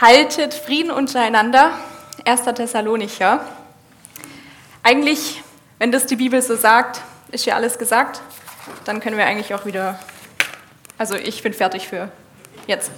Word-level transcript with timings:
Haltet 0.00 0.54
Frieden 0.54 0.90
untereinander, 0.90 1.72
1. 2.24 2.44
Thessalonicher. 2.54 3.44
Eigentlich, 4.82 5.42
wenn 5.78 5.92
das 5.92 6.06
die 6.06 6.16
Bibel 6.16 6.40
so 6.40 6.56
sagt, 6.56 7.02
ist 7.32 7.44
ja 7.44 7.54
alles 7.54 7.76
gesagt, 7.76 8.22
dann 8.86 9.00
können 9.00 9.18
wir 9.18 9.26
eigentlich 9.26 9.52
auch 9.52 9.66
wieder, 9.66 9.98
also 10.96 11.16
ich 11.16 11.42
bin 11.42 11.52
fertig 11.52 11.86
für 11.86 12.10
jetzt. 12.66 12.90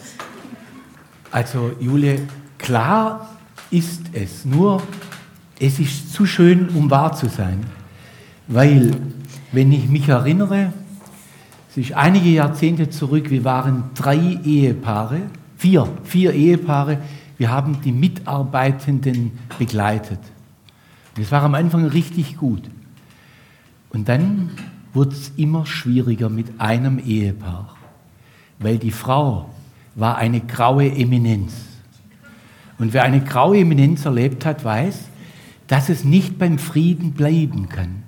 Also 1.32 1.72
Jule, 1.80 2.20
klar 2.56 3.30
ist 3.72 4.02
es, 4.12 4.44
nur 4.44 4.80
es 5.58 5.80
ist 5.80 6.12
zu 6.12 6.24
schön, 6.24 6.68
um 6.68 6.88
wahr 6.88 7.16
zu 7.16 7.28
sein, 7.28 7.66
weil, 8.46 8.92
wenn 9.50 9.72
ich 9.72 9.88
mich 9.88 10.08
erinnere, 10.08 10.72
es 11.68 11.78
ist 11.78 11.94
einige 11.94 12.28
Jahrzehnte 12.28 12.90
zurück, 12.90 13.28
wir 13.28 13.42
waren 13.42 13.90
drei 13.96 14.38
Ehepaare, 14.44 15.22
vier, 15.62 15.88
vier 16.02 16.32
Ehepaare, 16.34 16.98
wir 17.38 17.52
haben 17.52 17.80
die 17.82 17.92
Mitarbeitenden 17.92 19.30
begleitet. 19.60 20.18
Und 21.14 21.22
es 21.22 21.30
war 21.30 21.44
am 21.44 21.54
Anfang 21.54 21.86
richtig 21.86 22.36
gut. 22.36 22.62
Und 23.90 24.08
dann 24.08 24.50
wurde 24.92 25.10
es 25.10 25.30
immer 25.36 25.64
schwieriger 25.64 26.28
mit 26.30 26.60
einem 26.60 26.98
Ehepaar, 26.98 27.76
weil 28.58 28.78
die 28.78 28.90
Frau 28.90 29.50
war 29.94 30.16
eine 30.16 30.40
graue 30.40 30.90
Eminenz. 30.90 31.54
Und 32.80 32.92
wer 32.92 33.04
eine 33.04 33.20
graue 33.20 33.58
Eminenz 33.58 34.04
erlebt 34.04 34.44
hat, 34.44 34.64
weiß, 34.64 34.98
dass 35.68 35.88
es 35.88 36.02
nicht 36.02 36.40
beim 36.40 36.58
Frieden 36.58 37.12
bleiben 37.12 37.68
kann. 37.68 38.02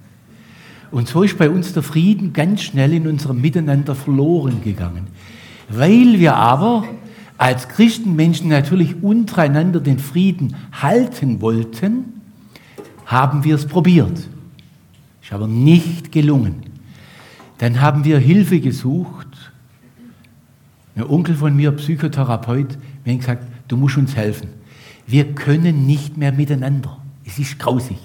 Und 0.90 1.06
so 1.06 1.22
ist 1.22 1.38
bei 1.38 1.48
uns 1.48 1.72
der 1.72 1.84
Frieden 1.84 2.32
ganz 2.32 2.62
schnell 2.62 2.92
in 2.92 3.06
unserem 3.06 3.40
Miteinander 3.40 3.94
verloren 3.94 4.60
gegangen. 4.60 5.06
Weil 5.68 6.18
wir 6.18 6.34
aber 6.34 6.84
als 7.36 7.68
Christenmenschen 7.68 8.48
natürlich 8.48 9.02
untereinander 9.02 9.80
den 9.80 9.98
Frieden 9.98 10.56
halten 10.72 11.40
wollten, 11.40 12.20
haben 13.06 13.44
wir 13.44 13.56
es 13.56 13.66
probiert. 13.66 14.28
Ist 15.22 15.32
aber 15.32 15.48
nicht 15.48 16.12
gelungen. 16.12 16.62
Dann 17.58 17.80
haben 17.80 18.04
wir 18.04 18.18
Hilfe 18.18 18.60
gesucht. 18.60 19.28
Ein 20.96 21.04
Onkel 21.04 21.34
von 21.34 21.56
mir, 21.56 21.72
Psychotherapeut, 21.72 22.78
mir 23.04 23.14
hat 23.14 23.20
gesagt, 23.20 23.46
du 23.68 23.76
musst 23.76 23.96
uns 23.96 24.14
helfen. 24.14 24.48
Wir 25.06 25.34
können 25.34 25.86
nicht 25.86 26.16
mehr 26.16 26.32
miteinander. 26.32 26.98
Es 27.24 27.38
ist 27.38 27.58
grausig. 27.58 27.98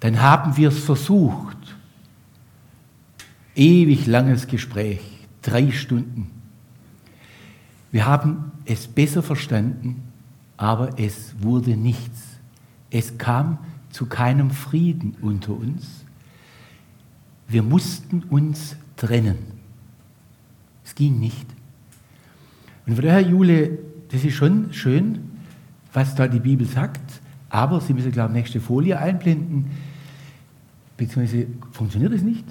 Dann 0.00 0.20
haben 0.20 0.56
wir 0.56 0.68
es 0.68 0.78
versucht. 0.78 1.56
Ewig 3.54 4.06
langes 4.06 4.46
Gespräch, 4.46 5.00
drei 5.40 5.70
Stunden. 5.70 6.30
Wir 7.94 8.06
haben 8.06 8.50
es 8.64 8.88
besser 8.88 9.22
verstanden, 9.22 10.02
aber 10.56 10.98
es 10.98 11.36
wurde 11.38 11.76
nichts. 11.76 12.40
Es 12.90 13.18
kam 13.18 13.58
zu 13.90 14.06
keinem 14.06 14.50
Frieden 14.50 15.14
unter 15.22 15.52
uns. 15.52 16.04
Wir 17.46 17.62
mussten 17.62 18.24
uns 18.24 18.74
trennen. 18.96 19.38
Es 20.84 20.96
ging 20.96 21.20
nicht. 21.20 21.46
Und 22.84 22.96
von 22.96 23.04
daher, 23.04 23.20
Jule, 23.20 23.78
das 24.10 24.24
ist 24.24 24.34
schon 24.34 24.72
schön, 24.72 25.30
was 25.92 26.16
da 26.16 26.26
die 26.26 26.40
Bibel 26.40 26.66
sagt, 26.66 27.20
aber 27.48 27.80
Sie 27.80 27.94
müssen, 27.94 28.10
glaube 28.10 28.30
ich, 28.30 28.38
nächste 28.38 28.60
Folie 28.60 28.98
einblenden, 28.98 29.70
beziehungsweise 30.96 31.46
funktioniert 31.70 32.12
es 32.12 32.22
nicht? 32.22 32.44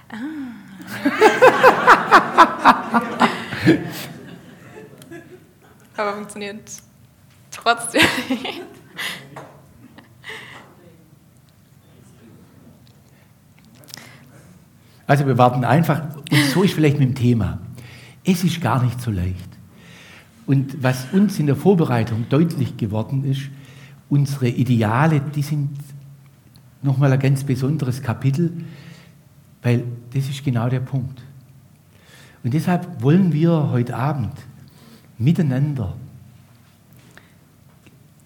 Aber 5.97 6.13
funktioniert 6.13 6.61
trotzdem 7.51 8.01
nicht. 8.29 8.63
Also 15.07 15.25
wir 15.25 15.37
warten 15.37 15.63
einfach, 15.63 16.15
und 16.15 16.45
so 16.53 16.63
ist 16.63 16.73
vielleicht 16.73 16.99
mit 16.99 17.09
dem 17.09 17.15
Thema. 17.15 17.59
Es 18.25 18.43
ist 18.43 18.61
gar 18.61 18.83
nicht 18.83 19.01
so 19.01 19.09
leicht. 19.09 19.49
Und 20.45 20.83
was 20.83 21.07
uns 21.13 21.39
in 21.39 21.47
der 21.47 21.55
Vorbereitung 21.55 22.27
deutlich 22.29 22.77
geworden 22.77 23.23
ist, 23.23 23.43
unsere 24.09 24.49
Ideale, 24.49 25.21
die 25.21 25.41
sind 25.41 25.69
nochmal 26.81 27.11
ein 27.13 27.19
ganz 27.19 27.43
besonderes 27.43 28.01
Kapitel, 28.01 28.51
weil 29.67 29.83
das 30.13 30.29
ist 30.29 30.45
genau 30.45 30.69
der 30.69 30.79
Punkt. 30.79 31.21
Und 32.41 32.53
deshalb 32.53 33.03
wollen 33.03 33.33
wir 33.33 33.69
heute 33.69 33.97
Abend 33.97 34.31
miteinander 35.17 35.93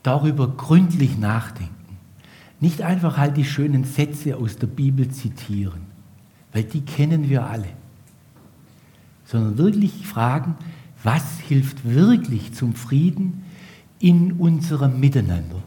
darüber 0.04 0.50
gründlich 0.50 1.18
nachdenken. 1.18 1.98
Nicht 2.60 2.84
einfach 2.84 3.18
halt 3.18 3.38
die 3.38 3.44
schönen 3.44 3.86
Sätze 3.86 4.38
aus 4.38 4.58
der 4.58 4.68
Bibel 4.68 5.10
zitieren, 5.10 5.82
weil 6.54 6.64
die 6.64 6.82
kennen 6.82 7.28
wir 7.28 7.48
alle, 7.48 7.70
sondern 9.26 9.58
wirklich 9.58 10.06
fragen, 10.06 10.54
was 11.02 11.40
hilft 11.40 11.90
wirklich 11.90 12.54
zum 12.54 12.76
Frieden 12.76 13.46
in 13.98 14.34
unserem 14.34 15.00
Miteinander. 15.00 15.64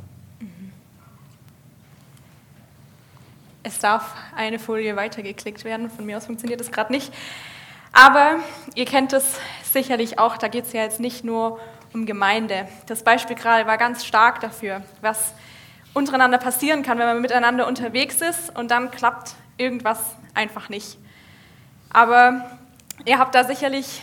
Es 3.66 3.78
darf 3.78 4.14
eine 4.36 4.58
Folie 4.58 4.94
weitergeklickt 4.94 5.64
werden. 5.64 5.90
Von 5.90 6.04
mir 6.04 6.18
aus 6.18 6.26
funktioniert 6.26 6.60
das 6.60 6.70
gerade 6.70 6.92
nicht. 6.92 7.10
Aber 7.94 8.40
ihr 8.74 8.84
kennt 8.84 9.14
es 9.14 9.38
sicherlich 9.62 10.18
auch, 10.18 10.36
da 10.36 10.48
geht 10.48 10.66
es 10.66 10.74
ja 10.74 10.82
jetzt 10.82 11.00
nicht 11.00 11.24
nur 11.24 11.58
um 11.94 12.04
Gemeinde. 12.04 12.68
Das 12.84 13.02
Beispiel 13.02 13.36
gerade 13.36 13.66
war 13.66 13.78
ganz 13.78 14.04
stark 14.04 14.40
dafür, 14.40 14.82
was 15.00 15.32
untereinander 15.94 16.36
passieren 16.36 16.82
kann, 16.82 16.98
wenn 16.98 17.06
man 17.06 17.22
miteinander 17.22 17.66
unterwegs 17.66 18.20
ist 18.20 18.54
und 18.54 18.70
dann 18.70 18.90
klappt 18.90 19.34
irgendwas 19.56 19.98
einfach 20.34 20.68
nicht. 20.68 20.98
Aber 21.88 22.44
ihr 23.06 23.18
habt 23.18 23.34
da 23.34 23.44
sicherlich, 23.44 24.02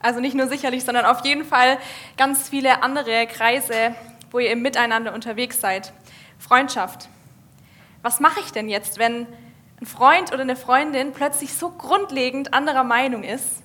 also 0.00 0.20
nicht 0.20 0.34
nur 0.34 0.48
sicherlich, 0.48 0.84
sondern 0.84 1.06
auf 1.06 1.24
jeden 1.24 1.46
Fall 1.46 1.78
ganz 2.18 2.50
viele 2.50 2.82
andere 2.82 3.26
Kreise, 3.26 3.94
wo 4.30 4.38
ihr 4.38 4.50
im 4.50 4.60
Miteinander 4.60 5.14
unterwegs 5.14 5.62
seid. 5.62 5.94
Freundschaft, 6.38 7.08
was 8.02 8.20
mache 8.20 8.40
ich 8.40 8.52
denn 8.52 8.68
jetzt, 8.68 8.98
wenn 8.98 9.26
ein 9.80 9.86
Freund 9.86 10.32
oder 10.32 10.42
eine 10.42 10.56
Freundin 10.56 11.12
plötzlich 11.12 11.54
so 11.54 11.70
grundlegend 11.70 12.54
anderer 12.54 12.84
Meinung 12.84 13.22
ist, 13.22 13.62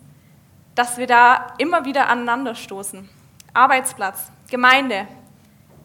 dass 0.75 0.97
wir 0.97 1.07
da 1.07 1.53
immer 1.57 1.85
wieder 1.85 2.09
aneinander 2.09 2.55
stoßen? 2.55 3.09
Arbeitsplatz, 3.53 4.31
Gemeinde, 4.49 5.07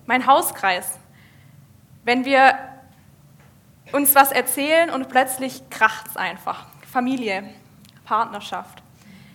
mein 0.06 0.26
Hauskreis. 0.26 0.98
Wenn 2.04 2.24
wir 2.24 2.58
uns 3.92 4.14
was 4.14 4.32
erzählen 4.32 4.90
und 4.90 5.08
plötzlich 5.08 5.68
kracht 5.70 6.08
es 6.08 6.16
einfach. 6.16 6.66
Familie, 6.90 7.44
Partnerschaft, 8.04 8.82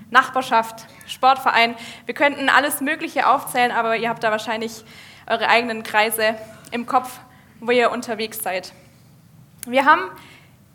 Nachbarschaft, 0.10 0.86
Sportverein. 1.08 1.76
Wir 2.06 2.14
könnten 2.14 2.50
alles 2.50 2.82
Mögliche 2.82 3.28
aufzählen, 3.28 3.72
aber 3.72 3.98
ihr 3.98 4.10
habt 4.10 4.24
da 4.24 4.32
wahrscheinlich 4.32 4.84
eure 5.28 5.48
eigenen 5.48 5.84
Kreise 5.84 6.36
im 6.72 6.86
Kopf, 6.86 7.20
wo 7.60 7.72
ihr 7.72 7.92
unterwegs 7.92 8.40
seid. 8.44 8.74
Wir 9.66 9.86
haben 9.86 10.12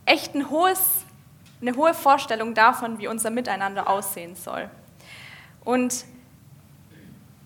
echt 0.06 0.34
ein 0.34 0.48
hohes, 0.48 1.04
eine 1.60 1.76
hohe 1.76 1.92
Vorstellung 1.92 2.54
davon, 2.54 2.98
wie 2.98 3.06
unser 3.06 3.30
Miteinander 3.30 3.88
aussehen 3.88 4.34
soll. 4.34 4.70
Und 5.62 6.06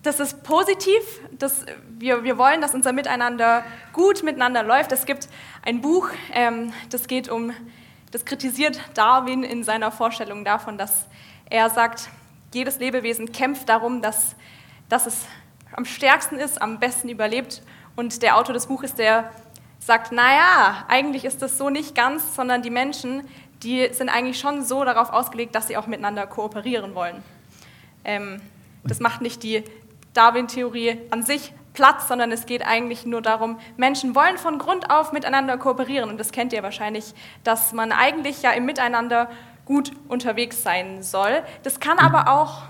das 0.03 0.21
ist 0.21 0.43
positiv, 0.43 1.01
dass 1.31 1.65
wir, 1.97 2.23
wir 2.23 2.37
wollen, 2.37 2.61
dass 2.61 2.73
unser 2.73 2.93
Miteinander 2.93 3.65
gut 3.91 4.23
miteinander 4.23 4.63
läuft. 4.63 4.93
Es 4.93 5.05
gibt 5.05 5.27
ein 5.63 5.81
Buch, 5.81 6.09
ähm, 6.33 6.71
das 6.89 7.07
geht 7.07 7.27
um, 7.29 7.53
das 8.11 8.23
kritisiert 8.23 8.79
Darwin 8.93 9.43
in 9.43 9.63
seiner 9.63 9.91
Vorstellung 9.91 10.45
davon, 10.45 10.77
dass 10.77 11.07
er 11.49 11.69
sagt, 11.69 12.09
jedes 12.53 12.79
Lebewesen 12.79 13.31
kämpft 13.33 13.67
darum, 13.67 14.01
dass, 14.01 14.35
dass 14.87 15.07
es 15.07 15.25
am 15.73 15.83
stärksten 15.85 16.37
ist, 16.37 16.61
am 16.61 16.79
besten 16.79 17.09
überlebt. 17.09 17.63
Und 17.95 18.21
der 18.21 18.37
Autor 18.37 18.53
des 18.53 18.67
Buches, 18.67 18.95
der 18.95 19.31
sagt, 19.85 20.11
naja, 20.11 20.85
eigentlich 20.87 21.25
ist 21.25 21.41
das 21.41 21.57
so 21.57 21.69
nicht 21.69 21.95
ganz, 21.95 22.35
sondern 22.35 22.61
die 22.61 22.69
Menschen, 22.69 23.27
die 23.63 23.89
sind 23.91 24.09
eigentlich 24.09 24.39
schon 24.39 24.63
so 24.63 24.83
darauf 24.83 25.11
ausgelegt, 25.11 25.55
dass 25.55 25.67
sie 25.67 25.77
auch 25.77 25.87
miteinander 25.87 26.27
kooperieren 26.27 26.95
wollen. 26.95 27.23
Ähm, 28.03 28.41
das 28.83 28.99
macht 28.99 29.21
nicht 29.21 29.43
die 29.43 29.63
Darwin-Theorie 30.13 30.99
an 31.09 31.23
sich 31.23 31.53
Platz, 31.73 32.07
sondern 32.07 32.31
es 32.31 32.45
geht 32.45 32.65
eigentlich 32.65 33.05
nur 33.05 33.21
darum, 33.21 33.59
Menschen 33.77 34.15
wollen 34.15 34.37
von 34.37 34.59
Grund 34.59 34.91
auf 34.91 35.11
miteinander 35.11 35.57
kooperieren. 35.57 36.09
Und 36.09 36.19
das 36.19 36.31
kennt 36.31 36.53
ihr 36.53 36.63
wahrscheinlich, 36.63 37.13
dass 37.43 37.73
man 37.73 37.91
eigentlich 37.91 38.41
ja 38.43 38.51
im 38.51 38.65
Miteinander 38.65 39.29
gut 39.65 39.91
unterwegs 40.07 40.61
sein 40.61 41.01
soll. 41.01 41.41
Das 41.63 41.79
kann 41.79 41.97
aber 41.97 42.31
auch 42.31 42.63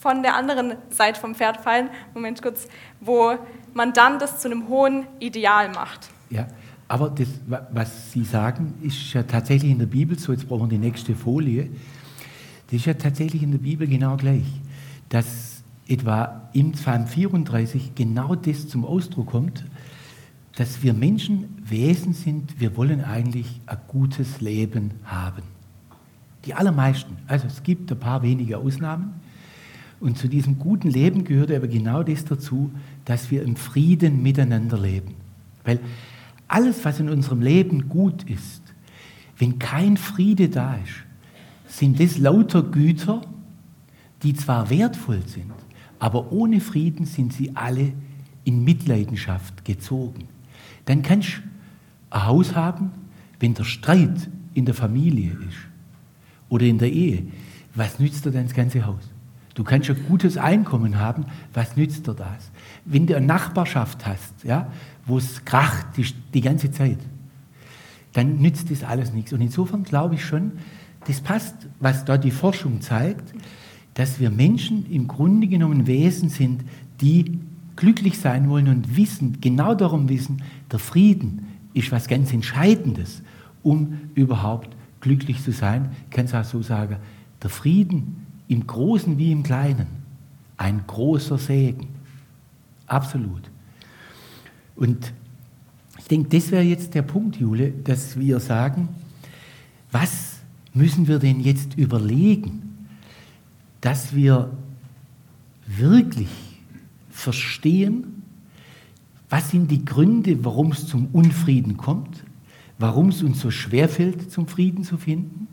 von 0.00 0.22
der 0.22 0.36
anderen 0.36 0.76
Seite 0.90 1.20
vom 1.20 1.34
Pferd 1.34 1.58
fallen, 1.58 1.88
Moment 2.12 2.42
kurz, 2.42 2.68
wo 3.00 3.38
man 3.76 3.92
dann 3.92 4.18
das 4.18 4.40
zu 4.40 4.50
einem 4.50 4.68
hohen 4.68 5.06
Ideal 5.20 5.70
macht. 5.70 6.08
Ja, 6.30 6.48
aber 6.88 7.10
das, 7.10 7.28
was 7.70 8.12
Sie 8.12 8.24
sagen, 8.24 8.74
ist 8.82 9.12
ja 9.12 9.22
tatsächlich 9.22 9.70
in 9.70 9.78
der 9.78 9.86
Bibel 9.86 10.18
so. 10.18 10.32
Jetzt 10.32 10.48
brauchen 10.48 10.62
wir 10.70 10.78
die 10.78 10.84
nächste 10.84 11.14
Folie. 11.14 11.68
Das 12.66 12.80
ist 12.80 12.86
ja 12.86 12.94
tatsächlich 12.94 13.42
in 13.42 13.52
der 13.52 13.58
Bibel 13.58 13.86
genau 13.86 14.16
gleich, 14.16 14.46
dass 15.08 15.62
etwa 15.86 16.48
im 16.52 16.72
Psalm 16.72 17.06
34 17.06 17.94
genau 17.94 18.34
das 18.34 18.66
zum 18.66 18.84
Ausdruck 18.84 19.28
kommt, 19.28 19.64
dass 20.56 20.82
wir 20.82 20.94
Menschen 20.94 21.62
Wesen 21.62 22.12
sind, 22.12 22.58
wir 22.58 22.76
wollen 22.76 23.04
eigentlich 23.04 23.60
ein 23.66 23.78
gutes 23.86 24.40
Leben 24.40 24.92
haben. 25.04 25.42
Die 26.44 26.54
allermeisten. 26.54 27.18
Also 27.26 27.46
es 27.46 27.62
gibt 27.62 27.92
ein 27.92 28.00
paar 28.00 28.22
wenige 28.22 28.58
Ausnahmen. 28.58 29.20
Und 29.98 30.18
zu 30.18 30.28
diesem 30.28 30.58
guten 30.58 30.90
Leben 30.90 31.24
gehört 31.24 31.50
aber 31.50 31.68
genau 31.68 32.02
das 32.02 32.24
dazu, 32.24 32.70
dass 33.04 33.30
wir 33.30 33.42
im 33.42 33.56
Frieden 33.56 34.22
miteinander 34.22 34.78
leben. 34.78 35.14
Weil 35.64 35.80
alles, 36.48 36.84
was 36.84 37.00
in 37.00 37.08
unserem 37.08 37.40
Leben 37.40 37.88
gut 37.88 38.24
ist, 38.24 38.62
wenn 39.38 39.58
kein 39.58 39.96
Friede 39.96 40.48
da 40.48 40.74
ist, 40.76 41.04
sind 41.66 42.00
das 42.00 42.18
lauter 42.18 42.62
Güter, 42.62 43.22
die 44.22 44.34
zwar 44.34 44.70
wertvoll 44.70 45.22
sind, 45.26 45.52
aber 45.98 46.32
ohne 46.32 46.60
Frieden 46.60 47.04
sind 47.06 47.32
sie 47.32 47.54
alle 47.54 47.92
in 48.44 48.64
Mitleidenschaft 48.64 49.64
gezogen. 49.64 50.28
Dann 50.84 51.02
kannst 51.02 51.38
du 51.38 51.42
ein 52.10 52.26
Haus 52.26 52.54
haben, 52.54 52.92
wenn 53.40 53.54
der 53.54 53.64
Streit 53.64 54.30
in 54.54 54.64
der 54.64 54.74
Familie 54.74 55.32
ist 55.32 55.58
oder 56.48 56.64
in 56.64 56.78
der 56.78 56.92
Ehe. 56.92 57.26
Was 57.74 57.98
nützt 57.98 58.24
dir 58.24 58.30
dann 58.30 58.44
das 58.44 58.54
ganze 58.54 58.86
Haus? 58.86 59.10
Du 59.56 59.64
kannst 59.64 59.88
ein 59.88 59.96
gutes 60.06 60.36
Einkommen 60.36 60.98
haben, 60.98 61.24
was 61.54 61.78
nützt 61.78 62.06
dir 62.06 62.12
das? 62.12 62.50
Wenn 62.84 63.06
du 63.06 63.16
eine 63.16 63.24
Nachbarschaft 63.24 64.06
hast, 64.06 64.44
ja, 64.44 64.70
wo 65.06 65.16
es 65.16 65.46
kracht 65.46 65.96
die, 65.96 66.06
die 66.34 66.42
ganze 66.42 66.70
Zeit, 66.70 66.98
dann 68.12 68.36
nützt 68.36 68.70
das 68.70 68.84
alles 68.84 69.14
nichts. 69.14 69.32
Und 69.32 69.40
insofern 69.40 69.82
glaube 69.82 70.16
ich 70.16 70.24
schon, 70.26 70.52
das 71.06 71.22
passt, 71.22 71.54
was 71.80 72.04
da 72.04 72.18
die 72.18 72.32
Forschung 72.32 72.82
zeigt, 72.82 73.32
dass 73.94 74.20
wir 74.20 74.30
Menschen 74.30 74.90
im 74.92 75.08
Grunde 75.08 75.46
genommen 75.46 75.86
Wesen 75.86 76.28
sind, 76.28 76.62
die 77.00 77.38
glücklich 77.76 78.18
sein 78.18 78.50
wollen 78.50 78.68
und 78.68 78.94
wissen, 78.94 79.40
genau 79.40 79.74
darum 79.74 80.10
wissen, 80.10 80.42
der 80.70 80.80
Frieden 80.80 81.46
ist 81.72 81.92
was 81.92 82.08
ganz 82.08 82.30
Entscheidendes, 82.30 83.22
um 83.62 84.00
überhaupt 84.14 84.76
glücklich 85.00 85.42
zu 85.42 85.50
sein. 85.50 85.92
Ich 86.10 86.14
kann 86.14 86.26
es 86.26 86.34
auch 86.34 86.44
so 86.44 86.60
sagen, 86.60 86.96
der 87.42 87.48
Frieden 87.48 88.25
im 88.48 88.66
Großen 88.66 89.18
wie 89.18 89.32
im 89.32 89.42
Kleinen, 89.42 89.86
ein 90.56 90.84
großer 90.86 91.38
Segen. 91.38 91.88
Absolut. 92.86 93.42
Und 94.76 95.12
ich 95.98 96.04
denke, 96.04 96.28
das 96.28 96.50
wäre 96.50 96.62
jetzt 96.62 96.94
der 96.94 97.02
Punkt, 97.02 97.36
Jule, 97.36 97.70
dass 97.70 98.18
wir 98.18 98.38
sagen, 98.38 98.88
was 99.90 100.36
müssen 100.72 101.08
wir 101.08 101.18
denn 101.18 101.40
jetzt 101.40 101.76
überlegen, 101.76 102.86
dass 103.80 104.14
wir 104.14 104.50
wirklich 105.66 106.28
verstehen, 107.10 108.22
was 109.28 109.50
sind 109.50 109.70
die 109.70 109.84
Gründe, 109.84 110.44
warum 110.44 110.72
es 110.72 110.86
zum 110.86 111.06
Unfrieden 111.12 111.76
kommt, 111.76 112.24
warum 112.78 113.08
es 113.08 113.22
uns 113.22 113.40
so 113.40 113.50
schwerfällt, 113.50 114.30
zum 114.30 114.46
Frieden 114.46 114.84
zu 114.84 114.98
finden, 114.98 115.48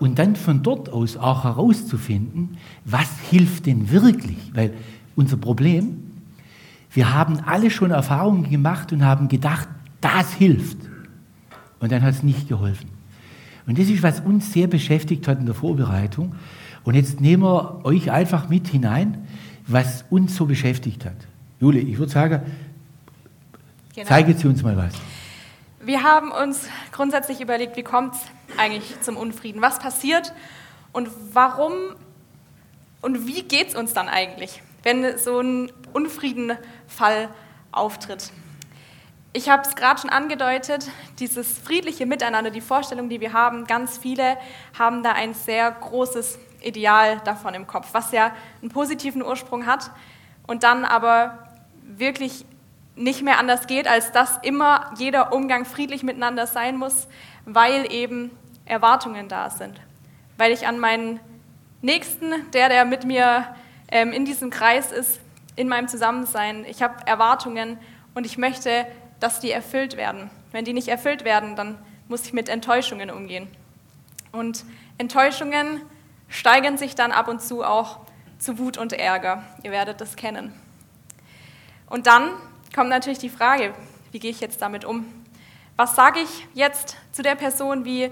und 0.00 0.18
dann 0.18 0.36
von 0.36 0.62
dort 0.62 0.90
aus 0.90 1.16
auch 1.16 1.44
herauszufinden, 1.44 2.56
was 2.84 3.08
hilft 3.30 3.66
denn 3.66 3.90
wirklich, 3.90 4.38
weil 4.54 4.72
unser 5.16 5.36
Problem, 5.36 5.98
wir 6.92 7.12
haben 7.12 7.40
alle 7.44 7.70
schon 7.70 7.90
Erfahrungen 7.90 8.48
gemacht 8.48 8.92
und 8.92 9.04
haben 9.04 9.28
gedacht, 9.28 9.68
das 10.00 10.32
hilft. 10.32 10.78
Und 11.80 11.92
dann 11.92 12.02
hat 12.02 12.14
es 12.14 12.22
nicht 12.22 12.48
geholfen. 12.48 12.88
Und 13.66 13.78
das 13.78 13.88
ist, 13.88 14.02
was 14.02 14.20
uns 14.20 14.52
sehr 14.52 14.66
beschäftigt 14.66 15.28
hat 15.28 15.40
in 15.40 15.46
der 15.46 15.54
Vorbereitung. 15.54 16.34
Und 16.84 16.94
jetzt 16.94 17.20
nehmen 17.20 17.42
wir 17.42 17.84
euch 17.84 18.10
einfach 18.10 18.48
mit 18.48 18.68
hinein 18.68 19.18
was 19.68 20.04
uns 20.10 20.34
so 20.34 20.46
beschäftigt 20.46 21.04
hat. 21.04 21.16
Juli, 21.60 21.80
ich 21.80 21.98
würde 21.98 22.10
sagen, 22.10 22.40
genau. 23.94 24.08
zeige 24.08 24.34
Sie 24.34 24.48
uns 24.48 24.62
mal 24.62 24.76
was. 24.76 24.94
Wir 25.88 26.02
haben 26.02 26.32
uns 26.32 26.68
grundsätzlich 26.92 27.40
überlegt, 27.40 27.78
wie 27.78 27.82
kommt 27.82 28.14
es 28.14 28.20
eigentlich 28.58 29.00
zum 29.00 29.16
Unfrieden? 29.16 29.62
Was 29.62 29.78
passiert 29.78 30.34
und 30.92 31.08
warum 31.32 31.72
und 33.00 33.26
wie 33.26 33.42
geht 33.42 33.68
es 33.68 33.74
uns 33.74 33.94
dann 33.94 34.06
eigentlich, 34.06 34.62
wenn 34.82 35.16
so 35.16 35.40
ein 35.40 35.72
Unfriedenfall 35.94 37.30
auftritt? 37.72 38.32
Ich 39.32 39.48
habe 39.48 39.62
es 39.62 39.76
gerade 39.76 39.98
schon 39.98 40.10
angedeutet, 40.10 40.90
dieses 41.20 41.56
friedliche 41.56 42.04
Miteinander, 42.04 42.50
die 42.50 42.60
Vorstellung, 42.60 43.08
die 43.08 43.22
wir 43.22 43.32
haben, 43.32 43.64
ganz 43.64 43.96
viele 43.96 44.36
haben 44.78 45.02
da 45.02 45.12
ein 45.12 45.32
sehr 45.32 45.70
großes 45.70 46.38
Ideal 46.60 47.22
davon 47.24 47.54
im 47.54 47.66
Kopf, 47.66 47.88
was 47.92 48.12
ja 48.12 48.32
einen 48.60 48.70
positiven 48.70 49.22
Ursprung 49.22 49.64
hat 49.64 49.90
und 50.46 50.64
dann 50.64 50.84
aber 50.84 51.48
wirklich 51.82 52.44
nicht 52.98 53.22
mehr 53.22 53.38
anders 53.38 53.66
geht, 53.66 53.86
als 53.86 54.12
dass 54.12 54.38
immer 54.42 54.92
jeder 54.98 55.32
Umgang 55.32 55.64
friedlich 55.64 56.02
miteinander 56.02 56.46
sein 56.46 56.76
muss, 56.76 57.08
weil 57.44 57.90
eben 57.92 58.30
Erwartungen 58.64 59.28
da 59.28 59.50
sind. 59.50 59.80
Weil 60.36 60.52
ich 60.52 60.66
an 60.66 60.78
meinen 60.78 61.20
Nächsten, 61.80 62.32
der, 62.52 62.68
der 62.68 62.84
mit 62.84 63.04
mir 63.04 63.46
ähm, 63.90 64.12
in 64.12 64.24
diesem 64.24 64.50
Kreis 64.50 64.92
ist, 64.92 65.20
in 65.56 65.68
meinem 65.68 65.88
Zusammensein, 65.88 66.64
ich 66.68 66.82
habe 66.82 66.94
Erwartungen 67.06 67.78
und 68.14 68.26
ich 68.26 68.36
möchte, 68.36 68.86
dass 69.20 69.40
die 69.40 69.50
erfüllt 69.50 69.96
werden. 69.96 70.30
Wenn 70.52 70.64
die 70.64 70.72
nicht 70.72 70.88
erfüllt 70.88 71.24
werden, 71.24 71.56
dann 71.56 71.78
muss 72.08 72.24
ich 72.24 72.32
mit 72.32 72.48
Enttäuschungen 72.48 73.10
umgehen. 73.10 73.48
Und 74.32 74.64
Enttäuschungen 74.98 75.82
steigern 76.28 76.78
sich 76.78 76.94
dann 76.94 77.12
ab 77.12 77.28
und 77.28 77.40
zu 77.42 77.64
auch 77.64 78.00
zu 78.38 78.58
Wut 78.58 78.76
und 78.78 78.92
Ärger. 78.92 79.42
Ihr 79.62 79.70
werdet 79.70 80.00
das 80.00 80.16
kennen. 80.16 80.52
Und 81.88 82.06
dann 82.06 82.30
kommt 82.74 82.90
natürlich 82.90 83.18
die 83.18 83.28
Frage, 83.28 83.74
wie 84.12 84.18
gehe 84.18 84.30
ich 84.30 84.40
jetzt 84.40 84.62
damit 84.62 84.84
um? 84.84 85.06
Was 85.76 85.94
sage 85.94 86.20
ich 86.20 86.46
jetzt 86.54 86.96
zu 87.12 87.22
der 87.22 87.34
Person? 87.34 87.84
Wie 87.84 88.10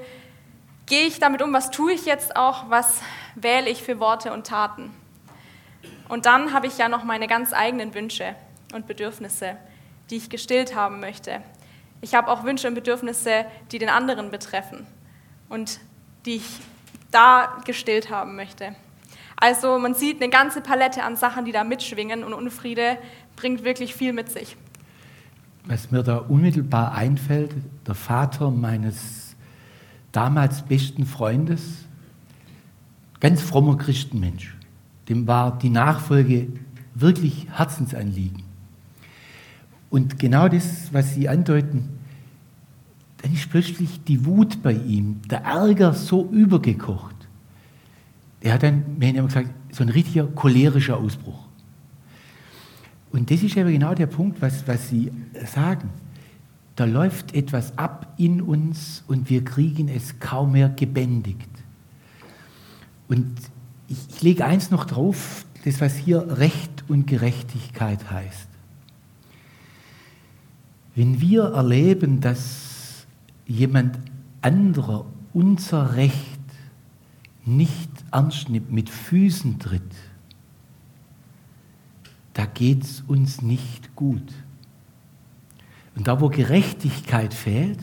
gehe 0.86 1.06
ich 1.06 1.18
damit 1.18 1.42
um? 1.42 1.52
Was 1.52 1.70
tue 1.70 1.92
ich 1.92 2.06
jetzt 2.06 2.36
auch? 2.36 2.70
Was 2.70 3.00
wähle 3.34 3.68
ich 3.68 3.82
für 3.82 3.98
Worte 3.98 4.32
und 4.32 4.46
Taten? 4.46 4.94
Und 6.08 6.26
dann 6.26 6.52
habe 6.52 6.66
ich 6.66 6.78
ja 6.78 6.88
noch 6.88 7.04
meine 7.04 7.26
ganz 7.26 7.52
eigenen 7.52 7.94
Wünsche 7.94 8.36
und 8.72 8.86
Bedürfnisse, 8.86 9.56
die 10.10 10.16
ich 10.16 10.30
gestillt 10.30 10.74
haben 10.74 11.00
möchte. 11.00 11.42
Ich 12.00 12.14
habe 12.14 12.30
auch 12.30 12.44
Wünsche 12.44 12.68
und 12.68 12.74
Bedürfnisse, 12.74 13.46
die 13.72 13.78
den 13.78 13.88
anderen 13.88 14.30
betreffen 14.30 14.86
und 15.48 15.80
die 16.24 16.36
ich 16.36 16.60
da 17.10 17.58
gestillt 17.64 18.10
haben 18.10 18.36
möchte. 18.36 18.74
Also 19.36 19.78
man 19.78 19.94
sieht 19.94 20.22
eine 20.22 20.30
ganze 20.30 20.60
Palette 20.60 21.02
an 21.02 21.16
Sachen, 21.16 21.44
die 21.44 21.52
da 21.52 21.64
mitschwingen 21.64 22.24
und 22.24 22.32
Unfriede 22.32 22.98
bringt 23.36 23.64
wirklich 23.64 23.94
viel 23.94 24.12
mit 24.12 24.30
sich. 24.30 24.56
Was 25.66 25.90
mir 25.90 26.02
da 26.02 26.16
unmittelbar 26.16 26.94
einfällt, 26.94 27.54
der 27.86 27.94
Vater 27.94 28.50
meines 28.50 29.36
damals 30.12 30.62
besten 30.62 31.04
Freundes, 31.04 31.84
ganz 33.20 33.42
frommer 33.42 33.76
Christenmensch, 33.76 34.56
dem 35.08 35.26
war 35.26 35.58
die 35.58 35.70
Nachfolge 35.70 36.48
wirklich 36.94 37.46
Herzensanliegen. 37.50 38.42
Und 39.90 40.18
genau 40.18 40.48
das, 40.48 40.92
was 40.92 41.14
Sie 41.14 41.28
andeuten, 41.28 41.88
dann 43.22 43.32
ist 43.32 43.50
plötzlich 43.50 44.02
die 44.04 44.24
Wut 44.24 44.62
bei 44.62 44.72
ihm, 44.72 45.20
der 45.28 45.42
Ärger 45.44 45.92
so 45.92 46.28
übergekocht. 46.30 47.14
Er 48.40 48.54
hat 48.54 48.62
dann, 48.62 48.84
wir 48.98 49.08
haben 49.08 49.26
gesagt, 49.26 49.50
so 49.72 49.82
ein 49.82 49.88
richtiger 49.88 50.26
cholerischer 50.26 50.96
Ausbruch. 50.96 51.45
Und 53.16 53.30
das 53.30 53.42
ist 53.42 53.56
aber 53.56 53.72
genau 53.72 53.94
der 53.94 54.08
Punkt, 54.08 54.42
was, 54.42 54.68
was 54.68 54.90
Sie 54.90 55.10
sagen. 55.46 55.88
Da 56.76 56.84
läuft 56.84 57.34
etwas 57.34 57.78
ab 57.78 58.12
in 58.18 58.42
uns 58.42 59.04
und 59.08 59.30
wir 59.30 59.42
kriegen 59.42 59.88
es 59.88 60.20
kaum 60.20 60.52
mehr 60.52 60.68
gebändigt. 60.68 61.48
Und 63.08 63.34
ich, 63.88 63.96
ich 64.10 64.20
lege 64.20 64.44
eins 64.44 64.70
noch 64.70 64.84
drauf, 64.84 65.46
das 65.64 65.80
was 65.80 65.96
hier 65.96 66.36
Recht 66.36 66.84
und 66.88 67.06
Gerechtigkeit 67.06 68.10
heißt. 68.10 68.48
Wenn 70.94 71.18
wir 71.18 71.44
erleben, 71.44 72.20
dass 72.20 73.06
jemand 73.46 73.98
anderer 74.42 75.06
unser 75.32 75.96
Recht 75.96 76.38
nicht 77.46 77.88
ernst 78.12 78.50
nimmt, 78.50 78.70
mit 78.70 78.90
Füßen 78.90 79.58
tritt, 79.58 79.80
da 82.36 82.44
geht 82.44 82.84
es 82.84 83.02
uns 83.08 83.40
nicht 83.40 83.96
gut. 83.96 84.30
Und 85.94 86.06
da, 86.06 86.20
wo 86.20 86.28
Gerechtigkeit 86.28 87.32
fehlt, 87.32 87.78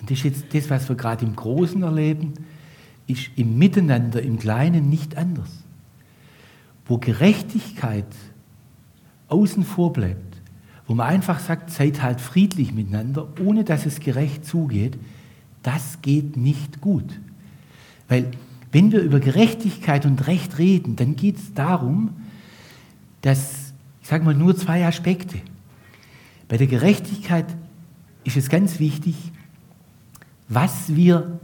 und 0.00 0.08
das 0.08 0.18
ist 0.18 0.24
jetzt 0.24 0.54
das, 0.54 0.70
was 0.70 0.88
wir 0.88 0.94
gerade 0.94 1.24
im 1.24 1.34
Großen 1.34 1.82
erleben, 1.82 2.34
ist 3.08 3.30
im 3.34 3.58
Miteinander, 3.58 4.22
im 4.22 4.38
Kleinen 4.38 4.88
nicht 4.88 5.16
anders. 5.16 5.50
Wo 6.86 6.98
Gerechtigkeit 6.98 8.06
außen 9.26 9.64
vor 9.64 9.92
bleibt, 9.92 10.40
wo 10.86 10.94
man 10.94 11.08
einfach 11.08 11.40
sagt, 11.40 11.70
seid 11.70 12.02
halt 12.02 12.20
friedlich 12.20 12.72
miteinander, 12.72 13.26
ohne 13.44 13.64
dass 13.64 13.84
es 13.84 13.98
gerecht 13.98 14.44
zugeht, 14.44 14.96
das 15.64 16.02
geht 16.02 16.36
nicht 16.36 16.80
gut. 16.80 17.18
Weil 18.06 18.30
wenn 18.70 18.92
wir 18.92 19.00
über 19.02 19.18
Gerechtigkeit 19.18 20.06
und 20.06 20.28
Recht 20.28 20.58
reden, 20.58 20.94
dann 20.94 21.16
geht 21.16 21.38
es 21.38 21.52
darum, 21.52 22.10
dass, 23.22 23.61
ich 24.02 24.08
sage 24.08 24.24
mal, 24.24 24.34
nur 24.34 24.56
zwei 24.56 24.84
Aspekte. 24.86 25.40
Bei 26.48 26.56
der 26.56 26.66
Gerechtigkeit 26.66 27.46
ist 28.24 28.36
es 28.36 28.48
ganz 28.48 28.78
wichtig, 28.78 29.14
was 30.48 30.94
wir 30.94 31.40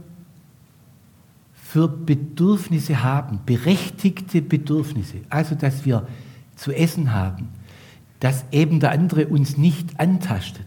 für 1.53 1.87
Bedürfnisse 1.87 3.03
haben, 3.03 3.39
berechtigte 3.45 4.41
Bedürfnisse, 4.41 5.17
also 5.29 5.55
dass 5.55 5.85
wir 5.85 6.07
zu 6.55 6.71
essen 6.71 7.13
haben, 7.13 7.49
dass 8.19 8.45
eben 8.51 8.79
der 8.79 8.91
andere 8.91 9.27
uns 9.27 9.57
nicht 9.57 9.99
antastet. 9.99 10.65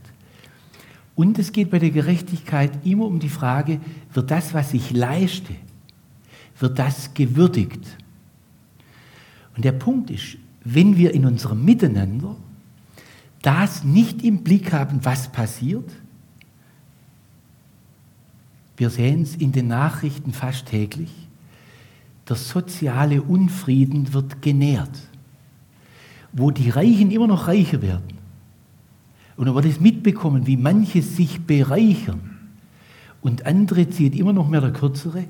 Und 1.14 1.38
es 1.38 1.52
geht 1.52 1.70
bei 1.70 1.78
der 1.78 1.90
Gerechtigkeit 1.90 2.86
immer 2.86 3.04
um 3.04 3.18
die 3.18 3.28
Frage, 3.28 3.80
wird 4.12 4.30
das, 4.30 4.54
was 4.54 4.72
ich 4.72 4.92
leiste, 4.92 5.54
wird 6.58 6.78
das 6.78 7.12
gewürdigt? 7.14 7.84
Und 9.56 9.64
der 9.64 9.72
Punkt 9.72 10.10
ist, 10.10 10.38
wenn 10.64 10.96
wir 10.96 11.12
in 11.14 11.26
unserem 11.26 11.64
Miteinander 11.64 12.36
das 13.42 13.84
nicht 13.84 14.22
im 14.22 14.44
Blick 14.44 14.72
haben, 14.72 15.04
was 15.04 15.30
passiert, 15.30 15.90
wir 18.76 18.90
sehen 18.90 19.22
es 19.22 19.36
in 19.36 19.52
den 19.52 19.68
Nachrichten 19.68 20.32
fast 20.32 20.66
täglich, 20.66 21.10
der 22.28 22.36
soziale 22.36 23.22
Unfrieden 23.22 24.12
wird 24.12 24.42
genährt, 24.42 24.96
wo 26.32 26.50
die 26.50 26.70
Reichen 26.70 27.10
immer 27.10 27.26
noch 27.26 27.48
reicher 27.48 27.82
werden. 27.82 28.18
Und 29.36 29.46
dann 29.46 29.54
wird 29.54 29.64
es 29.64 29.80
mitbekommen, 29.80 30.46
wie 30.46 30.56
manche 30.56 31.02
sich 31.02 31.40
bereichern 31.40 32.32
und 33.22 33.46
andere 33.46 33.88
zieht 33.88 34.14
immer 34.14 34.32
noch 34.32 34.48
mehr 34.48 34.60
der 34.60 34.72
Kürzere, 34.72 35.24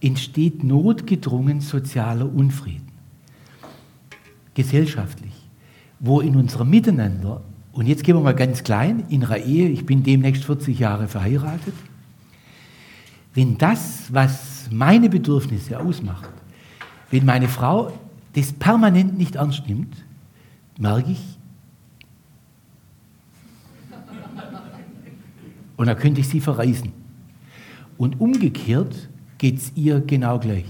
entsteht 0.00 0.62
notgedrungen 0.62 1.60
sozialer 1.60 2.32
Unfrieden. 2.32 2.83
Gesellschaftlich, 4.54 5.32
wo 6.00 6.20
in 6.20 6.36
unserem 6.36 6.70
Miteinander, 6.70 7.42
und 7.72 7.86
jetzt 7.86 8.04
gehen 8.04 8.16
wir 8.16 8.22
mal 8.22 8.34
ganz 8.34 8.62
klein, 8.62 9.04
in 9.08 9.24
einer 9.24 9.38
Ehe, 9.38 9.68
ich 9.68 9.84
bin 9.84 10.02
demnächst 10.02 10.44
40 10.44 10.78
Jahre 10.78 11.08
verheiratet, 11.08 11.74
wenn 13.34 13.58
das, 13.58 14.12
was 14.12 14.68
meine 14.70 15.08
Bedürfnisse 15.08 15.78
ausmacht, 15.80 16.30
wenn 17.10 17.24
meine 17.24 17.48
Frau 17.48 17.92
das 18.34 18.52
permanent 18.52 19.18
nicht 19.18 19.36
ernst 19.36 19.66
nimmt, 19.66 19.94
merke 20.78 21.12
ich, 21.12 21.38
und 25.76 25.86
dann 25.86 25.98
könnte 25.98 26.20
ich 26.20 26.28
sie 26.28 26.40
verreisen. 26.40 26.92
Und 27.96 28.20
umgekehrt 28.20 29.08
geht 29.38 29.58
es 29.58 29.72
ihr 29.74 30.00
genau 30.00 30.38
gleich. 30.38 30.66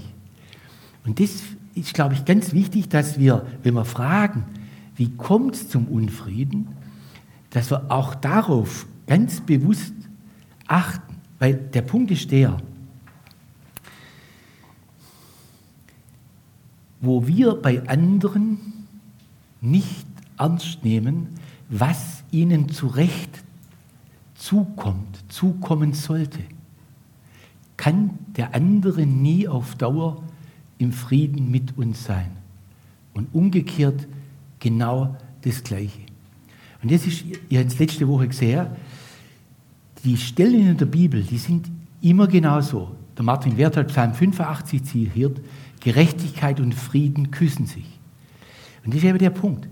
Und 1.05 1.21
das 1.21 1.43
ist, 1.75 1.95
glaube 1.95 2.15
ich, 2.15 2.25
ganz 2.25 2.53
wichtig, 2.53 2.89
dass 2.89 3.19
wir, 3.19 3.47
wenn 3.63 3.75
wir 3.75 3.85
fragen, 3.85 4.45
wie 4.97 5.11
kommt 5.11 5.57
es 5.57 5.69
zum 5.69 5.87
Unfrieden, 5.89 6.69
dass 7.51 7.71
wir 7.71 7.91
auch 7.91 8.15
darauf 8.15 8.87
ganz 9.07 9.41
bewusst 9.41 9.95
achten. 10.67 11.17
Weil 11.39 11.55
der 11.55 11.83
Punkt 11.83 12.11
ist 12.11 12.31
der, 12.31 12.57
wo 17.01 17.27
wir 17.27 17.55
bei 17.55 17.87
anderen 17.89 18.59
nicht 19.61 20.07
ernst 20.39 20.85
nehmen, 20.85 21.29
was 21.69 22.23
ihnen 22.31 22.69
zu 22.69 22.87
Recht 22.87 23.43
zukommt, 24.35 25.25
zukommen 25.29 25.93
sollte 25.93 26.41
kann 27.77 28.19
der 28.37 28.55
andere 28.55 29.05
nie 29.05 29.47
auf 29.47 29.75
Dauer 29.75 30.23
im 30.85 30.93
Frieden 30.93 31.51
mit 31.51 31.77
uns 31.77 32.05
sein. 32.05 32.31
Und 33.15 33.35
umgekehrt 33.35 34.07
genau 34.61 35.17
das 35.43 35.65
Gleiche. 35.65 36.01
Und 36.83 36.93
das 36.93 37.07
ist, 37.07 37.25
ihr 37.49 37.61
habt 37.61 37.73
es 37.73 37.79
letzte 37.79 38.07
Woche 38.07 38.29
gesehen, 38.29 38.67
die 40.05 40.17
Stellen 40.17 40.69
in 40.69 40.77
der 40.77 40.87
Bibel, 40.87 41.23
die 41.23 41.39
sind 41.39 41.71
immer 42.03 42.27
genau 42.27 42.61
so. 42.61 42.95
Der 43.17 43.25
Martin 43.25 43.57
Werthal, 43.57 43.85
Psalm 43.85 44.13
85 44.13 44.85
zitiert, 44.85 45.41
Gerechtigkeit 45.81 46.61
und 46.61 46.75
Frieden 46.75 47.31
küssen 47.31 47.67
sich. 47.67 47.87
Und 48.85 48.93
das 48.93 49.03
ist 49.03 49.09
eben 49.09 49.19
der 49.19 49.31
Punkt. 49.31 49.67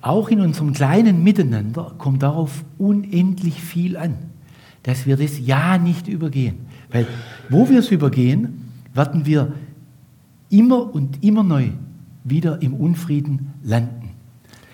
Auch 0.00 0.28
in 0.28 0.40
unserem 0.40 0.72
kleinen 0.72 1.24
Miteinander 1.24 1.94
kommt 1.98 2.22
darauf 2.22 2.64
unendlich 2.78 3.60
viel 3.60 3.96
an, 3.96 4.16
dass 4.84 5.06
wir 5.06 5.16
das 5.16 5.40
Ja 5.40 5.78
nicht 5.78 6.06
übergehen. 6.06 6.66
Weil 6.90 7.06
wo 7.48 7.68
wir 7.68 7.80
es 7.80 7.90
übergehen, 7.90 8.68
werden 8.94 9.26
wir 9.26 9.52
immer 10.52 10.94
und 10.94 11.24
immer 11.24 11.42
neu 11.42 11.70
wieder 12.24 12.60
im 12.62 12.74
Unfrieden 12.74 13.54
landen. 13.64 14.10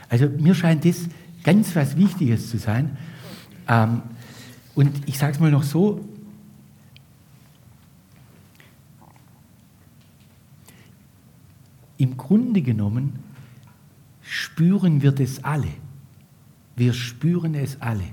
Also 0.08 0.28
mir 0.28 0.54
scheint 0.54 0.84
das 0.84 1.08
ganz 1.44 1.74
was 1.76 1.96
Wichtiges 1.96 2.50
zu 2.50 2.58
sein. 2.58 2.98
Ähm, 3.68 4.02
und 4.74 5.08
ich 5.08 5.18
sage 5.18 5.32
es 5.32 5.40
mal 5.40 5.50
noch 5.50 5.62
so, 5.62 6.04
im 11.96 12.16
Grunde 12.16 12.60
genommen 12.60 13.20
spüren 14.20 15.00
wir 15.00 15.12
das 15.12 15.44
alle. 15.44 15.68
Wir 16.76 16.92
spüren 16.92 17.54
es 17.54 17.80
alle. 17.80 18.04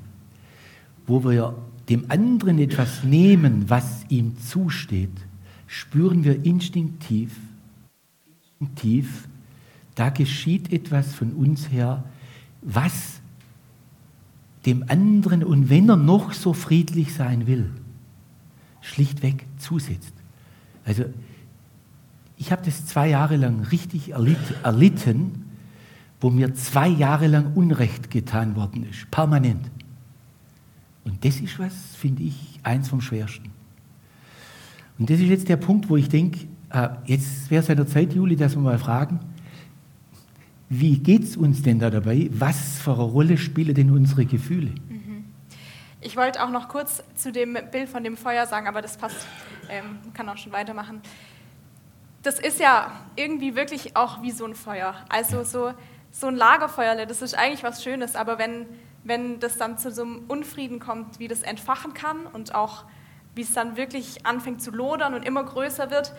Wo 1.08 1.24
wir 1.24 1.56
dem 1.90 2.10
anderen 2.10 2.60
etwas 2.60 3.04
nehmen, 3.04 3.70
was 3.70 4.06
ihm 4.10 4.38
zusteht, 4.40 5.12
spüren 5.68 6.24
wir 6.24 6.46
instinktiv, 6.46 7.36
instinktiv, 8.60 9.28
da 9.96 10.10
geschieht 10.10 10.72
etwas 10.72 11.14
von 11.14 11.32
uns 11.34 11.72
her, 11.72 12.04
was 12.62 13.22
dem 14.66 14.84
anderen, 14.90 15.44
und 15.44 15.70
wenn 15.70 15.90
er 15.90 15.96
noch 15.96 16.34
so 16.34 16.54
friedlich 16.54 17.14
sein 17.14 17.48
will, 17.48 17.70
schlichtweg 18.82 19.46
zusetzt. 19.58 20.14
Also 20.86 21.06
ich 22.38 22.52
habe 22.52 22.64
das 22.66 22.86
zwei 22.86 23.10
Jahre 23.10 23.38
lang 23.38 23.62
richtig 23.62 24.12
erlitten, 24.12 25.46
wo 26.20 26.30
mir 26.30 26.54
zwei 26.56 26.88
Jahre 26.88 27.28
lang 27.28 27.54
Unrecht 27.54 28.10
getan 28.10 28.56
worden 28.56 28.88
ist, 28.90 29.10
permanent. 29.12 29.70
Und 31.04 31.24
das 31.24 31.40
ist 31.40 31.60
was, 31.60 31.96
finde 31.96 32.24
ich, 32.24 32.60
eins 32.64 32.90
vom 32.90 33.02
Schwersten. 33.02 33.52
Und 34.98 35.10
das 35.10 35.20
ist 35.20 35.30
jetzt 35.30 35.50
der 35.50 35.58
Punkt, 35.58 35.90
wo 35.90 35.98
ich 35.98 36.10
denke, 36.10 36.48
jetzt 37.06 37.50
wäre 37.50 37.64
es 37.64 37.70
an 37.70 37.78
der 37.78 37.88
Zeit, 37.88 38.14
Juli, 38.14 38.36
dass 38.36 38.56
wir 38.56 38.62
mal 38.62 38.78
fragen, 38.78 39.20
wie 40.70 40.98
geht 40.98 41.24
es 41.24 41.38
uns 41.38 41.62
denn 41.62 41.80
da 41.80 41.90
dabei? 41.90 42.30
Was 42.32 42.80
für 42.80 42.94
eine 42.94 43.04
Rolle 43.04 43.38
spielen 43.38 43.74
denn 43.76 43.92
unsere 43.92 44.26
Gefühle? 44.26 44.72
Mhm. 44.90 45.26
Ich 46.02 46.18
wollte 46.18 46.44
auch 46.44 46.50
noch 46.50 46.68
kurz 46.70 47.04
zu 47.16 47.32
dem 47.32 47.58
Bild 47.72 47.90
von 47.90 48.04
dem 48.04 48.18
Feuer 48.18 48.46
sagen, 48.46 48.68
aber 48.68 48.82
das 48.82 48.98
passt, 48.98 49.28
ähm, 49.70 50.00
kann 50.14 50.28
auch 50.30 50.38
schon 50.38 50.52
weitermachen. 50.52 51.02
Das 52.24 52.40
ist 52.40 52.60
ja 52.60 52.92
irgendwie 53.16 53.56
wirklich 53.56 53.96
auch 53.96 54.22
wie 54.22 54.32
so 54.32 54.46
ein 54.46 54.56
Feuer. 54.56 54.96
Also 55.10 55.44
so, 55.44 55.72
so 56.12 56.28
ein 56.28 56.36
Lagerfeuerle, 56.36 57.06
das 57.06 57.22
ist 57.22 57.36
eigentlich 57.36 57.64
was 57.64 57.84
Schönes, 57.84 58.16
aber 58.16 58.40
wenn 58.40 58.66
wenn 59.06 59.40
das 59.40 59.58
dann 59.58 59.78
zu 59.78 59.92
so 59.92 60.02
einem 60.02 60.24
Unfrieden 60.28 60.80
kommt, 60.80 61.20
wie 61.20 61.28
das 61.28 61.44
entfachen 61.44 61.94
kann 61.94 62.26
und 62.26 62.54
auch 62.56 62.84
wie 63.36 63.42
es 63.42 63.54
dann 63.54 63.78
wirklich 63.78 64.26
anfängt 64.26 64.62
zu 64.62 64.72
lodern 64.72 65.14
und 65.14 65.24
immer 65.24 65.44
größer 65.44 65.92
wird, 65.92 66.14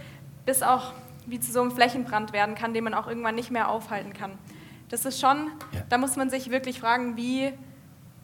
bis 0.46 0.62
auch 0.62 0.92
wie 1.26 1.40
zu 1.40 1.52
so 1.52 1.60
einem 1.60 1.72
Flächenbrand 1.72 2.32
werden 2.32 2.54
kann, 2.54 2.72
den 2.72 2.84
man 2.84 2.94
auch 2.94 3.06
irgendwann 3.08 3.34
nicht 3.34 3.50
mehr 3.50 3.68
aufhalten 3.68 4.14
kann. 4.14 4.38
Das 4.88 5.04
ist 5.04 5.20
schon, 5.20 5.50
ja. 5.72 5.82
da 5.88 5.98
muss 5.98 6.16
man 6.16 6.30
sich 6.30 6.50
wirklich 6.50 6.80
fragen, 6.80 7.16
wie 7.16 7.52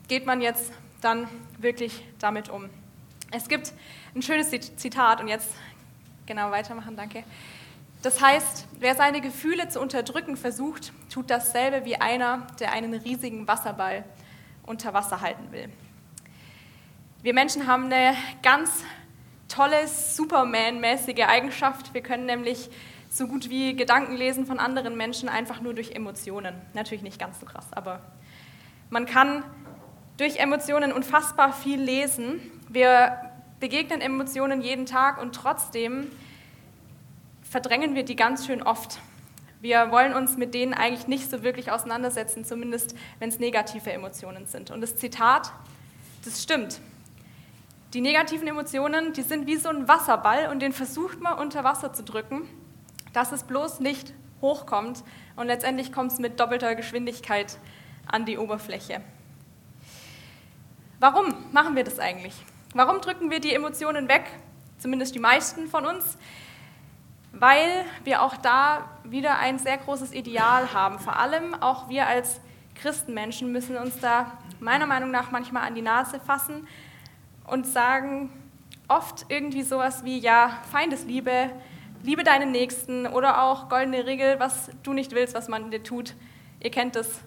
geht 0.08 0.24
man 0.24 0.40
jetzt 0.40 0.72
dann 1.00 1.28
wirklich 1.58 2.04
damit 2.18 2.48
um. 2.48 2.70
Es 3.32 3.48
gibt 3.48 3.72
ein 4.14 4.22
schönes 4.22 4.50
Zitat 4.76 5.20
und 5.20 5.28
jetzt 5.28 5.50
genau 6.26 6.50
weitermachen, 6.50 6.96
danke. 6.96 7.24
Das 8.02 8.20
heißt, 8.20 8.66
wer 8.78 8.94
seine 8.94 9.20
Gefühle 9.20 9.68
zu 9.68 9.80
unterdrücken 9.80 10.36
versucht, 10.36 10.92
tut 11.12 11.30
dasselbe 11.30 11.84
wie 11.84 11.96
einer, 11.96 12.46
der 12.60 12.72
einen 12.72 12.94
riesigen 12.94 13.46
Wasserball 13.48 14.04
unter 14.64 14.92
Wasser 14.92 15.20
halten 15.20 15.50
will. 15.52 15.68
Wir 17.22 17.34
Menschen 17.34 17.66
haben 17.66 17.84
eine 17.84 18.16
ganz 18.42 18.84
tolle 19.52 19.87
Superman-mäßige 19.87 21.25
Eigenschaft. 21.26 21.92
Wir 21.92 22.02
können 22.02 22.25
nämlich 22.26 22.71
so 23.11 23.26
gut 23.26 23.50
wie 23.50 23.76
Gedanken 23.76 24.16
lesen 24.16 24.47
von 24.47 24.59
anderen 24.59 24.97
Menschen 24.97 25.28
einfach 25.28 25.61
nur 25.61 25.75
durch 25.75 25.92
Emotionen. 25.92 26.54
Natürlich 26.73 27.02
nicht 27.02 27.18
ganz 27.18 27.38
so 27.38 27.47
krass, 27.47 27.66
aber 27.73 28.00
man 28.88 29.04
kann 29.04 29.44
durch 30.16 30.38
Emotionen 30.38 30.92
unfassbar 30.92 31.52
viel 31.52 31.80
lesen. 31.80 32.40
Wir 32.68 33.18
begegnen 33.61 34.00
Emotionen 34.00 34.62
jeden 34.62 34.87
Tag 34.87 35.21
und 35.21 35.35
trotzdem 35.35 36.11
verdrängen 37.42 37.94
wir 37.94 38.04
die 38.04 38.16
ganz 38.16 38.47
schön 38.47 38.62
oft. 38.62 39.00
Wir 39.61 39.90
wollen 39.90 40.14
uns 40.14 40.38
mit 40.38 40.54
denen 40.54 40.73
eigentlich 40.73 41.06
nicht 41.06 41.30
so 41.30 41.42
wirklich 41.42 41.71
auseinandersetzen, 41.71 42.44
zumindest 42.44 42.97
wenn 43.18 43.28
es 43.28 43.38
negative 43.38 43.92
Emotionen 43.92 44.47
sind. 44.47 44.71
Und 44.71 44.80
das 44.80 44.97
Zitat, 44.97 45.52
das 46.25 46.42
stimmt. 46.42 46.80
Die 47.94 48.00
negativen 48.00 48.49
Emotionen, 48.49 49.12
die 49.12 49.20
sind 49.20 49.46
wie 49.46 49.56
so 49.56 49.68
ein 49.68 49.87
Wasserball 49.87 50.49
und 50.50 50.61
den 50.61 50.72
versucht 50.72 51.20
man 51.20 51.38
unter 51.38 51.62
Wasser 51.62 51.92
zu 51.92 52.02
drücken, 52.02 52.49
dass 53.12 53.32
es 53.32 53.44
bloß 53.44 53.80
nicht 53.80 54.14
hochkommt 54.40 55.04
und 55.37 55.46
letztendlich 55.46 55.92
kommt 55.92 56.11
es 56.11 56.18
mit 56.18 56.40
doppelter 56.40 56.75
Geschwindigkeit 56.75 57.58
an 58.06 58.25
die 58.25 58.38
Oberfläche. 58.38 59.02
Warum 61.00 61.34
machen 61.52 61.76
wir 61.76 61.84
das 61.84 61.99
eigentlich? 61.99 62.32
Warum 62.72 63.02
drücken 63.02 63.30
wir 63.30 63.40
die 63.40 63.52
Emotionen 63.52 64.08
weg? 64.08 64.25
Zumindest 64.78 65.14
die 65.14 65.18
meisten 65.18 65.68
von 65.68 65.84
uns. 65.84 66.16
Weil 67.32 67.84
wir 68.04 68.22
auch 68.22 68.38
da 68.38 68.88
wieder 69.04 69.38
ein 69.38 69.58
sehr 69.58 69.76
großes 69.76 70.12
Ideal 70.12 70.72
haben. 70.72 70.99
Vor 70.99 71.18
allem 71.18 71.54
auch 71.54 71.90
wir 71.90 72.06
als 72.06 72.40
Christenmenschen 72.75 73.52
müssen 73.52 73.76
uns 73.76 74.00
da 74.00 74.32
meiner 74.61 74.87
Meinung 74.87 75.11
nach 75.11 75.30
manchmal 75.30 75.66
an 75.66 75.75
die 75.75 75.82
Nase 75.82 76.20
fassen 76.20 76.66
und 77.46 77.66
sagen 77.66 78.30
oft 78.88 79.26
irgendwie 79.28 79.62
sowas 79.62 80.04
wie, 80.04 80.18
ja, 80.18 80.58
Feindesliebe, 80.70 81.50
liebe 82.02 82.25
deinen 82.25 82.50
Nächsten 82.50 83.06
oder 83.06 83.42
auch 83.42 83.68
goldene 83.68 84.06
Regel, 84.06 84.38
was 84.38 84.70
du 84.82 84.92
nicht 84.92 85.12
willst, 85.12 85.34
was 85.34 85.49
man 85.49 85.70
dir 85.70 85.82
tut. 85.82 86.14
Ihr 86.61 86.70
kennt 86.70 86.96
es. 86.96 87.20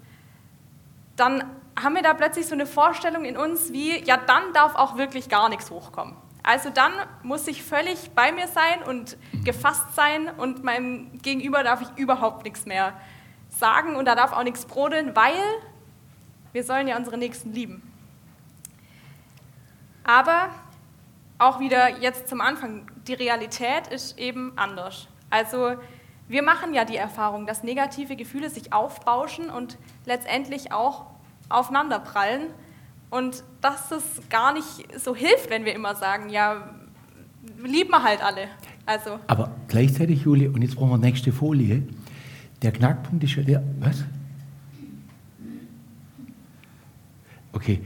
Dann 1.16 1.44
haben 1.82 1.96
wir 1.96 2.04
da 2.04 2.14
plötzlich 2.14 2.46
so 2.46 2.54
eine 2.54 2.66
Vorstellung 2.66 3.26
in 3.26 3.38
uns 3.38 3.72
wie, 3.74 4.04
ja, 4.04 4.18
dann 4.18 4.54
darf 4.54 4.76
auch 4.76 4.98
wirklich 4.98 5.30
gar 5.30 5.50
nichts 5.50 5.72
hochkommen. 5.72 6.16
Also 6.44 6.70
dann 6.70 6.92
muss 7.24 7.48
ich 7.48 7.64
völlig 7.64 8.12
bei 8.12 8.32
mir 8.32 8.48
sein 8.48 8.84
und 8.88 9.18
gefasst 9.44 9.96
sein 9.96 10.30
und 10.38 10.64
meinem 10.64 11.20
Gegenüber 11.22 11.64
darf 11.64 11.82
ich 11.82 11.88
überhaupt 11.98 12.44
nichts 12.44 12.66
mehr 12.66 12.94
sagen 13.50 13.96
und 13.96 14.06
da 14.06 14.14
darf 14.14 14.32
auch 14.32 14.44
nichts 14.44 14.66
brodeln, 14.66 15.16
weil 15.16 15.34
wir 16.54 16.64
sollen 16.64 16.88
ja 16.88 16.98
unsere 16.98 17.18
Nächsten 17.18 17.52
lieben. 17.52 17.82
Aber 20.06 20.50
auch 21.40 21.60
wieder 21.60 22.00
jetzt 22.00 22.30
zum 22.30 22.40
Anfang, 22.40 22.84
die 23.08 23.14
Realität 23.14 23.88
ist 23.88 24.18
eben 24.18 24.54
anders. 24.56 25.08
Also 25.30 25.74
wir 26.28 26.44
machen 26.44 26.74
ja 26.74 26.86
die 26.86 26.96
Erfahrung, 26.96 27.46
dass 27.46 27.64
negative 27.64 28.16
Gefühle 28.16 28.50
sich 28.50 28.72
aufbauschen 28.72 29.50
und 29.50 29.78
letztendlich 30.06 30.72
auch 30.72 31.08
aufeinanderprallen 31.50 32.48
und 33.10 33.44
dass 33.62 33.92
es 33.92 34.04
gar 34.30 34.54
nicht 34.54 35.00
so 35.00 35.16
hilft, 35.16 35.50
wenn 35.50 35.66
wir 35.66 35.74
immer 35.74 35.96
sagen, 35.96 36.30
ja, 36.30 36.70
lieben 37.64 37.92
wir 37.92 38.04
halt 38.04 38.24
alle. 38.24 38.48
Also. 38.86 39.20
Aber 39.28 39.52
gleichzeitig, 39.68 40.24
Julie, 40.24 40.50
und 40.50 40.62
jetzt 40.62 40.76
brauchen 40.76 40.92
wir 40.92 40.98
nächste 40.98 41.32
Folie, 41.32 41.84
der 42.62 42.72
Knackpunkt 42.72 43.24
ist 43.24 43.36
ja 43.36 43.44
der, 43.44 43.64
was? 43.80 44.04
Okay, 47.54 47.82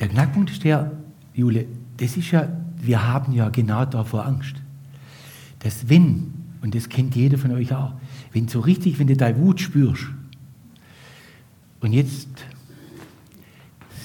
der 0.00 0.08
Knackpunkt 0.08 0.50
ist 0.50 0.64
der, 0.64 0.92
Julie, 1.38 1.66
das 1.98 2.16
ist 2.16 2.32
ja, 2.32 2.48
wir 2.80 3.06
haben 3.06 3.32
ja 3.32 3.48
genau 3.48 3.84
davor 3.84 4.26
Angst, 4.26 4.56
dass 5.60 5.88
wenn, 5.88 6.32
und 6.62 6.74
das 6.74 6.88
kennt 6.88 7.14
jeder 7.14 7.38
von 7.38 7.52
euch 7.52 7.72
auch, 7.72 7.92
wenn 8.32 8.48
so 8.48 8.58
richtig, 8.58 8.98
wenn 8.98 9.06
du 9.06 9.16
deine 9.16 9.38
Wut 9.38 9.60
spürst, 9.60 10.08
und 11.78 11.92
jetzt 11.92 12.26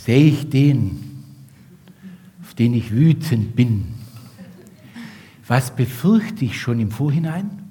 sehe 0.05 0.25
ich 0.25 0.47
den, 0.47 1.23
auf 2.43 2.53
den 2.53 2.75
ich 2.75 2.91
wütend 2.91 3.55
bin. 3.55 3.95
Was 5.47 5.75
befürchte 5.75 6.45
ich 6.45 6.61
schon 6.61 6.79
im 6.79 6.91
Vorhinein? 6.91 7.63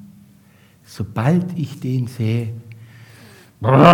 Sobald 0.85 1.57
ich 1.57 1.79
den 1.79 2.09
sehe, 2.09 2.53
das 3.61 3.85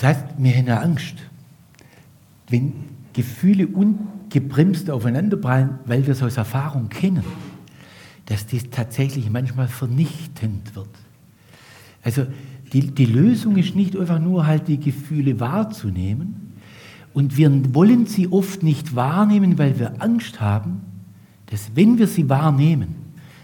heißt, 0.00 0.26
wir 0.38 0.56
haben 0.56 0.68
Angst. 0.68 1.16
Wenn 2.48 2.91
Gefühle 3.12 3.66
ungebremst 3.66 4.90
aufeinanderprallen, 4.90 5.78
weil 5.86 6.06
wir 6.06 6.12
es 6.12 6.22
aus 6.22 6.36
Erfahrung 6.36 6.88
kennen, 6.88 7.24
dass 8.26 8.46
das 8.46 8.70
tatsächlich 8.70 9.30
manchmal 9.30 9.68
vernichtend 9.68 10.74
wird. 10.74 10.88
Also 12.02 12.26
die, 12.72 12.90
die 12.90 13.06
Lösung 13.06 13.56
ist 13.56 13.76
nicht 13.76 13.96
einfach 13.96 14.20
nur 14.20 14.46
halt 14.46 14.68
die 14.68 14.80
Gefühle 14.80 15.40
wahrzunehmen. 15.40 16.52
Und 17.14 17.36
wir 17.36 17.74
wollen 17.74 18.06
sie 18.06 18.28
oft 18.28 18.62
nicht 18.62 18.96
wahrnehmen, 18.96 19.58
weil 19.58 19.78
wir 19.78 20.02
Angst 20.02 20.40
haben, 20.40 20.80
dass 21.46 21.72
wenn 21.74 21.98
wir 21.98 22.06
sie 22.06 22.28
wahrnehmen, 22.30 22.96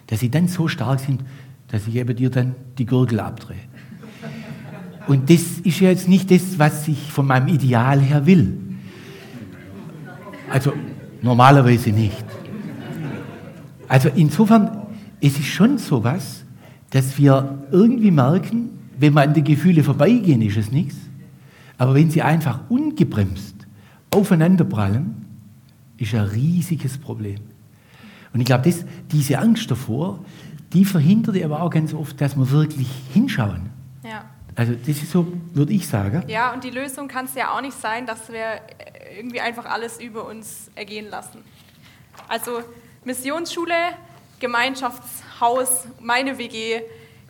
dass 0.06 0.20
sie 0.20 0.30
dann 0.30 0.48
so 0.48 0.68
stark 0.68 1.00
sind, 1.00 1.22
dass 1.68 1.86
ich 1.86 1.96
eben 1.96 2.16
dir 2.16 2.30
dann 2.30 2.54
die 2.78 2.86
Gurgel 2.86 3.20
abdrehe. 3.20 3.58
Und 5.06 5.30
das 5.30 5.58
ist 5.62 5.80
ja 5.80 5.90
jetzt 5.90 6.08
nicht 6.08 6.30
das, 6.30 6.58
was 6.58 6.88
ich 6.88 7.12
von 7.12 7.26
meinem 7.26 7.48
Ideal 7.48 8.00
her 8.00 8.26
will. 8.26 8.58
Also 10.50 10.72
normalerweise 11.22 11.90
nicht. 11.90 12.24
Also 13.88 14.10
insofern, 14.14 14.86
es 15.20 15.38
ist 15.38 15.46
schon 15.46 15.78
so 15.78 16.04
was, 16.04 16.44
dass 16.90 17.18
wir 17.18 17.58
irgendwie 17.70 18.10
merken, 18.10 18.70
wenn 18.98 19.14
wir 19.14 19.22
an 19.22 19.34
die 19.34 19.44
Gefühle 19.44 19.82
vorbeigehen, 19.82 20.42
ist 20.42 20.56
es 20.56 20.72
nichts. 20.72 20.96
Aber 21.76 21.94
wenn 21.94 22.10
sie 22.10 22.22
einfach 22.22 22.60
ungebremst 22.68 23.54
aufeinanderprallen, 24.10 25.24
ist 25.96 26.14
ein 26.14 26.24
riesiges 26.24 26.98
Problem. 26.98 27.38
Und 28.32 28.40
ich 28.40 28.46
glaube, 28.46 28.72
diese 29.10 29.38
Angst 29.38 29.70
davor, 29.70 30.18
die 30.72 30.84
verhindert 30.84 31.42
aber 31.42 31.62
auch 31.62 31.70
ganz 31.70 31.94
oft, 31.94 32.20
dass 32.20 32.36
wir 32.36 32.50
wirklich 32.50 32.88
hinschauen. 33.12 33.70
Ja. 34.04 34.24
Also 34.54 34.74
das 34.74 34.88
ist 34.88 35.10
so, 35.10 35.32
würde 35.54 35.72
ich 35.72 35.86
sagen. 35.86 36.24
Ja, 36.26 36.52
und 36.52 36.64
die 36.64 36.70
Lösung 36.70 37.06
kann 37.06 37.26
es 37.26 37.34
ja 37.34 37.56
auch 37.56 37.60
nicht 37.60 37.80
sein, 37.80 38.06
dass 38.06 38.28
wir 38.28 38.60
irgendwie 39.16 39.40
einfach 39.40 39.66
alles 39.66 40.00
über 40.00 40.24
uns 40.24 40.70
ergehen 40.74 41.08
lassen. 41.08 41.44
Also 42.28 42.62
Missionsschule, 43.04 43.74
Gemeinschaftshaus, 44.40 45.84
meine 46.00 46.38
WG, 46.38 46.82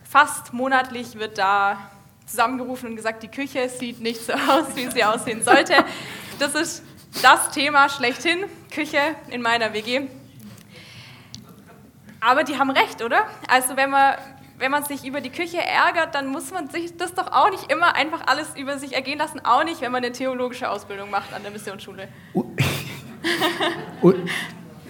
Fast 0.09 0.53
monatlich 0.53 1.19
wird 1.19 1.37
da 1.37 1.91
zusammengerufen 2.25 2.89
und 2.89 2.95
gesagt, 2.95 3.21
die 3.21 3.27
Küche 3.27 3.69
sieht 3.69 4.01
nicht 4.01 4.25
so 4.25 4.33
aus, 4.33 4.75
wie 4.75 4.89
sie 4.89 5.03
aussehen 5.03 5.43
sollte. 5.43 5.85
Das 6.39 6.55
ist 6.55 6.83
das 7.21 7.51
Thema 7.51 7.89
schlechthin, 7.89 8.45
Küche 8.73 8.99
in 9.29 9.43
meiner 9.43 9.71
WG. 9.71 10.07
Aber 12.21 12.43
die 12.43 12.57
haben 12.57 12.71
recht, 12.71 13.03
oder? 13.03 13.27
Also 13.47 13.77
wenn 13.77 13.91
man, 13.91 14.15
wenn 14.59 14.71
man 14.71 14.83
sich 14.83 15.05
über 15.05 15.21
die 15.21 15.29
Küche 15.29 15.57
ärgert, 15.57 16.13
dann 16.13 16.27
muss 16.27 16.51
man 16.51 16.69
sich 16.69 16.95
das 16.97 17.13
doch 17.13 17.31
auch 17.31 17.49
nicht 17.49 17.71
immer 17.71 17.95
einfach 17.95 18.27
alles 18.27 18.55
über 18.57 18.77
sich 18.77 18.93
ergehen 18.93 19.17
lassen, 19.17 19.39
auch 19.43 19.63
nicht, 19.63 19.81
wenn 19.81 19.91
man 19.91 20.03
eine 20.03 20.11
theologische 20.11 20.69
Ausbildung 20.69 21.09
macht 21.09 21.33
an 21.33 21.41
der 21.43 21.51
Missionsschule. 21.51 22.09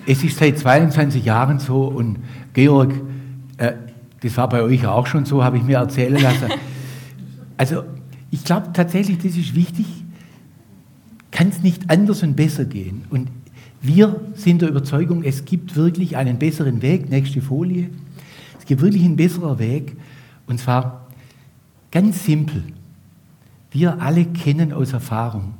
es 0.08 0.24
ist 0.24 0.38
seit 0.38 0.58
22 0.58 1.24
Jahren 1.24 1.60
so 1.60 1.84
und 1.84 2.18
Georg, 2.54 2.92
äh, 3.58 3.74
das 4.22 4.36
war 4.38 4.50
bei 4.50 4.64
euch 4.64 4.86
auch 4.86 5.06
schon 5.06 5.26
so, 5.26 5.44
habe 5.44 5.58
ich 5.58 5.64
mir 5.64 5.78
erzählen 5.78 6.20
lassen. 6.20 6.50
Also 7.58 7.84
ich 8.32 8.46
glaube 8.46 8.70
tatsächlich, 8.72 9.18
das 9.18 9.36
ist 9.36 9.54
wichtig. 9.54 9.86
Kann 11.30 11.50
es 11.50 11.60
nicht 11.60 11.90
anders 11.90 12.24
und 12.24 12.38
besser 12.38 12.64
gehen? 12.64 13.04
Und 13.10 13.28
wir 13.82 14.22
sind 14.34 14.62
der 14.62 14.70
Überzeugung, 14.70 15.24
es 15.24 15.44
gibt 15.44 15.76
wirklich 15.76 16.16
einen 16.16 16.40
besseren 16.40 16.82
Weg. 16.82 17.10
Nächste 17.10 17.42
Folie. 17.42 17.90
Gibt 18.70 18.82
wirklich 18.82 19.04
einen 19.04 19.18
besseren 19.18 19.60
Weg. 19.60 19.98
Und 20.48 20.60
zwar 20.60 21.08
ganz 21.92 22.24
simpel. 22.24 22.64
Wir 23.72 24.02
alle 24.02 24.26
kennen 24.26 24.72
aus 24.72 24.94
Erfahrung 24.94 25.56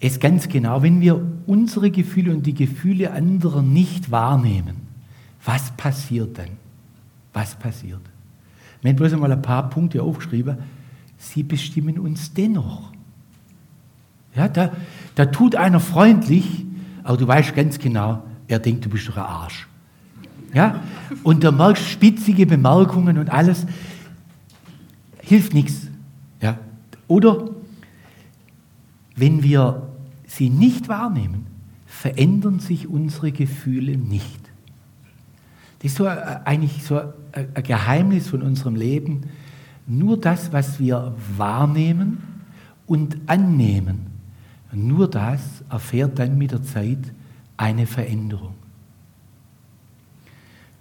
es 0.00 0.20
ganz 0.20 0.48
genau, 0.48 0.82
wenn 0.82 1.00
wir 1.00 1.20
unsere 1.46 1.90
Gefühle 1.90 2.32
und 2.32 2.46
die 2.46 2.54
Gefühle 2.54 3.12
anderer 3.12 3.62
nicht 3.62 4.12
wahrnehmen, 4.12 4.76
was 5.44 5.72
passiert 5.72 6.38
dann? 6.38 6.50
was 7.38 7.54
passiert. 7.54 8.00
Wir 8.80 8.90
haben 8.90 8.96
bloß 8.96 9.12
einmal 9.12 9.30
ein 9.30 9.42
paar 9.42 9.70
Punkte 9.70 10.02
aufgeschrieben. 10.02 10.58
Sie 11.18 11.44
bestimmen 11.44 11.98
uns 11.98 12.34
dennoch. 12.34 12.92
Ja, 14.34 14.48
da, 14.48 14.72
da 15.14 15.26
tut 15.26 15.54
einer 15.54 15.78
freundlich, 15.78 16.64
aber 17.04 17.16
du 17.16 17.28
weißt 17.28 17.54
ganz 17.54 17.78
genau, 17.78 18.24
er 18.48 18.58
denkt, 18.58 18.84
du 18.84 18.88
bist 18.88 19.08
doch 19.08 19.16
ein 19.16 19.22
Arsch. 19.22 19.68
Ja? 20.54 20.82
Und 21.22 21.44
du 21.44 21.52
merkst 21.52 21.88
spitzige 21.88 22.46
Bemerkungen 22.46 23.18
und 23.18 23.30
alles. 23.30 23.66
Hilft 25.20 25.54
nichts. 25.54 25.88
Ja? 26.40 26.58
Oder 27.06 27.50
wenn 29.16 29.42
wir 29.42 29.88
sie 30.26 30.50
nicht 30.50 30.88
wahrnehmen, 30.88 31.46
verändern 31.86 32.60
sich 32.60 32.86
unsere 32.86 33.32
Gefühle 33.32 33.96
nicht. 33.96 34.40
Das 35.80 35.92
ist 35.92 35.96
so 35.96 36.06
äh, 36.06 36.40
eigentlich 36.44 36.84
so 36.84 37.00
ein 37.32 37.62
Geheimnis 37.62 38.28
von 38.28 38.42
unserem 38.42 38.76
Leben. 38.76 39.22
Nur 39.86 40.18
das, 40.18 40.52
was 40.52 40.78
wir 40.78 41.14
wahrnehmen 41.36 42.18
und 42.86 43.16
annehmen, 43.26 44.06
nur 44.72 45.08
das 45.08 45.40
erfährt 45.70 46.18
dann 46.18 46.36
mit 46.36 46.52
der 46.52 46.62
Zeit 46.62 47.12
eine 47.56 47.86
Veränderung. 47.86 48.54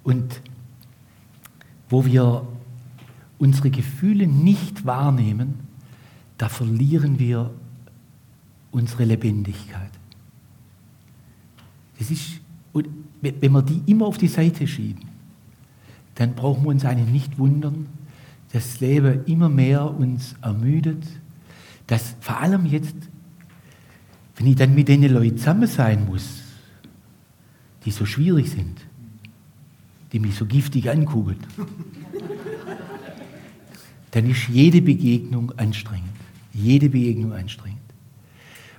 Und 0.08 0.40
wo 1.90 2.06
wir 2.06 2.48
unsere 3.40 3.70
Gefühle 3.70 4.26
nicht 4.26 4.86
wahrnehmen, 4.86 5.56
da 6.38 6.48
verlieren 6.48 7.20
wir 7.20 7.52
unsere 8.72 9.04
Lebendigkeit. 9.04 9.92
Das 12.00 12.10
ist, 12.10 12.40
wenn 12.74 13.52
wir 13.52 13.62
die 13.64 13.82
immer 13.86 14.06
auf 14.06 14.18
die 14.18 14.30
Seite 14.30 14.66
schieben, 14.66 15.04
dann 16.16 16.36
brauchen 16.36 16.64
wir 16.64 16.70
uns 16.70 16.86
eigentlich 16.86 17.12
nicht 17.12 17.38
wundern, 17.38 17.88
dass 18.54 18.64
das 18.72 18.80
Leben 18.80 19.26
immer 19.26 19.50
mehr 19.50 19.94
uns 19.94 20.36
ermüdet, 20.42 21.04
dass 21.88 22.16
vor 22.22 22.38
allem 22.38 22.66
jetzt, 22.66 22.96
wenn 24.38 24.48
ich 24.48 24.56
dann 24.56 24.74
mit 24.74 24.88
den 24.88 25.04
Leuten 25.04 25.38
zusammen 25.38 25.68
sein 25.68 26.06
muss, 26.06 26.44
die 27.84 27.92
so 27.92 28.06
schwierig 28.06 28.50
sind, 28.50 28.87
die 30.12 30.20
mich 30.20 30.36
so 30.36 30.46
giftig 30.46 30.90
angucken, 30.90 31.38
dann 34.12 34.30
ist 34.30 34.48
jede 34.48 34.82
Begegnung 34.82 35.52
anstrengend. 35.58 36.08
Jede 36.54 36.90
Begegnung 36.90 37.34
anstrengend. 37.34 37.78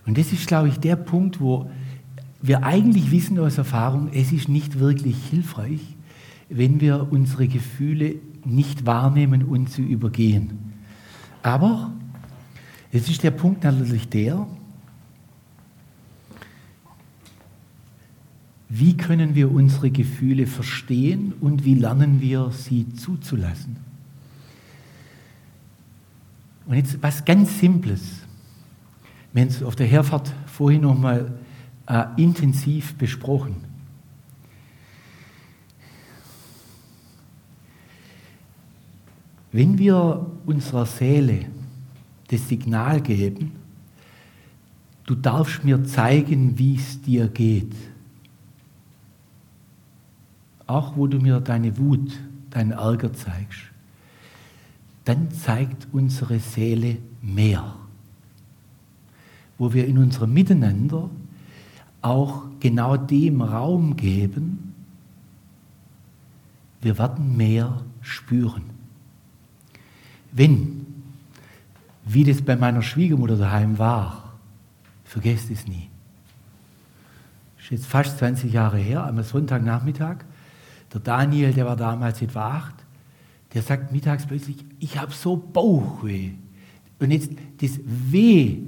Und 0.06 0.18
das 0.18 0.32
ist, 0.32 0.46
glaube 0.46 0.68
ich, 0.68 0.78
der 0.78 0.96
Punkt, 0.96 1.40
wo 1.40 1.70
wir 2.40 2.64
eigentlich 2.64 3.10
wissen 3.10 3.38
aus 3.38 3.58
Erfahrung, 3.58 4.10
es 4.12 4.32
ist 4.32 4.48
nicht 4.48 4.78
wirklich 4.78 5.16
hilfreich, 5.30 5.80
wenn 6.48 6.80
wir 6.80 7.08
unsere 7.10 7.46
Gefühle 7.46 8.16
nicht 8.44 8.86
wahrnehmen 8.86 9.44
und 9.44 9.70
sie 9.70 9.82
übergehen. 9.82 10.58
Aber 11.42 11.92
es 12.90 13.08
ist 13.08 13.22
der 13.22 13.32
Punkt 13.32 13.64
natürlich 13.64 14.08
der, 14.08 14.46
wie 18.68 18.96
können 18.96 19.34
wir 19.34 19.50
unsere 19.50 19.90
Gefühle 19.90 20.46
verstehen 20.46 21.32
und 21.40 21.64
wie 21.64 21.74
lernen 21.74 22.20
wir 22.20 22.50
sie 22.50 22.88
zuzulassen. 22.94 23.76
Und 26.66 26.76
jetzt 26.76 27.02
was 27.02 27.24
ganz 27.24 27.58
Simples. 27.58 28.02
Wir 29.32 29.42
haben 29.42 29.48
es 29.48 29.62
auf 29.62 29.74
der 29.74 29.86
Herfahrt 29.86 30.34
vorhin 30.46 30.82
nochmal 30.82 31.38
äh, 31.86 32.04
intensiv 32.18 32.94
besprochen. 32.96 33.56
Wenn 39.50 39.78
wir 39.78 40.26
unserer 40.44 40.84
Seele 40.84 41.46
das 42.28 42.48
Signal 42.48 43.00
geben, 43.00 43.52
du 45.06 45.14
darfst 45.14 45.64
mir 45.64 45.82
zeigen, 45.84 46.58
wie 46.58 46.76
es 46.76 47.00
dir 47.00 47.28
geht, 47.28 47.72
auch 50.68 50.96
wo 50.96 51.08
du 51.08 51.18
mir 51.18 51.40
deine 51.40 51.76
Wut, 51.78 52.20
deinen 52.50 52.70
Ärger 52.70 53.12
zeigst, 53.12 53.62
dann 55.04 55.32
zeigt 55.32 55.88
unsere 55.90 56.38
Seele 56.38 56.98
mehr. 57.22 57.74
Wo 59.56 59.72
wir 59.72 59.86
in 59.86 59.98
unserem 59.98 60.32
Miteinander 60.32 61.10
auch 62.02 62.44
genau 62.60 62.96
dem 62.96 63.42
Raum 63.42 63.96
geben, 63.96 64.74
wir 66.80 66.98
werden 66.98 67.36
mehr 67.36 67.80
spüren. 68.02 68.64
Wenn, 70.30 70.86
wie 72.04 72.24
das 72.24 72.42
bei 72.42 72.56
meiner 72.56 72.82
Schwiegermutter 72.82 73.36
daheim 73.36 73.78
war, 73.78 74.34
vergesst 75.04 75.50
es 75.50 75.66
nie. 75.66 75.88
Ist 77.58 77.70
jetzt 77.70 77.86
fast 77.86 78.18
20 78.18 78.52
Jahre 78.52 78.78
her, 78.78 79.04
am 79.04 79.22
Sonntagnachmittag. 79.22 80.18
Der 80.92 81.00
Daniel, 81.00 81.52
der 81.52 81.66
war 81.66 81.76
damals 81.76 82.22
etwa 82.22 82.50
acht, 82.50 82.74
der 83.54 83.62
sagt 83.62 83.92
mittags 83.92 84.26
plötzlich, 84.26 84.56
ich 84.78 84.98
habe 84.98 85.12
so 85.12 85.36
Bauchweh. 85.36 86.30
Und 86.98 87.10
jetzt 87.10 87.30
das 87.60 87.78
Weh 87.84 88.58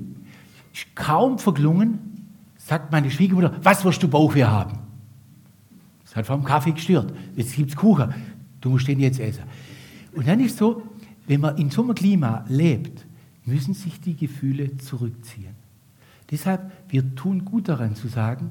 ist 0.73 0.95
kaum 0.95 1.39
verklungen, 1.39 1.99
sagt 2.57 2.93
meine 2.93 3.11
Schwiegermutter, 3.11 3.55
was 3.63 3.85
wirst 3.85 4.03
du 4.03 4.09
Bauchweh 4.09 4.45
haben? 4.45 4.79
Das 6.05 6.17
hat 6.17 6.27
vom 6.27 6.45
Kaffee 6.45 6.73
gestört. 6.73 7.13
Jetzt 7.37 7.55
gibt 7.55 7.71
es 7.71 7.77
Kuchen. 7.77 8.13
Du 8.61 8.71
musst 8.71 8.89
den 8.89 9.01
jetzt 9.01 9.21
essen. 9.21 9.45
Und 10.13 10.27
dann 10.27 10.41
ist 10.41 10.59
so, 10.59 10.83
wenn 11.27 11.41
man 11.41 11.57
in 11.57 11.71
so 11.71 11.83
einem 11.83 11.95
Klima 11.95 12.45
lebt, 12.49 13.07
müssen 13.45 13.75
sich 13.75 14.01
die 14.01 14.17
Gefühle 14.17 14.77
zurückziehen. 14.79 15.55
Deshalb, 16.31 16.71
wir 16.89 17.15
tun 17.15 17.45
gut 17.45 17.69
daran 17.69 17.95
zu 17.95 18.09
sagen, 18.09 18.51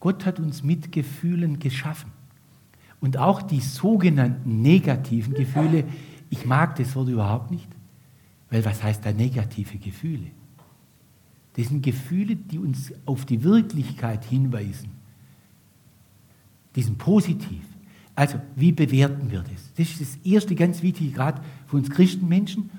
Gott 0.00 0.24
hat 0.26 0.38
uns 0.38 0.62
mit 0.62 0.92
Gefühlen 0.92 1.58
geschaffen. 1.58 2.12
Und 3.00 3.16
auch 3.16 3.42
die 3.42 3.60
sogenannten 3.60 4.62
negativen 4.62 5.34
Gefühle, 5.34 5.84
ich 6.30 6.44
mag 6.44 6.76
das 6.76 6.94
Wort 6.96 7.08
überhaupt 7.08 7.50
nicht, 7.50 7.68
weil 8.50 8.64
was 8.64 8.82
heißt 8.82 9.04
da 9.04 9.12
negative 9.12 9.78
Gefühle? 9.78 10.26
Das 11.54 11.68
sind 11.68 11.82
Gefühle, 11.82 12.36
die 12.36 12.58
uns 12.58 12.92
auf 13.04 13.24
die 13.24 13.42
Wirklichkeit 13.42 14.24
hinweisen. 14.24 14.90
Die 16.76 16.82
sind 16.82 16.98
positiv. 16.98 17.62
Also, 18.14 18.40
wie 18.56 18.72
bewerten 18.72 19.30
wir 19.30 19.40
das? 19.42 19.72
Das 19.76 19.88
ist 19.88 20.00
das 20.00 20.18
erste 20.24 20.54
ganz 20.54 20.82
wichtige, 20.82 21.12
gerade 21.12 21.40
für 21.66 21.76
uns 21.76 21.90
Christenmenschen, 21.90 22.70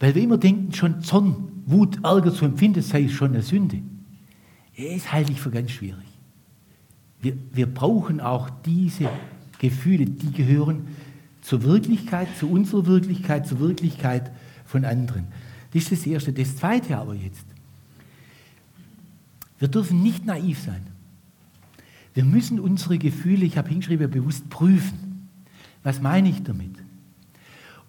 weil 0.00 0.14
wir 0.14 0.22
immer 0.22 0.38
denken, 0.38 0.72
schon 0.72 1.00
Zorn, 1.02 1.62
Wut, 1.66 1.98
Ärger 2.04 2.32
zu 2.32 2.44
empfinden, 2.44 2.82
sei 2.82 3.08
schon 3.08 3.34
eine 3.34 3.42
Sünde. 3.42 3.82
Das 4.76 5.12
halte 5.12 5.32
ich 5.32 5.40
für 5.40 5.50
ganz 5.50 5.70
schwierig. 5.70 6.07
Wir, 7.20 7.36
wir 7.52 7.66
brauchen 7.66 8.20
auch 8.20 8.48
diese 8.64 9.10
Gefühle, 9.58 10.06
die 10.06 10.32
gehören 10.32 10.86
zur 11.40 11.62
Wirklichkeit, 11.62 12.28
zu 12.38 12.50
unserer 12.50 12.86
Wirklichkeit, 12.86 13.46
zur 13.46 13.58
Wirklichkeit 13.60 14.30
von 14.64 14.84
anderen. 14.84 15.26
Das 15.72 15.84
ist 15.84 15.92
das 15.92 16.06
Erste. 16.06 16.32
Das 16.32 16.56
Zweite 16.56 16.96
aber 16.96 17.14
jetzt. 17.14 17.44
Wir 19.58 19.68
dürfen 19.68 20.02
nicht 20.02 20.24
naiv 20.24 20.60
sein. 20.60 20.82
Wir 22.14 22.24
müssen 22.24 22.60
unsere 22.60 22.98
Gefühle, 22.98 23.44
ich 23.44 23.58
habe 23.58 23.68
hingeschrieben, 23.68 24.10
bewusst 24.10 24.48
prüfen. 24.50 25.28
Was 25.82 26.00
meine 26.00 26.28
ich 26.28 26.42
damit? 26.42 26.72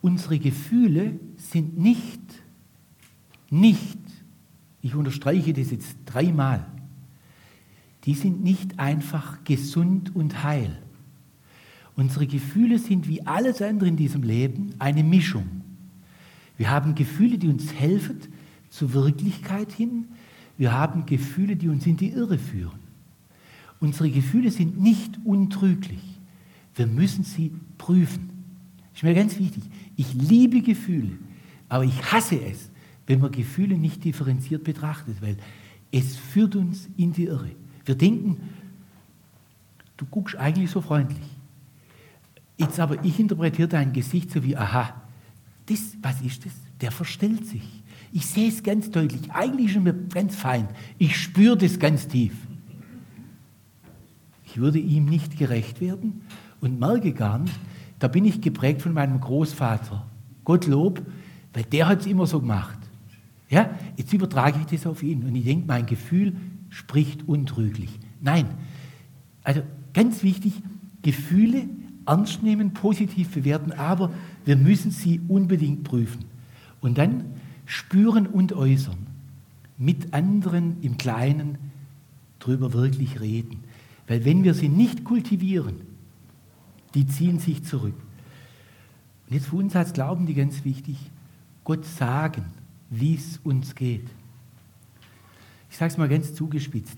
Unsere 0.02 0.40
Gefühle 0.40 1.20
sind 1.38 1.78
nicht, 1.78 2.22
nicht, 3.50 3.98
ich 4.82 4.96
unterstreiche 4.96 5.54
das 5.54 5.72
jetzt 5.72 5.98
dreimal, 6.06 6.66
die 8.06 8.14
sind 8.14 8.44
nicht 8.44 8.80
einfach 8.80 9.44
gesund 9.44 10.16
und 10.16 10.44
heil. 10.44 10.78
Unsere 11.96 12.28
Gefühle 12.28 12.80
sind 12.80 13.08
wie 13.08 13.26
alles 13.26 13.62
andere 13.62 13.90
in 13.90 13.98
diesem 13.98 14.24
Leben 14.24 14.74
eine 14.80 15.04
Mischung. 15.04 15.48
Wir 16.58 16.70
haben 16.70 16.96
Gefühle, 16.96 17.38
die 17.38 17.50
uns 17.50 17.74
helfen 17.74 18.20
zur 18.70 18.94
Wirklichkeit 18.94 19.72
hin. 19.72 20.06
Wir 20.58 20.72
haben 20.72 21.06
Gefühle, 21.06 21.56
die 21.56 21.68
uns 21.68 21.86
in 21.86 21.98
die 21.98 22.12
Irre 22.12 22.38
führen. 22.38 22.80
Unsere 23.80 24.10
Gefühle 24.10 24.52
sind 24.52 24.80
nicht 24.80 25.20
untrüglich. 25.24 26.02
Wir 26.76 26.88
müssen 26.88 27.24
sie 27.24 27.52
prüfen. 27.78 28.30
Ist 28.94 29.04
mir 29.04 29.14
ganz 29.14 29.38
wichtig. 29.40 29.64
Ich 29.96 30.14
liebe 30.14 30.62
Gefühle, 30.62 31.18
aber 31.70 31.86
ich 31.86 32.12
hasse 32.12 32.40
es, 32.42 32.70
wenn 33.08 33.20
man 33.20 33.32
Gefühle 33.32 33.78
nicht 33.78 34.04
differenziert 34.04 34.64
betrachtet, 34.64 35.22
weil 35.22 35.38
es 35.92 36.16
führt 36.16 36.56
uns 36.56 36.90
in 36.98 37.14
die 37.14 37.26
Irre. 37.26 37.52
Wir 37.90 37.96
denken, 37.96 38.38
du 39.98 40.06
guckst 40.06 40.36
eigentlich 40.36 40.70
so 40.70 40.80
freundlich. 40.80 41.26
Jetzt 42.56 42.80
aber, 42.80 43.04
ich 43.04 43.20
interpretiere 43.20 43.68
dein 43.68 43.94
Gesicht 43.94 44.30
so 44.30 44.44
wie, 44.44 44.56
aha, 44.56 44.94
das, 45.66 45.98
was 46.00 46.22
ist 46.22 46.46
das? 46.46 46.52
Der 46.82 46.92
verstellt 46.92 47.48
sich. 47.48 47.64
Ich 48.12 48.28
sehe 48.28 48.48
es 48.48 48.62
ganz 48.62 48.92
deutlich. 48.92 49.32
Eigentlich 49.32 49.70
ist 49.70 49.76
er 49.78 49.82
mir 49.82 49.96
ganz 49.96 50.36
fein. 50.36 50.68
Ich 51.00 51.18
spüre 51.18 51.58
das 51.58 51.80
ganz 51.80 52.08
tief. 52.08 52.34
Ich 54.46 54.58
würde 54.58 54.78
ihm 54.78 55.06
nicht 55.06 55.40
gerecht 55.40 55.82
werden 55.82 56.22
und 56.62 56.80
merke 56.80 57.12
gar 57.12 57.40
nicht, 57.40 57.60
da 57.98 58.08
bin 58.08 58.24
ich 58.24 58.40
geprägt 58.40 58.84
von 58.84 58.94
meinem 58.94 59.20
Großvater. 59.20 60.06
Gottlob, 60.44 61.02
weil 61.54 61.64
der 61.64 61.88
hat 61.88 62.02
es 62.02 62.06
immer 62.06 62.28
so 62.28 62.40
gemacht. 62.40 62.78
Ja, 63.50 63.72
jetzt 63.98 64.14
übertrage 64.14 64.60
ich 64.60 64.68
das 64.68 64.86
auf 64.86 65.02
ihn 65.02 65.24
und 65.24 65.36
ich 65.36 65.44
denke, 65.44 65.66
mein 65.66 65.88
Gefühl 65.88 66.36
spricht 66.70 67.28
untrüglich. 67.28 68.00
Nein, 68.22 68.46
also 69.44 69.62
ganz 69.94 70.24
wichtig, 70.24 70.62
Gefühle 71.02 71.68
ernst 72.06 72.44
nehmen, 72.44 72.74
positiv 72.74 73.30
bewerten, 73.30 73.72
aber 73.72 74.12
wir 74.46 74.56
müssen 74.56 74.92
sie 74.92 75.22
unbedingt 75.28 75.84
prüfen. 75.84 76.26
Und 76.82 76.98
dann 76.98 77.26
spüren 77.66 78.26
und 78.26 78.54
äußern, 78.54 78.98
mit 79.78 80.14
anderen 80.14 80.78
im 80.82 80.98
Kleinen 80.98 81.58
drüber 82.40 82.74
wirklich 82.74 83.20
reden. 83.22 83.64
Weil 84.08 84.26
wenn 84.26 84.44
wir 84.44 84.54
sie 84.54 84.70
nicht 84.70 85.04
kultivieren, 85.04 85.82
die 86.96 87.06
ziehen 87.06 87.40
sich 87.40 87.64
zurück. 87.64 87.96
Und 89.28 89.34
jetzt 89.36 89.48
für 89.48 89.58
uns 89.58 89.76
als 89.76 89.94
Glauben 89.94 90.26
die 90.26 90.34
ganz 90.34 90.66
wichtig, 90.66 90.98
Gott 91.64 91.86
sagen, 91.86 92.46
wie 92.90 93.14
es 93.14 93.40
uns 93.44 93.76
geht. 93.76 94.10
Ich 95.70 95.78
sage 95.78 95.92
es 95.92 95.98
mal 95.98 96.10
ganz 96.10 96.34
zugespitzt. 96.34 96.98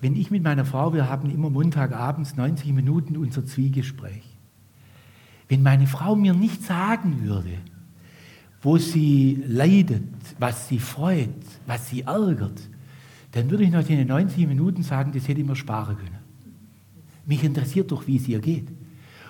Wenn 0.00 0.14
ich 0.16 0.30
mit 0.30 0.42
meiner 0.42 0.64
Frau, 0.64 0.92
wir 0.94 1.08
haben 1.08 1.30
immer 1.30 1.50
Montagabends 1.50 2.36
90 2.36 2.72
Minuten 2.72 3.16
unser 3.16 3.44
Zwiegespräch. 3.44 4.22
Wenn 5.48 5.62
meine 5.62 5.86
Frau 5.86 6.14
mir 6.14 6.34
nicht 6.34 6.62
sagen 6.62 7.24
würde, 7.24 7.54
wo 8.62 8.78
sie 8.78 9.42
leidet, 9.46 10.04
was 10.38 10.68
sie 10.68 10.78
freut, 10.78 11.30
was 11.66 11.88
sie 11.88 12.02
ärgert, 12.02 12.60
dann 13.32 13.50
würde 13.50 13.64
ich 13.64 13.70
nach 13.70 13.84
den 13.84 14.06
90 14.06 14.46
Minuten 14.46 14.82
sagen, 14.82 15.12
das 15.12 15.26
hätte 15.26 15.40
ich 15.40 15.46
mir 15.46 15.56
sparen 15.56 15.96
können. 15.96 16.18
Mich 17.26 17.44
interessiert 17.44 17.90
doch, 17.90 18.06
wie 18.06 18.16
es 18.16 18.28
ihr 18.28 18.40
geht. 18.40 18.68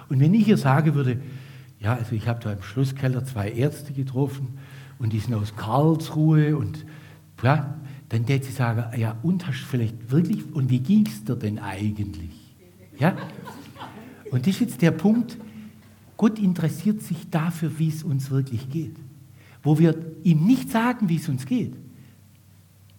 Und 0.08 0.20
wenn 0.20 0.34
ich 0.34 0.48
ihr 0.48 0.56
sagen 0.56 0.94
würde, 0.94 1.20
ja, 1.80 1.94
also 1.94 2.14
ich 2.14 2.26
habe 2.28 2.40
da 2.42 2.52
im 2.52 2.62
Schlusskeller 2.62 3.24
zwei 3.24 3.50
Ärzte 3.50 3.92
getroffen 3.92 4.58
und 4.98 5.12
die 5.12 5.18
sind 5.18 5.34
aus 5.34 5.56
Karlsruhe 5.56 6.56
und 6.56 6.84
ja, 7.42 7.78
dann 8.08 8.24
hätte 8.24 8.46
sie 8.46 8.52
sagen, 8.52 8.98
ja, 8.98 9.16
und 9.22 9.46
hast 9.46 9.58
vielleicht 9.58 10.10
wirklich, 10.10 10.52
und 10.52 10.70
wie 10.70 10.80
ging 10.80 11.06
es 11.06 11.24
dir 11.24 11.36
denn 11.36 11.58
eigentlich? 11.58 12.54
Ja? 12.98 13.16
Und 14.30 14.46
das 14.46 14.54
ist 14.54 14.60
jetzt 14.60 14.82
der 14.82 14.90
Punkt, 14.90 15.36
Gott 16.16 16.38
interessiert 16.38 17.02
sich 17.02 17.30
dafür, 17.30 17.78
wie 17.78 17.88
es 17.88 18.02
uns 18.02 18.30
wirklich 18.30 18.68
geht. 18.70 18.96
Wo 19.62 19.78
wir 19.78 19.94
ihm 20.24 20.46
nicht 20.46 20.70
sagen, 20.70 21.08
wie 21.08 21.16
es 21.16 21.28
uns 21.28 21.46
geht. 21.46 21.74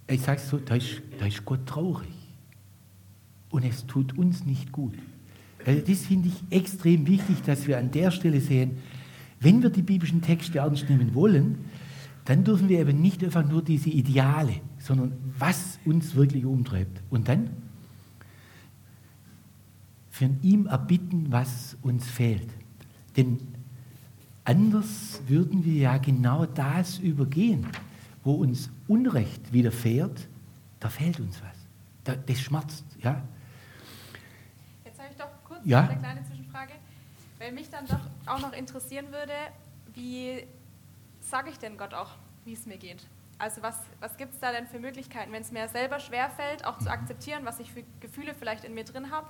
Ich 0.07 0.21
sage 0.21 0.39
es 0.39 0.49
so, 0.49 0.57
da 0.57 0.75
ist, 0.75 1.01
da 1.19 1.25
ist 1.25 1.43
Gott 1.45 1.65
traurig. 1.65 2.09
Und 3.49 3.65
es 3.65 3.85
tut 3.85 4.17
uns 4.17 4.45
nicht 4.45 4.71
gut. 4.71 4.93
Also 5.65 5.81
das 5.85 6.05
finde 6.05 6.29
ich 6.29 6.57
extrem 6.57 7.05
wichtig, 7.07 7.41
dass 7.45 7.67
wir 7.67 7.77
an 7.77 7.91
der 7.91 8.11
Stelle 8.11 8.39
sehen, 8.39 8.77
wenn 9.39 9.61
wir 9.61 9.69
die 9.69 9.81
biblischen 9.81 10.21
Texte 10.21 10.59
ernst 10.59 10.89
nehmen 10.89 11.13
wollen, 11.13 11.57
dann 12.29 12.43
dürfen 12.43 12.69
wir 12.69 12.79
eben 12.79 13.01
nicht 13.01 13.23
einfach 13.23 13.43
nur 13.43 13.63
diese 13.63 13.89
Ideale, 13.89 14.61
sondern 14.77 15.17
was 15.39 15.79
uns 15.83 16.13
wirklich 16.13 16.45
umtreibt. 16.45 17.01
Und 17.09 17.27
dann 17.27 17.49
von 20.11 20.37
ihm 20.43 20.67
erbitten, 20.67 21.31
was 21.31 21.75
uns 21.81 22.07
fehlt. 22.07 22.47
Denn 23.17 23.39
anders 24.43 25.23
würden 25.25 25.65
wir 25.65 25.73
ja 25.73 25.97
genau 25.97 26.45
das 26.45 26.99
übergehen, 26.99 27.65
wo 28.23 28.33
uns 28.33 28.69
Unrecht 28.87 29.51
widerfährt, 29.51 30.27
da 30.79 30.89
fehlt 30.89 31.19
uns 31.19 31.41
was. 31.41 32.15
das 32.27 32.39
schmerzt, 32.39 32.85
ja. 33.01 33.23
Jetzt 34.85 34.99
habe 34.99 35.09
ich 35.09 35.17
doch 35.17 35.31
kurz 35.45 35.61
ja? 35.63 35.87
eine 35.87 35.99
kleine 35.99 36.23
Zwischenfrage, 36.25 36.73
weil 37.39 37.53
mich 37.53 37.71
dann 37.71 37.87
doch 37.87 38.01
auch 38.27 38.39
noch 38.39 38.53
interessieren 38.53 39.07
würde, 39.07 39.33
wie 39.95 40.43
sage 41.29 41.49
ich 41.49 41.59
denn 41.59 41.77
Gott 41.77 41.93
auch, 41.93 42.11
wie 42.45 42.53
es 42.53 42.65
mir 42.65 42.77
geht? 42.77 43.05
Also 43.37 43.61
was, 43.61 43.77
was 43.99 44.17
gibt 44.17 44.33
es 44.33 44.39
da 44.39 44.51
denn 44.51 44.67
für 44.67 44.79
Möglichkeiten, 44.79 45.31
wenn 45.31 45.41
es 45.41 45.51
mir 45.51 45.67
selber 45.69 45.99
schwerfällt, 45.99 46.65
auch 46.65 46.77
zu 46.77 46.85
mhm. 46.85 46.91
akzeptieren, 46.91 47.45
was 47.45 47.59
ich 47.59 47.71
für 47.71 47.83
Gefühle 48.01 48.33
vielleicht 48.37 48.65
in 48.65 48.73
mir 48.73 48.83
drin 48.83 49.11
habe, 49.11 49.27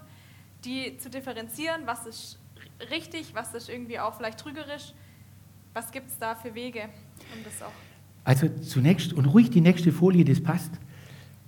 die 0.66 0.98
zu 0.98 1.10
differenzieren, 1.10 1.84
was 1.86 2.06
ist 2.06 2.40
richtig, 2.90 3.36
was 3.36 3.54
ist 3.54 3.70
irgendwie 3.70 4.00
auch 4.00 4.16
vielleicht 4.16 4.40
trügerisch, 4.40 4.94
was 5.74 5.92
gibt 5.92 6.10
es 6.10 6.18
da 6.18 6.36
für 6.36 6.56
Wege, 6.56 6.90
um 7.36 7.44
das 7.44 7.62
auch... 7.62 7.72
Also 8.24 8.50
zunächst, 8.62 9.14
und 9.14 9.26
ruhig 9.26 9.50
die 9.50 9.62
nächste 9.62 9.92
Folie, 9.92 10.26
das 10.26 10.42
passt. 10.42 10.72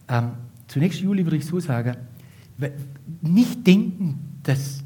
Ähm, 0.08 0.34
zunächst, 0.68 1.02
Juli, 1.02 1.26
würde 1.26 1.38
ich 1.38 1.46
so 1.46 1.60
sagen, 1.60 1.98
nicht 3.22 3.66
denken, 3.66 4.40
dass 4.44 4.84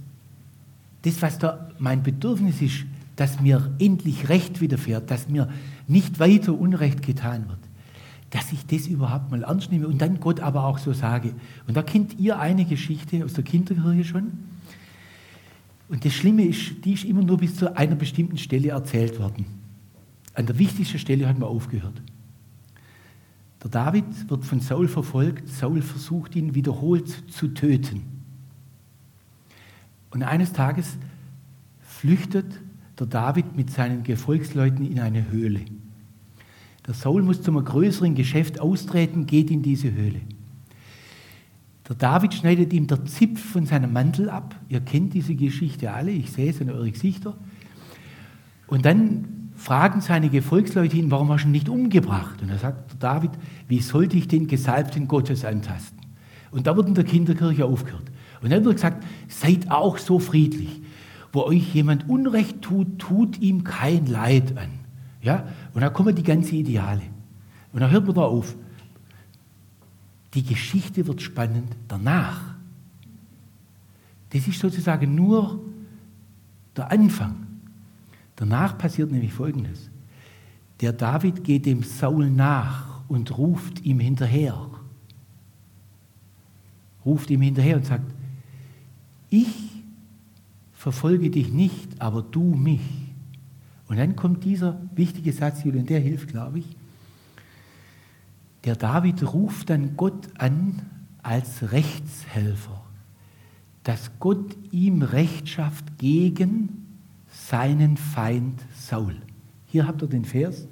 das, 1.02 1.22
was 1.22 1.38
da 1.38 1.70
mein 1.78 2.02
Bedürfnis 2.02 2.62
ist, 2.62 2.86
dass 3.16 3.40
mir 3.40 3.74
endlich 3.80 4.30
Recht 4.30 4.62
widerfährt, 4.62 5.10
dass 5.10 5.30
mir 5.30 5.50
nicht 5.88 6.20
weiter 6.20 6.54
Unrecht 6.54 7.02
getan 7.02 7.48
wird, 7.48 7.60
dass 8.30 8.52
ich 8.52 8.66
das 8.66 8.88
überhaupt 8.88 9.32
mal 9.32 9.44
ernst 9.44 9.72
nehme 9.72 9.88
und 9.88 10.02
dann 10.02 10.20
Gott 10.20 10.40
aber 10.40 10.66
auch 10.66 10.78
so 10.78 10.94
sage. 10.94 11.34
Und 11.68 11.78
da 11.78 11.82
kennt 11.82 12.20
ihr 12.20 12.40
eine 12.40 12.66
Geschichte 12.66 13.24
aus 13.24 13.34
der 13.34 13.44
Kinderkirche 13.44 14.04
schon. 14.04 14.32
Und 15.88 16.04
das 16.04 16.14
Schlimme 16.14 16.44
ist, 16.44 16.84
die 16.84 16.94
ist 16.94 17.06
immer 17.06 17.22
nur 17.22 17.38
bis 17.38 17.56
zu 17.56 17.76
einer 17.78 17.96
bestimmten 17.96 18.38
Stelle 18.38 18.70
erzählt 18.70 19.20
worden. 19.20 19.46
An 20.34 20.46
der 20.46 20.58
wichtigsten 20.58 21.00
Stelle 21.00 21.28
hat 21.28 21.40
man 21.40 21.48
aufgehört. 21.48 22.02
Der 23.64 23.72
David 23.72 24.30
wird 24.30 24.44
von 24.44 24.60
Saul 24.60 24.88
verfolgt. 24.88 25.48
Saul 25.48 25.82
versucht 25.82 26.36
ihn 26.36 26.54
wiederholt 26.54 27.32
zu 27.32 27.48
töten. 27.48 28.04
Und 30.12 30.24
eines 30.24 30.54
Tages 30.54 30.98
flüchtet 31.82 32.46
der 33.00 33.08
David 33.08 33.56
mit 33.56 33.72
seinen 33.72 34.04
Gefolgsleuten 34.04 34.90
in 34.90 35.00
eine 35.00 35.30
Höhle. 35.30 35.62
Der 36.88 36.94
Saul 36.94 37.24
muss 37.24 37.42
zum 37.42 37.64
größeren 37.64 38.16
Geschäft 38.16 38.60
austreten, 38.60 39.26
geht 39.26 39.50
in 39.50 39.62
diese 39.62 39.92
Höhle. 39.92 40.22
Der 41.88 41.96
David 41.96 42.34
schneidet 42.34 42.74
ihm 42.74 42.88
der 42.88 43.06
Zipf 43.06 43.44
von 43.52 43.66
seinem 43.66 43.94
Mantel 43.94 44.30
ab. 44.30 44.56
Ihr 44.70 44.82
kennt 44.82 45.14
diese 45.14 45.36
Geschichte 45.36 45.92
alle, 45.92 46.12
ich 46.12 46.32
sehe 46.32 46.50
es 46.50 46.62
an 46.62 46.70
euren 46.70 46.92
Gesichter. 46.92 47.36
Und 48.68 48.86
dann 48.86 49.52
fragen 49.56 50.02
seine 50.02 50.30
Gefolgsleute 50.30 50.98
ihn, 50.98 51.12
warum 51.12 51.30
hast 51.30 51.44
du 51.44 51.48
ihn 51.48 51.52
nicht 51.52 51.70
umgebracht? 51.70 52.42
Und 52.42 52.50
er 52.50 52.58
sagt, 52.58 52.92
der 52.92 53.00
David, 53.00 53.32
wie 53.68 53.80
sollte 53.80 54.18
ich 54.18 54.28
den 54.28 54.48
Gesalbten 54.48 55.08
Gottes 55.08 55.46
antasten? 55.46 56.00
Und 56.52 56.68
da 56.68 56.76
wird 56.76 56.88
in 56.88 56.96
der 56.96 57.04
Kinderkirche 57.04 57.66
aufgehört. 57.66 58.12
Und 58.42 58.52
dann 58.52 58.64
wird 58.64 58.76
gesagt, 58.76 59.04
seid 59.28 59.70
auch 59.70 59.98
so 59.98 60.20
friedlich 60.20 60.82
wo 61.36 61.44
euch 61.44 61.76
jemand 61.76 62.10
Unrecht 62.10 62.62
tut, 62.62 62.98
tut 62.98 63.40
ihm 63.40 63.64
kein 63.64 64.06
Leid 64.06 64.58
an. 64.58 64.70
Ja? 65.22 65.48
Und 65.74 65.82
da 65.82 65.90
kommen 65.90 66.16
die 66.16 66.24
ganzen 66.24 66.56
Ideale. 66.56 67.02
Und 67.74 67.82
da 67.82 67.90
hört 67.90 68.06
man 68.06 68.16
da 68.16 68.22
auf. 68.22 68.56
Die 70.34 70.44
Geschichte 70.44 71.06
wird 71.06 71.22
spannend 71.22 71.76
danach. 71.88 72.56
Das 74.30 74.48
ist 74.48 74.60
sozusagen 74.60 75.14
nur 75.14 75.62
der 76.76 76.92
Anfang. 76.92 77.48
Danach 78.36 78.78
passiert 78.78 79.12
nämlich 79.12 79.34
Folgendes. 79.34 79.90
Der 80.82 80.94
David 80.94 81.44
geht 81.44 81.66
dem 81.66 81.84
Saul 81.84 82.30
nach 82.30 83.02
und 83.08 83.38
ruft 83.38 83.86
ihm 83.86 84.00
hinterher. 84.00 84.70
Ruft 87.06 87.30
ihm 87.30 87.42
hinterher 87.42 87.78
und 87.78 87.86
sagt, 87.86 88.12
ich 89.30 89.65
verfolge 90.86 91.32
dich 91.32 91.52
nicht, 91.52 92.00
aber 92.00 92.22
du 92.22 92.44
mich. 92.44 92.88
Und 93.88 93.98
dann 93.98 94.16
kommt 94.16 94.44
dieser 94.44 94.80
wichtige 94.94 95.34
Satz, 95.34 95.66
und 95.66 95.90
der 95.90 96.00
hilft, 96.00 96.28
glaube 96.28 96.60
ich. 96.60 96.78
Der 98.66 98.76
David 98.76 99.34
ruft 99.34 99.72
dann 99.72 99.98
Gott 99.98 100.30
an 100.38 100.84
als 101.24 101.72
Rechtshelfer, 101.72 102.84
dass 103.82 104.12
Gott 104.20 104.56
ihm 104.70 105.02
Recht 105.02 105.50
schafft 105.50 105.98
gegen 105.98 106.86
seinen 107.32 107.98
Feind 107.98 108.62
Saul. 108.76 109.16
Hier 109.66 109.88
habt 109.88 110.04
ihr 110.04 110.08
den 110.08 110.24
Vers. 110.24 110.68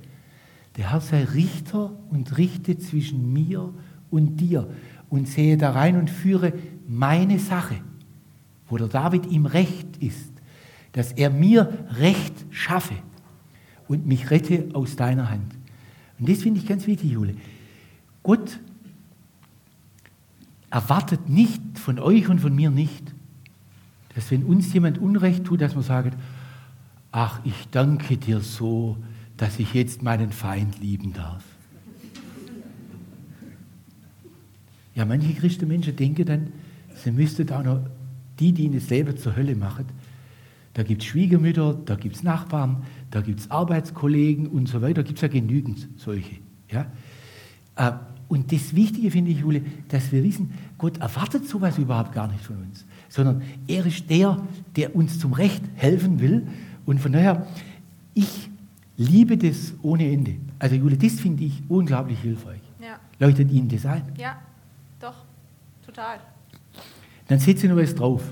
Der 0.78 0.91
Herr 0.91 1.02
sei 1.02 1.23
Richter 1.23 1.91
und 2.12 2.38
richte 2.38 2.78
zwischen 2.78 3.34
mir 3.34 3.73
und 4.12 4.38
dir 4.38 4.69
und 5.10 5.28
sehe 5.28 5.58
da 5.58 5.71
rein 5.71 5.97
und 5.97 6.12
führe 6.12 6.54
meine 6.88 7.39
Sache 7.39 7.82
wo 8.73 8.77
der 8.77 8.88
David 8.88 9.27
ihm 9.27 9.45
recht 9.45 9.97
ist, 9.99 10.33
dass 10.93 11.12
er 11.12 11.29
mir 11.29 11.86
Recht 11.91 12.33
schaffe 12.49 12.95
und 13.88 14.07
mich 14.07 14.31
rette 14.31 14.69
aus 14.73 14.95
deiner 14.95 15.29
Hand. 15.29 15.53
Und 16.17 16.27
das 16.27 16.41
finde 16.41 16.59
ich 16.59 16.65
ganz 16.65 16.88
wichtig, 16.88 17.12
Jule. 17.12 17.36
Gott 18.23 18.59
erwartet 20.71 21.29
nicht 21.29 21.62
von 21.75 21.99
euch 21.99 22.29
und 22.29 22.39
von 22.39 22.55
mir 22.55 22.71
nicht, 22.71 23.13
dass 24.15 24.31
wenn 24.31 24.43
uns 24.43 24.73
jemand 24.73 24.97
Unrecht 24.97 25.43
tut, 25.45 25.62
dass 25.62 25.75
man 25.75 25.83
sagt, 25.83 26.17
ach, 27.12 27.41
ich 27.43 27.67
danke 27.69 28.17
dir 28.17 28.39
so, 28.39 28.97
dass 29.38 29.59
ich 29.59 29.75
jetzt 29.75 30.01
meinen 30.01 30.31
Feind 30.31 30.79
lieben 30.79 31.13
darf. 31.13 31.43
Ja, 34.95 35.05
manche 35.05 35.36
Christenmenschen 35.36 35.95
denken 35.95 36.25
dann, 36.25 36.53
sie 36.95 37.12
müssten 37.12 37.51
auch 37.51 37.63
noch 37.63 37.81
die, 38.39 38.51
die 38.51 38.63
ihn 38.63 38.79
selber 38.79 39.15
zur 39.15 39.35
Hölle 39.35 39.55
machen. 39.55 39.85
Da 40.73 40.83
gibt 40.83 41.03
es 41.03 41.07
Schwiegermütter, 41.07 41.77
da 41.85 41.95
gibt 41.95 42.15
es 42.15 42.23
Nachbarn, 42.23 42.83
da 43.11 43.21
gibt 43.21 43.41
es 43.41 43.51
Arbeitskollegen 43.51 44.47
und 44.47 44.67
so 44.67 44.81
weiter. 44.81 44.95
Da 44.95 45.01
gibt 45.03 45.19
es 45.19 45.21
ja 45.21 45.27
genügend 45.27 45.87
solche. 45.97 46.37
Ja? 46.69 46.87
Äh, 47.75 47.91
und 48.27 48.51
das 48.51 48.75
Wichtige 48.75 49.11
finde 49.11 49.31
ich, 49.31 49.41
Jule, 49.41 49.61
dass 49.89 50.11
wir 50.11 50.23
wissen, 50.23 50.51
Gott 50.79 50.97
erwartet 50.97 51.47
sowas 51.47 51.77
überhaupt 51.77 52.13
gar 52.13 52.27
nicht 52.27 52.43
von 52.43 52.57
uns, 52.57 52.85
sondern 53.09 53.43
er 53.67 53.85
ist 53.85 54.09
der, 54.09 54.41
der 54.75 54.95
uns 54.95 55.19
zum 55.19 55.33
Recht 55.33 55.63
helfen 55.75 56.19
will. 56.19 56.47
Und 56.85 56.99
von 56.99 57.11
daher, 57.11 57.45
ich 58.15 58.49
liebe 58.97 59.37
das 59.37 59.73
ohne 59.83 60.11
Ende. 60.11 60.37
Also 60.57 60.75
Jule, 60.75 60.97
das 60.97 61.19
finde 61.19 61.43
ich 61.43 61.61
unglaublich 61.69 62.19
hilfreich. 62.19 62.61
Ja. 62.81 62.99
Leuchtet 63.19 63.51
Ihnen 63.51 63.69
das 63.69 63.85
ein? 63.85 64.03
Ja, 64.17 64.41
doch, 64.99 65.25
total. 65.85 66.19
Dann 67.33 67.39
setze 67.39 67.65
ich 67.65 67.71
noch 67.71 67.81
was 67.81 67.95
drauf. 67.95 68.31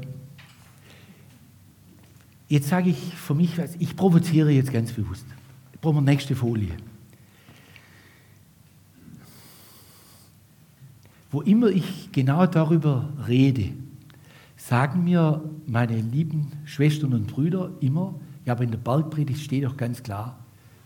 Jetzt 2.47 2.67
sage 2.67 2.91
ich 2.91 3.15
für 3.15 3.33
mich, 3.33 3.57
ich 3.79 3.95
provoziere 3.95 4.51
jetzt 4.51 4.71
ganz 4.71 4.91
bewusst. 4.91 5.25
Brauchen 5.81 5.95
wir 5.95 6.01
nächste 6.01 6.35
Folie. 6.35 6.77
Wo 11.31 11.41
immer 11.41 11.69
ich 11.69 12.11
genau 12.11 12.45
darüber 12.45 13.11
rede, 13.27 13.71
sagen 14.55 15.03
mir 15.03 15.49
meine 15.65 15.99
lieben 15.99 16.51
Schwestern 16.65 17.15
und 17.15 17.25
Brüder 17.25 17.71
immer, 17.79 18.13
ja, 18.45 18.53
aber 18.53 18.65
in 18.65 18.69
der 18.69 18.77
Bergpredigt 18.77 19.41
steht 19.41 19.63
doch 19.63 19.77
ganz 19.77 20.03
klar, 20.03 20.37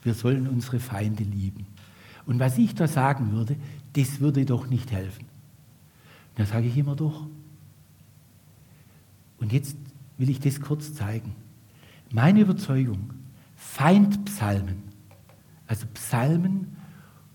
wir 0.03 0.13
sollen 0.13 0.47
unsere 0.47 0.79
Feinde 0.79 1.25
lieben. 1.25 1.65
Und 2.25 2.39
was 2.39 2.57
ich 2.57 2.75
da 2.75 2.87
sagen 2.87 3.33
würde, 3.33 3.57
das 3.91 4.21
würde 4.21 4.45
doch 4.45 4.69
nicht 4.69 4.93
helfen. 4.93 5.25
Da 6.35 6.45
sage 6.45 6.67
ich 6.67 6.77
immer 6.77 6.95
doch. 6.95 7.27
Und 9.45 9.53
jetzt 9.53 9.77
will 10.17 10.31
ich 10.31 10.39
das 10.39 10.59
kurz 10.59 10.95
zeigen. 10.95 11.35
Meine 12.11 12.39
Überzeugung, 12.39 13.11
Feindpsalmen, 13.55 14.81
also 15.67 15.85
Psalmen, 15.93 16.75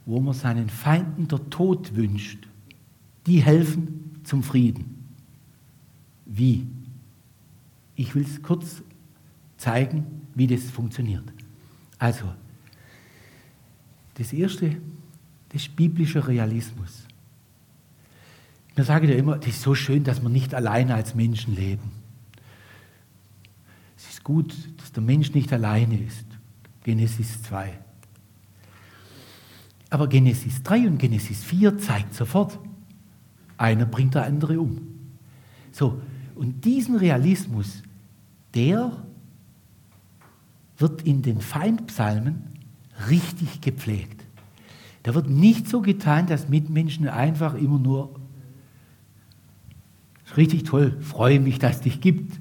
wo 0.07 0.19
man 0.19 0.35
seinen 0.35 0.71
Feinden 0.71 1.29
der 1.29 1.49
Tod 1.51 1.95
wünscht, 1.95 2.49
die 3.29 3.41
helfen 3.41 4.21
zum 4.25 4.43
Frieden. 4.43 5.07
Wie? 6.27 6.67
Ich 7.95 8.13
will 8.17 8.25
es 8.25 8.43
kurz 8.43 8.83
zeigen, 9.57 10.05
wie 10.35 10.49
das 10.49 10.65
funktioniert. 10.65 11.33
Also, 11.97 12.25
das 14.15 14.33
erste, 14.33 14.79
das 15.51 15.63
ist 15.63 15.77
biblischer 15.77 16.27
Realismus. 16.27 17.05
Mir 18.75 18.83
sage 18.83 19.09
ja 19.09 19.15
immer, 19.15 19.39
das 19.39 19.51
ist 19.51 19.63
so 19.63 19.77
schön, 19.77 20.03
dass 20.03 20.21
wir 20.21 20.29
nicht 20.29 20.57
alleine 20.57 20.97
als 20.97 21.15
Menschen 21.15 21.55
leben. 21.55 22.00
Es 24.21 24.23
ist 24.23 24.25
gut, 24.25 24.55
dass 24.77 24.93
der 24.93 25.03
Mensch 25.03 25.33
nicht 25.33 25.51
alleine 25.51 25.99
ist. 25.99 26.27
Genesis 26.85 27.43
2. 27.43 27.79
Aber 29.89 30.09
Genesis 30.09 30.63
3 30.63 30.89
und 30.89 30.99
Genesis 30.99 31.43
4 31.43 31.79
zeigt 31.79 32.13
sofort, 32.13 32.59
einer 33.57 33.87
bringt 33.87 34.15
der 34.15 34.25
andere 34.25 34.61
um. 34.61 34.79
So, 35.73 36.03
und 36.35 36.67
diesen 36.67 36.97
Realismus, 36.97 37.83
der 38.53 39.05
wird 40.77 41.01
in 41.01 41.23
den 41.23 41.41
Feindpsalmen 41.41 42.43
richtig 43.09 43.63
gepflegt. 43.63 44.23
Da 45.03 45.15
wird 45.15 45.31
nicht 45.31 45.67
so 45.67 45.81
getan, 45.81 46.27
dass 46.27 46.51
Mitmenschen 46.51 47.09
einfach 47.09 47.55
immer 47.55 47.79
nur 47.79 48.21
richtig 50.37 50.65
toll, 50.65 51.01
freue 51.01 51.41
mich, 51.41 51.59
dass 51.59 51.77
es 51.77 51.81
dich 51.81 52.03
gibt, 52.03 52.39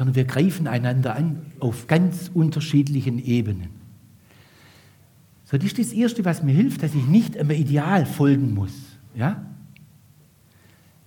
sondern 0.00 0.16
wir 0.16 0.24
greifen 0.24 0.66
einander 0.66 1.14
an 1.14 1.42
auf 1.58 1.86
ganz 1.86 2.30
unterschiedlichen 2.32 3.22
Ebenen. 3.22 3.68
So, 5.44 5.58
das 5.58 5.66
ist 5.66 5.78
das 5.78 5.92
Erste, 5.92 6.24
was 6.24 6.42
mir 6.42 6.54
hilft, 6.54 6.82
dass 6.82 6.94
ich 6.94 7.04
nicht 7.04 7.36
einem 7.36 7.50
Ideal 7.50 8.06
folgen 8.06 8.54
muss. 8.54 8.72
Ja? 9.14 9.44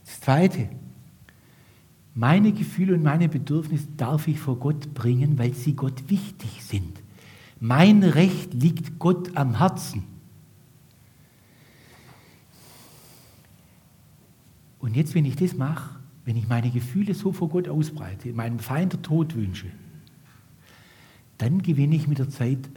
Das 0.05 0.21
Zweite, 0.21 0.69
meine 2.13 2.51
Gefühle 2.51 2.93
und 2.93 3.01
meine 3.01 3.29
Bedürfnisse 3.29 3.87
darf 3.97 4.27
ich 4.27 4.39
vor 4.39 4.59
Gott 4.59 4.93
bringen, 4.93 5.39
weil 5.39 5.55
sie 5.55 5.73
Gott 5.73 6.07
wichtig 6.11 6.63
sind. 6.63 7.01
Mein 7.59 8.03
Recht 8.03 8.53
liegt 8.53 8.99
Gott 8.99 9.35
am 9.35 9.57
Herzen. 9.57 10.03
Und 14.77 14.95
jetzt, 14.95 15.15
wenn 15.15 15.25
ich 15.25 15.35
das 15.35 15.55
mache, 15.55 16.02
wenn 16.25 16.37
ich 16.37 16.47
meine 16.47 16.69
Gefühle 16.69 17.13
so 17.13 17.33
vor 17.33 17.49
Gott 17.49 17.67
ausbreite, 17.67 18.33
meinem 18.33 18.59
Feind 18.59 18.93
der 18.93 19.01
Tod 19.01 19.35
wünsche, 19.35 19.67
dann 21.37 21.61
gewinne 21.61 21.95
ich 21.95 22.07
mit 22.07 22.19
der 22.19 22.29
Zeit 22.29 22.69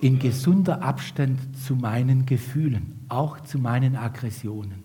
in 0.00 0.18
gesunder 0.18 0.82
Abstand 0.82 1.38
zu 1.56 1.76
meinen 1.76 2.26
Gefühlen, 2.26 3.00
auch 3.08 3.40
zu 3.40 3.58
meinen 3.58 3.96
Aggressionen. 3.96 4.84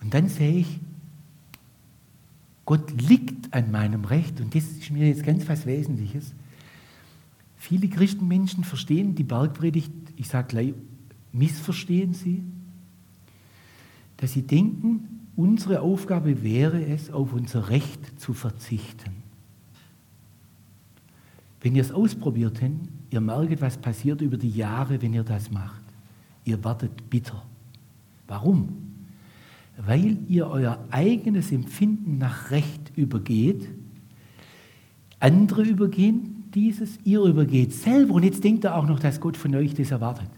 Und 0.00 0.14
dann 0.14 0.28
sehe 0.28 0.58
ich, 0.58 0.80
Gott 2.64 3.00
liegt 3.00 3.52
an 3.52 3.70
meinem 3.70 4.04
Recht 4.04 4.40
und 4.40 4.54
das 4.54 4.64
ist 4.64 4.90
mir 4.90 5.06
jetzt 5.06 5.24
ganz 5.24 5.48
was 5.48 5.66
Wesentliches. 5.66 6.34
Viele 7.56 7.88
Christenmenschen 7.88 8.64
verstehen 8.64 9.14
die 9.14 9.24
Bergpredigt, 9.24 9.92
ich 10.16 10.28
sage 10.28 10.48
gleich, 10.48 10.74
missverstehen 11.32 12.14
sie, 12.14 12.42
dass 14.16 14.32
sie 14.32 14.42
denken, 14.42 15.19
unsere 15.36 15.80
Aufgabe 15.80 16.42
wäre 16.42 16.84
es, 16.84 17.10
auf 17.10 17.32
unser 17.32 17.68
Recht 17.68 18.20
zu 18.20 18.32
verzichten. 18.32 19.10
Wenn 21.60 21.74
ihr 21.74 21.82
es 21.82 21.92
ausprobiert 21.92 22.62
habt, 22.62 22.72
ihr 23.10 23.20
merkt, 23.20 23.60
was 23.60 23.76
passiert 23.76 24.20
über 24.22 24.36
die 24.36 24.50
Jahre, 24.50 25.00
wenn 25.02 25.12
ihr 25.12 25.24
das 25.24 25.50
macht. 25.50 25.82
Ihr 26.44 26.62
werdet 26.64 27.10
bitter. 27.10 27.42
Warum? 28.26 28.68
Weil 29.76 30.18
ihr 30.28 30.46
euer 30.46 30.78
eigenes 30.90 31.52
Empfinden 31.52 32.18
nach 32.18 32.50
Recht 32.50 32.92
übergeht, 32.96 33.68
andere 35.18 35.62
übergehen 35.62 36.44
dieses, 36.54 36.98
ihr 37.04 37.22
übergeht 37.22 37.72
selber 37.72 38.14
und 38.14 38.24
jetzt 38.24 38.42
denkt 38.42 38.64
ihr 38.64 38.74
auch 38.74 38.86
noch, 38.86 38.98
dass 38.98 39.20
Gott 39.20 39.36
von 39.36 39.54
euch 39.54 39.74
das 39.74 39.90
erwartet. 39.90 40.30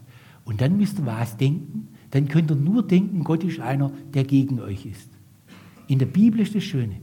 Und 0.45 0.61
dann 0.61 0.77
müsst 0.77 0.99
ihr 0.99 1.05
was 1.05 1.37
denken? 1.37 1.87
Dann 2.13 2.27
könnt 2.27 2.51
ihr 2.51 2.55
nur 2.55 2.85
denken, 2.85 3.23
Gott 3.23 3.43
ist 3.43 3.59
einer, 3.59 3.91
der 4.13 4.23
gegen 4.23 4.59
euch 4.59 4.85
ist. 4.85 5.09
In 5.87 5.97
der 5.97 6.05
Bibel 6.05 6.41
ist 6.41 6.53
das 6.53 6.63
Schöne. 6.63 6.97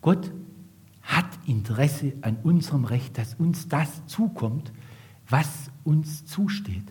Gott 0.00 0.32
hat 1.02 1.28
Interesse 1.46 2.12
an 2.22 2.36
unserem 2.42 2.84
Recht, 2.84 3.16
dass 3.16 3.34
uns 3.34 3.68
das 3.68 4.04
zukommt, 4.06 4.72
was 5.28 5.70
uns 5.84 6.26
zusteht. 6.26 6.82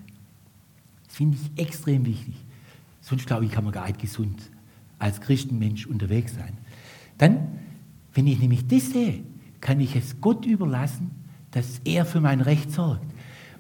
Das 1.06 1.18
finde 1.18 1.38
ich 1.38 1.62
extrem 1.62 2.06
wichtig. 2.06 2.36
Sonst 3.02 3.28
glaube 3.28 3.44
ich, 3.44 3.52
kann 3.52 3.66
man 3.66 3.74
gar 3.74 3.88
nicht 3.88 4.00
gesund 4.00 4.50
als 4.98 5.20
Christenmensch 5.20 5.88
unterwegs 5.88 6.34
sein. 6.36 6.54
Dann, 7.18 7.60
wenn 8.14 8.26
ich 8.26 8.40
nämlich 8.40 8.68
das 8.68 8.92
sehe, 8.92 9.22
kann 9.60 9.82
ich 9.82 9.98
es 9.98 10.22
Gott 10.22 10.46
überlassen, 10.46 11.12
dass 11.52 11.82
er 11.84 12.06
für 12.06 12.22
mein 12.22 12.40
Recht 12.40 12.72
sorgt. 12.72 13.12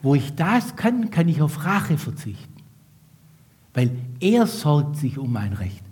Wo 0.01 0.15
ich 0.15 0.35
das 0.35 0.77
kann, 0.77 1.11
kann 1.11 1.27
ich 1.27 1.41
auf 1.41 1.65
Rache 1.65 1.97
verzichten. 1.97 2.50
Weil 3.73 3.91
er 4.19 4.47
sorgt 4.47 4.97
sich 4.97 5.17
um 5.17 5.31
mein 5.31 5.53
Recht. 5.53 5.84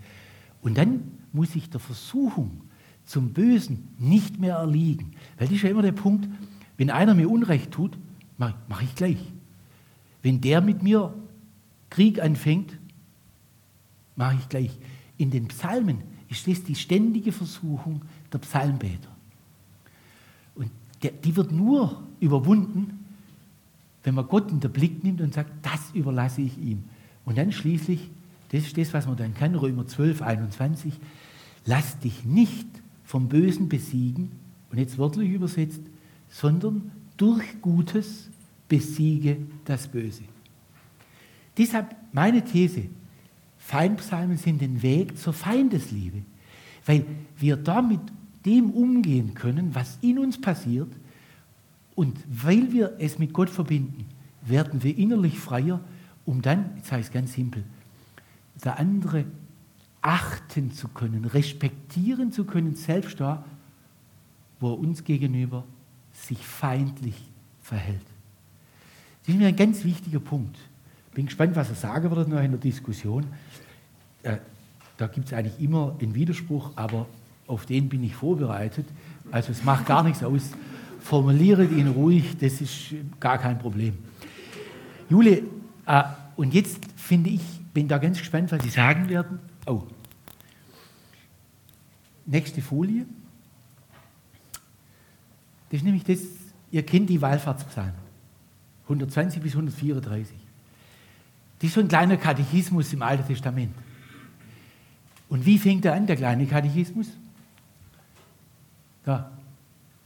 Und 0.61 0.77
dann 0.77 1.03
muss 1.31 1.55
ich 1.55 1.69
der 1.69 1.79
Versuchung 1.79 2.61
zum 3.05 3.33
Bösen 3.33 3.87
nicht 3.97 4.39
mehr 4.39 4.55
erliegen. 4.55 5.13
Weil 5.37 5.47
das 5.47 5.55
ist 5.55 5.63
ja 5.63 5.69
immer 5.69 5.81
der 5.81 5.93
Punkt, 5.93 6.27
wenn 6.77 6.89
einer 6.89 7.13
mir 7.13 7.29
Unrecht 7.29 7.71
tut, 7.71 7.97
mache 8.37 8.55
mach 8.67 8.81
ich 8.81 8.95
gleich. 8.95 9.17
Wenn 10.21 10.41
der 10.41 10.61
mit 10.61 10.83
mir 10.83 11.13
Krieg 11.89 12.21
anfängt, 12.21 12.77
mache 14.15 14.35
ich 14.35 14.49
gleich. 14.49 14.71
In 15.17 15.31
den 15.31 15.47
Psalmen 15.47 16.03
ist 16.29 16.47
das 16.47 16.63
die 16.63 16.75
ständige 16.75 17.31
Versuchung 17.31 18.01
der 18.31 18.37
Psalmbeter. 18.39 19.09
Und 20.55 20.69
der, 21.01 21.11
die 21.11 21.35
wird 21.35 21.51
nur 21.51 22.03
überwunden, 22.19 23.05
wenn 24.03 24.15
man 24.15 24.27
Gott 24.27 24.51
in 24.51 24.59
den 24.59 24.71
Blick 24.71 25.03
nimmt 25.03 25.21
und 25.21 25.33
sagt, 25.33 25.51
das 25.61 25.91
überlasse 25.93 26.41
ich 26.41 26.57
ihm. 26.57 26.83
Und 27.29 27.37
dann 27.37 27.51
schließlich, 27.51 28.09
das 28.51 28.63
ist 28.63 28.75
das, 28.75 28.91
was 28.91 29.05
man 29.05 29.15
dann 29.15 29.35
kann, 29.35 29.53
Römer 29.53 29.85
12, 29.85 30.23
21, 30.23 30.95
lass 31.67 31.99
dich 31.99 32.25
nicht 32.25 32.67
vom 33.03 33.29
Bösen 33.29 33.69
besiegen, 33.69 34.31
und 34.71 34.79
jetzt 34.79 34.97
wörtlich 34.97 35.29
übersetzt, 35.29 35.81
sondern 36.27 36.91
durch 37.17 37.61
Gutes 37.61 38.29
besiege 38.67 39.37
das 39.65 39.87
Böse. 39.87 40.23
Deshalb 41.55 41.95
meine 42.11 42.43
These, 42.43 42.85
Feindpsalmen 43.59 44.37
sind 44.37 44.61
den 44.61 44.81
Weg 44.81 45.15
zur 45.15 45.33
Feindesliebe, 45.33 46.23
weil 46.87 47.05
wir 47.37 47.57
damit 47.57 48.01
dem 48.43 48.71
umgehen 48.71 49.35
können, 49.35 49.75
was 49.75 49.99
in 50.01 50.17
uns 50.17 50.41
passiert, 50.41 50.89
und 51.93 52.17
weil 52.27 52.71
wir 52.71 52.95
es 52.97 53.19
mit 53.19 53.33
Gott 53.33 53.51
verbinden, 53.51 54.05
werden 54.41 54.81
wir 54.81 54.97
innerlich 54.97 55.37
freier, 55.37 55.79
um 56.29 56.43
dann, 56.43 56.73
jetzt 56.77 56.89
sage 56.89 57.01
ich 57.01 57.07
es 57.07 57.11
ganz 57.11 57.33
simpel, 57.33 57.63
der 58.63 58.77
andere 58.77 59.25
achten 59.99 60.71
zu 60.71 60.87
können, 60.87 61.25
respektieren 61.25 62.31
zu 62.31 62.45
können, 62.45 62.75
selbst 62.75 63.19
da, 63.19 63.43
wo 64.59 64.73
er 64.73 64.77
uns 64.77 65.03
gegenüber 65.03 65.63
sich 66.13 66.37
feindlich 66.45 67.15
verhält. 67.63 68.05
Das 69.25 69.33
ist 69.33 69.39
mir 69.39 69.47
ein 69.47 69.55
ganz 69.55 69.83
wichtiger 69.83 70.19
Punkt. 70.19 70.55
Bin 71.15 71.25
gespannt, 71.25 71.55
was 71.55 71.69
er 71.69 71.75
sagen 71.75 72.11
wird 72.11 72.27
noch 72.27 72.41
in 72.43 72.51
der 72.51 72.59
Diskussion. 72.59 73.25
Äh, 74.21 74.37
da 74.97 75.07
gibt 75.07 75.27
es 75.27 75.33
eigentlich 75.33 75.59
immer 75.59 75.95
einen 75.99 76.13
Widerspruch, 76.13 76.73
aber 76.75 77.07
auf 77.47 77.65
den 77.65 77.89
bin 77.89 78.03
ich 78.03 78.13
vorbereitet. 78.13 78.85
Also 79.31 79.51
es 79.51 79.63
macht 79.63 79.87
gar 79.87 80.03
nichts 80.03 80.23
aus. 80.23 80.51
Formuliere 80.99 81.65
ihn 81.65 81.87
ruhig, 81.87 82.37
das 82.37 82.61
ist 82.61 82.93
gar 83.19 83.39
kein 83.39 83.57
Problem. 83.57 83.97
Jule, 85.09 85.41
äh, 85.87 86.03
und 86.39 86.53
jetzt 86.53 86.79
finde 86.95 87.31
ich, 87.31 87.41
bin 87.73 87.89
da 87.89 87.97
ganz 87.97 88.17
gespannt, 88.17 88.49
was 88.53 88.63
Sie 88.63 88.69
sagen 88.69 89.09
werden. 89.09 89.39
Oh. 89.65 89.83
Nächste 92.25 92.61
Folie. 92.61 93.05
Das 95.69 95.79
ist 95.79 95.83
nämlich 95.83 96.05
das, 96.05 96.19
ihr 96.71 96.85
kennt 96.85 97.09
die 97.09 97.21
Wallfahrtspsalmen. 97.21 97.93
120 98.83 99.41
bis 99.41 99.51
134. 99.51 100.33
Das 101.59 101.67
ist 101.67 101.73
so 101.73 101.81
ein 101.81 101.89
kleiner 101.89 102.15
Katechismus 102.15 102.93
im 102.93 103.01
Alten 103.01 103.27
Testament. 103.27 103.75
Und 105.27 105.45
wie 105.45 105.59
fängt 105.59 105.83
er 105.83 105.93
an, 105.93 106.07
der 106.07 106.15
kleine 106.15 106.45
Katechismus? 106.45 107.07
Da. 109.03 109.29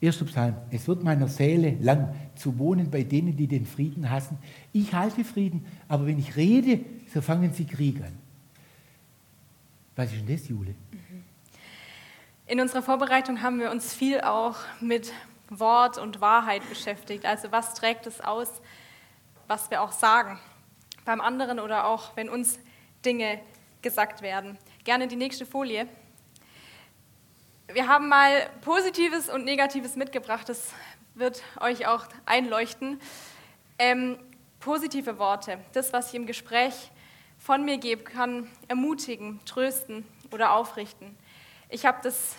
Erster 0.03 0.25
Psalm. 0.25 0.55
Es 0.69 0.85
wird 0.89 1.01
meiner 1.01 1.29
Seele 1.29 1.77
lang 1.79 2.13
zu 2.35 2.59
wohnen 2.59 2.91
bei 2.91 3.03
denen, 3.03 3.37
die 3.37 3.47
den 3.47 3.65
Frieden 3.65 4.09
hassen. 4.09 4.37
Ich 4.73 4.93
halte 4.93 5.23
Frieden, 5.23 5.65
aber 5.87 6.05
wenn 6.07 6.19
ich 6.19 6.35
rede, 6.35 6.81
so 7.13 7.21
fangen 7.21 7.53
sie 7.53 7.63
Krieg 7.63 8.03
an. 8.03 8.11
Was 9.95 10.11
ist 10.11 10.27
denn 10.27 10.35
das, 10.35 10.49
Jule? 10.49 10.75
In 12.47 12.59
unserer 12.59 12.81
Vorbereitung 12.81 13.41
haben 13.41 13.59
wir 13.59 13.71
uns 13.71 13.93
viel 13.93 14.19
auch 14.19 14.57
mit 14.81 15.13
Wort 15.49 15.97
und 15.97 16.19
Wahrheit 16.19 16.67
beschäftigt. 16.67 17.25
Also 17.25 17.53
was 17.53 17.73
trägt 17.73 18.05
es 18.05 18.19
aus, 18.19 18.49
was 19.47 19.71
wir 19.71 19.81
auch 19.81 19.93
sagen 19.93 20.37
beim 21.05 21.21
anderen 21.21 21.61
oder 21.61 21.87
auch 21.87 22.17
wenn 22.17 22.27
uns 22.27 22.59
Dinge 23.05 23.39
gesagt 23.81 24.21
werden. 24.21 24.57
Gerne 24.83 25.07
die 25.07 25.15
nächste 25.15 25.45
Folie. 25.45 25.87
Wir 27.73 27.87
haben 27.87 28.07
mal 28.07 28.51
Positives 28.61 29.29
und 29.29 29.45
Negatives 29.45 29.95
mitgebracht. 29.95 30.47
Das 30.47 30.73
wird 31.15 31.41
euch 31.59 31.87
auch 31.87 32.05
einleuchten. 32.23 33.01
Ähm, 33.79 34.19
positive 34.59 35.17
Worte, 35.17 35.57
das, 35.71 35.91
was 35.91 36.09
ich 36.09 36.13
im 36.13 36.27
Gespräch 36.27 36.91
von 37.39 37.65
mir 37.65 37.79
gebe, 37.79 38.03
kann 38.03 38.47
ermutigen, 38.67 39.43
trösten 39.45 40.05
oder 40.31 40.53
aufrichten. 40.53 41.17
Ich 41.67 41.87
habe 41.87 41.97
das 42.03 42.35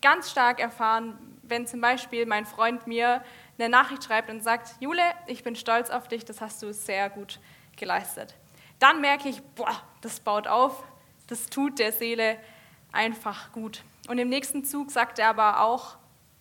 ganz 0.00 0.30
stark 0.30 0.58
erfahren, 0.58 1.18
wenn 1.42 1.66
zum 1.66 1.82
Beispiel 1.82 2.24
mein 2.24 2.46
Freund 2.46 2.86
mir 2.86 3.22
eine 3.58 3.68
Nachricht 3.68 4.04
schreibt 4.04 4.30
und 4.30 4.42
sagt, 4.42 4.70
Jule, 4.80 5.02
ich 5.26 5.44
bin 5.44 5.54
stolz 5.54 5.90
auf 5.90 6.08
dich, 6.08 6.24
das 6.24 6.40
hast 6.40 6.62
du 6.62 6.72
sehr 6.72 7.10
gut 7.10 7.40
geleistet. 7.76 8.34
Dann 8.78 9.02
merke 9.02 9.28
ich, 9.28 9.42
boah, 9.54 9.82
das 10.00 10.18
baut 10.20 10.46
auf, 10.46 10.82
das 11.26 11.44
tut 11.50 11.78
der 11.78 11.92
Seele 11.92 12.38
einfach 12.90 13.52
gut. 13.52 13.82
Und 14.08 14.18
im 14.18 14.28
nächsten 14.28 14.64
Zug 14.64 14.90
sagt 14.90 15.18
er 15.18 15.28
aber 15.28 15.60
auch, 15.60 15.96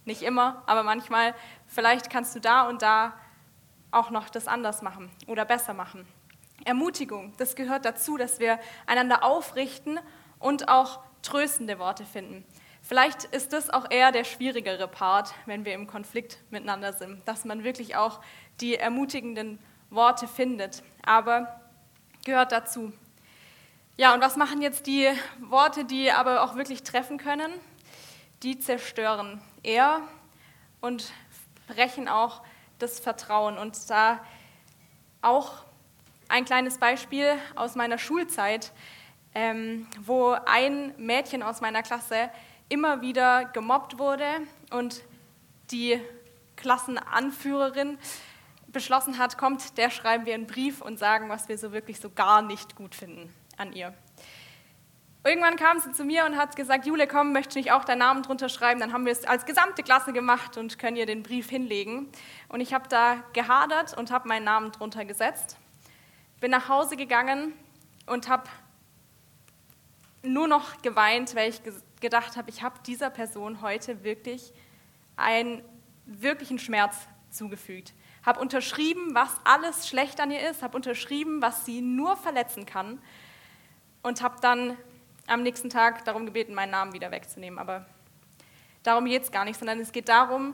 nicht 0.06 0.22
immer, 0.22 0.62
aber 0.68 0.84
manchmal, 0.84 1.34
vielleicht 1.68 2.10
kannst 2.10 2.36
du 2.36 2.40
da 2.40 2.68
und 2.68 2.82
da 2.82 3.14
auch 3.92 4.12
noch 4.12 4.30
das 4.30 4.48
anders 4.48 4.82
machen 4.82 5.10
oder 5.26 5.46
besser 5.46 5.74
machen. 5.74 6.08
Ermutigung, 6.64 7.34
das 7.38 7.56
gehört 7.56 7.86
dazu, 7.86 8.18
dass 8.18 8.40
wir 8.40 8.60
einander 8.86 9.24
aufrichten 9.24 10.00
und 10.40 10.70
auch 10.70 11.00
tröstende 11.22 11.80
Worte 11.80 12.06
finden. 12.06 12.46
Vielleicht 12.82 13.24
ist 13.24 13.52
das 13.52 13.72
auch 13.72 13.90
eher 13.90 14.12
der 14.12 14.24
schwierigere 14.24 14.88
Part, 14.88 15.34
wenn 15.48 15.66
wir 15.66 15.74
im 15.74 15.88
Konflikt 15.88 16.38
miteinander 16.52 16.94
sind, 16.94 17.28
dass 17.28 17.44
man 17.44 17.64
wirklich 17.64 17.96
auch 17.96 18.22
die 18.62 18.76
ermutigenden 18.76 19.58
Worte 19.90 20.28
findet. 20.28 20.84
Aber 21.04 21.62
gehört 22.24 22.52
dazu. 22.52 22.94
Ja, 23.98 24.14
und 24.14 24.20
was 24.22 24.36
machen 24.36 24.62
jetzt 24.62 24.88
die 24.88 25.08
Worte, 25.40 25.86
die 25.86 26.12
aber 26.12 26.44
auch 26.44 26.56
wirklich 26.56 26.84
treffen 26.84 27.18
können? 27.18 27.50
Die 28.44 28.60
zerstören 28.60 29.42
eher 29.64 30.02
und 30.82 31.14
brechen 31.68 32.10
auch 32.10 32.42
das 32.78 33.00
Vertrauen. 33.00 33.58
Und 33.58 33.90
da 33.90 34.20
auch 35.22 35.64
ein 36.28 36.44
kleines 36.44 36.78
Beispiel 36.78 37.36
aus 37.56 37.76
meiner 37.76 37.98
Schulzeit, 37.98 38.74
ähm, 39.34 39.88
wo 40.02 40.36
ein 40.46 40.94
Mädchen 40.98 41.42
aus 41.42 41.62
meiner 41.62 41.82
Klasse 41.82 42.30
immer 42.68 43.00
wieder 43.00 43.46
gemobbt 43.46 43.98
wurde 43.98 44.28
und 44.72 45.04
die 45.72 46.02
Klassenanführerin 46.58 47.98
beschlossen 48.68 49.20
hat, 49.20 49.38
kommt, 49.38 49.78
der 49.78 49.90
schreiben 49.90 50.26
wir 50.26 50.34
einen 50.34 50.48
Brief 50.48 50.82
und 50.82 51.00
sagen, 51.00 51.30
was 51.30 51.48
wir 51.48 51.58
so 51.58 51.72
wirklich 51.72 52.02
so 52.02 52.10
gar 52.10 52.42
nicht 52.42 52.76
gut 52.76 52.94
finden 52.94 53.34
an 53.58 53.74
ihr. 53.74 53.94
Irgendwann 55.26 55.56
kam 55.56 55.80
sie 55.80 55.92
zu 55.92 56.04
mir 56.04 56.24
und 56.26 56.38
hat 56.38 56.56
gesagt, 56.56 56.86
Jule, 56.86 57.08
komm, 57.08 57.34
möchtest 57.34 57.56
du 57.56 57.60
nicht 57.60 57.72
auch 57.72 57.84
deinen 57.84 57.98
Namen 57.98 58.22
drunter 58.22 58.48
schreiben? 58.48 58.80
Dann 58.80 58.94
haben 58.94 59.06
wir 59.06 59.12
es 59.12 59.26
als 59.26 59.48
gesamte 59.48 59.82
Klasse 59.82 60.14
gemacht 60.14 60.56
und 60.56 60.78
können 60.78 60.98
ihr 60.98 61.08
den 61.08 61.24
Brief 61.24 61.50
hinlegen. 61.50 62.12
Und 62.48 62.62
ich 62.62 62.76
habe 62.76 62.88
da 62.90 63.24
gehadert 63.34 63.98
und 63.98 64.12
habe 64.12 64.28
meinen 64.28 64.44
Namen 64.44 64.72
drunter 64.72 65.04
gesetzt. 65.04 65.58
Bin 66.40 66.52
nach 66.52 66.70
Hause 66.70 66.96
gegangen 66.96 67.54
und 68.06 68.30
habe 68.30 68.44
nur 70.22 70.48
noch 70.48 70.84
geweint, 70.84 71.34
weil 71.34 71.50
ich 71.50 71.62
gedacht 72.02 72.38
habe, 72.38 72.52
ich 72.52 72.62
habe 72.62 72.76
dieser 72.86 73.10
Person 73.10 73.62
heute 73.62 74.04
wirklich 74.04 74.54
einen 75.16 75.64
wirklichen 76.06 76.60
Schmerz 76.60 76.96
zugefügt. 77.32 77.94
Habe 78.24 78.40
unterschrieben, 78.40 79.16
was 79.16 79.32
alles 79.44 79.88
schlecht 79.88 80.20
an 80.20 80.30
ihr 80.30 80.48
ist, 80.48 80.62
habe 80.62 80.76
unterschrieben, 80.76 81.42
was 81.42 81.66
sie 81.66 81.82
nur 81.82 82.16
verletzen 82.16 82.68
kann 82.68 83.00
und 84.06 84.22
habe 84.22 84.36
dann 84.40 84.78
am 85.26 85.42
nächsten 85.42 85.72
Tag 85.72 86.06
darum 86.06 86.28
gebeten, 86.28 86.54
meinen 86.54 86.70
Namen 86.70 86.94
wieder 86.94 87.10
wegzunehmen. 87.10 87.58
Aber 87.58 87.88
darum 88.84 89.06
geht 89.06 89.24
es 89.24 89.32
gar 89.32 89.46
nicht, 89.46 89.58
sondern 89.58 89.80
es 89.80 89.92
geht 89.92 90.10
darum, 90.10 90.54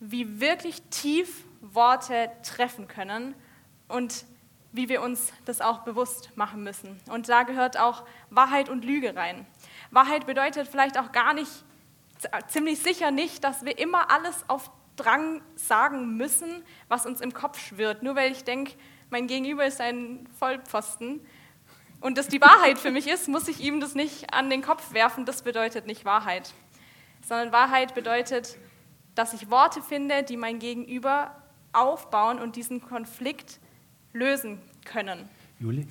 wie 0.00 0.40
wirklich 0.40 0.82
tief 0.90 1.44
Worte 1.60 2.32
treffen 2.42 2.88
können 2.88 3.36
und 3.86 4.24
wie 4.72 4.88
wir 4.88 5.02
uns 5.02 5.32
das 5.44 5.60
auch 5.60 5.80
bewusst 5.80 6.36
machen 6.36 6.64
müssen. 6.64 7.00
Und 7.08 7.28
da 7.28 7.44
gehört 7.44 7.78
auch 7.78 8.04
Wahrheit 8.28 8.68
und 8.68 8.84
Lüge 8.84 9.14
rein. 9.14 9.46
Wahrheit 9.92 10.26
bedeutet 10.26 10.66
vielleicht 10.66 10.98
auch 10.98 11.12
gar 11.12 11.32
nicht, 11.32 11.64
ziemlich 12.48 12.80
sicher 12.80 13.12
nicht, 13.12 13.44
dass 13.44 13.64
wir 13.64 13.78
immer 13.78 14.10
alles 14.10 14.44
auf 14.48 14.68
Drang 14.96 15.42
sagen 15.54 16.16
müssen, 16.16 16.64
was 16.88 17.06
uns 17.06 17.20
im 17.20 17.32
Kopf 17.32 17.60
schwirrt. 17.60 18.02
Nur 18.02 18.16
weil 18.16 18.32
ich 18.32 18.42
denke, 18.42 18.72
mein 19.10 19.28
Gegenüber 19.28 19.64
ist 19.64 19.80
ein 19.80 20.28
Vollpfosten 20.40 21.20
und 22.00 22.16
das 22.16 22.28
die 22.28 22.40
Wahrheit 22.40 22.78
für 22.78 22.90
mich 22.90 23.06
ist, 23.06 23.28
muss 23.28 23.46
ich 23.48 23.60
ihm 23.60 23.80
das 23.80 23.94
nicht 23.94 24.32
an 24.32 24.48
den 24.50 24.62
Kopf 24.62 24.92
werfen. 24.92 25.26
Das 25.26 25.42
bedeutet 25.42 25.86
nicht 25.86 26.04
Wahrheit. 26.04 26.52
Sondern 27.26 27.52
Wahrheit 27.52 27.94
bedeutet, 27.94 28.56
dass 29.14 29.34
ich 29.34 29.50
Worte 29.50 29.82
finde, 29.82 30.22
die 30.22 30.36
mein 30.36 30.58
Gegenüber 30.58 31.34
aufbauen 31.72 32.38
und 32.38 32.56
diesen 32.56 32.80
Konflikt 32.80 33.60
lösen 34.12 34.58
können. 34.84 35.28
Jule, 35.58 35.86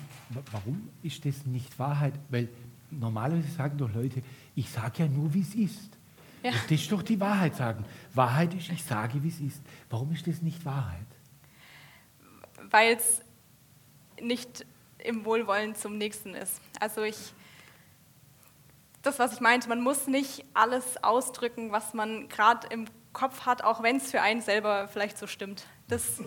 warum 0.50 0.90
ist 1.02 1.24
das 1.24 1.46
nicht 1.46 1.78
Wahrheit? 1.78 2.14
Weil 2.28 2.48
normalerweise 2.90 3.48
sagen 3.48 3.78
doch 3.78 3.92
Leute, 3.94 4.22
ich 4.56 4.68
sage 4.68 5.04
ja 5.04 5.08
nur, 5.08 5.32
wie 5.32 5.42
es 5.42 5.54
ist. 5.54 5.90
Ja. 6.42 6.50
Das 6.50 6.72
ist 6.72 6.90
doch 6.90 7.02
die 7.02 7.20
Wahrheit 7.20 7.54
sagen. 7.54 7.84
Wahrheit 8.14 8.52
ist, 8.54 8.68
ich 8.70 8.82
sage, 8.82 9.22
wie 9.22 9.28
es 9.28 9.40
ist. 9.40 9.62
Warum 9.88 10.10
ist 10.12 10.26
das 10.26 10.42
nicht 10.42 10.64
Wahrheit? 10.64 11.06
Weil 12.70 12.96
es 12.96 13.22
nicht 14.20 14.66
im 15.04 15.24
Wohlwollen 15.24 15.74
zum 15.74 15.98
Nächsten 15.98 16.34
ist. 16.34 16.60
Also 16.80 17.02
ich, 17.02 17.32
das, 19.02 19.18
was 19.18 19.32
ich 19.34 19.40
meinte, 19.40 19.68
man 19.68 19.80
muss 19.80 20.06
nicht 20.06 20.44
alles 20.54 21.02
ausdrücken, 21.02 21.72
was 21.72 21.94
man 21.94 22.28
gerade 22.28 22.66
im 22.68 22.86
Kopf 23.12 23.46
hat, 23.46 23.64
auch 23.64 23.82
wenn 23.82 23.96
es 23.96 24.10
für 24.10 24.22
einen 24.22 24.40
selber 24.40 24.88
vielleicht 24.88 25.18
so 25.18 25.26
stimmt. 25.26 25.64
Das 25.88 26.20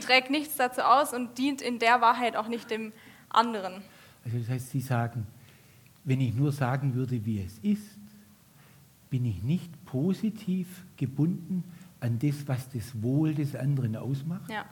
trägt 0.00 0.30
nichts 0.30 0.56
dazu 0.56 0.82
aus 0.82 1.12
und 1.12 1.38
dient 1.38 1.60
in 1.60 1.78
der 1.78 2.00
Wahrheit 2.00 2.36
auch 2.36 2.48
nicht 2.48 2.70
dem 2.70 2.92
anderen. 3.28 3.82
Also 4.24 4.38
das 4.38 4.48
heißt, 4.48 4.70
Sie 4.70 4.80
sagen, 4.80 5.26
wenn 6.04 6.20
ich 6.20 6.34
nur 6.34 6.52
sagen 6.52 6.94
würde, 6.94 7.24
wie 7.24 7.42
es 7.42 7.58
ist, 7.58 7.98
bin 9.10 9.24
ich 9.24 9.42
nicht 9.42 9.84
positiv 9.84 10.84
gebunden 10.96 11.64
an 11.98 12.18
das, 12.18 12.46
was 12.46 12.68
das 12.70 13.02
Wohl 13.02 13.34
des 13.34 13.54
anderen 13.56 13.96
ausmacht. 13.96 14.48
Ja. 14.48 14.64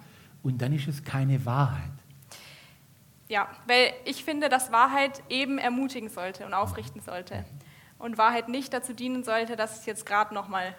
Und 0.42 0.62
dann 0.62 0.72
ist 0.72 0.88
es 0.88 1.02
keine 1.02 1.44
Wahrheit. 1.44 1.90
Ja, 3.28 3.48
weil 3.66 3.92
ich 4.04 4.24
finde, 4.24 4.48
dass 4.48 4.72
Wahrheit 4.72 5.22
eben 5.28 5.58
ermutigen 5.58 6.08
sollte 6.08 6.46
und 6.46 6.54
aufrichten 6.54 7.02
sollte. 7.02 7.44
Und 7.98 8.16
Wahrheit 8.16 8.48
nicht 8.48 8.72
dazu 8.72 8.94
dienen 8.94 9.22
sollte, 9.22 9.56
dass 9.56 9.80
ich 9.80 9.86
jetzt 9.86 10.06
gerade 10.06 10.32
noch 10.34 10.48
mal 10.48 10.74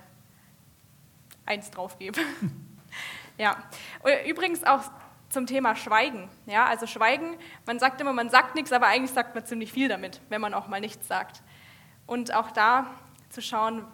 eins 1.45 1.69
drauf 1.69 1.99
gebe. 1.99 2.19
ja. 3.37 3.57
Übrigens 4.25 4.63
auch 4.63 4.81
zum 5.29 5.45
Thema 5.45 5.75
Schweigen. 5.75 6.27
Ja, 6.47 6.65
also 6.65 6.87
Schweigen, 6.87 7.37
man 7.65 7.79
sagt 7.79 8.01
immer, 8.01 8.13
man 8.13 8.29
sagt 8.29 8.55
nichts, 8.55 8.71
aber 8.71 8.87
eigentlich 8.87 9.11
sagt 9.11 9.35
man 9.35 9.45
ziemlich 9.45 9.71
viel 9.71 9.87
damit, 9.87 10.21
wenn 10.29 10.41
man 10.41 10.53
auch 10.53 10.67
mal 10.67 10.81
nichts 10.81 11.07
sagt. 11.07 11.43
Und 12.07 12.33
auch 12.33 12.49
da 12.49 12.87
zu 13.29 13.41
schauen, 13.41 13.85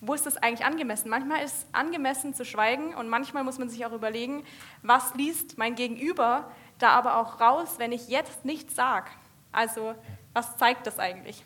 wo 0.00 0.14
ist 0.14 0.24
das 0.26 0.36
eigentlich 0.36 0.64
angemessen? 0.64 1.10
Manchmal 1.10 1.42
ist 1.42 1.54
es 1.54 1.66
angemessen 1.72 2.34
zu 2.34 2.44
schweigen 2.44 2.94
und 2.94 3.08
manchmal 3.08 3.44
muss 3.44 3.58
man 3.58 3.68
sich 3.68 3.84
auch 3.84 3.92
überlegen, 3.92 4.44
was 4.82 5.14
liest 5.14 5.58
mein 5.58 5.74
Gegenüber 5.74 6.50
da 6.78 6.90
aber 6.90 7.16
auch 7.16 7.40
raus, 7.40 7.74
wenn 7.78 7.92
ich 7.92 8.08
jetzt 8.08 8.44
nichts 8.44 8.74
sage? 8.74 9.10
Also, 9.52 9.94
was 10.32 10.56
zeigt 10.56 10.86
das 10.86 10.98
eigentlich? 10.98 11.44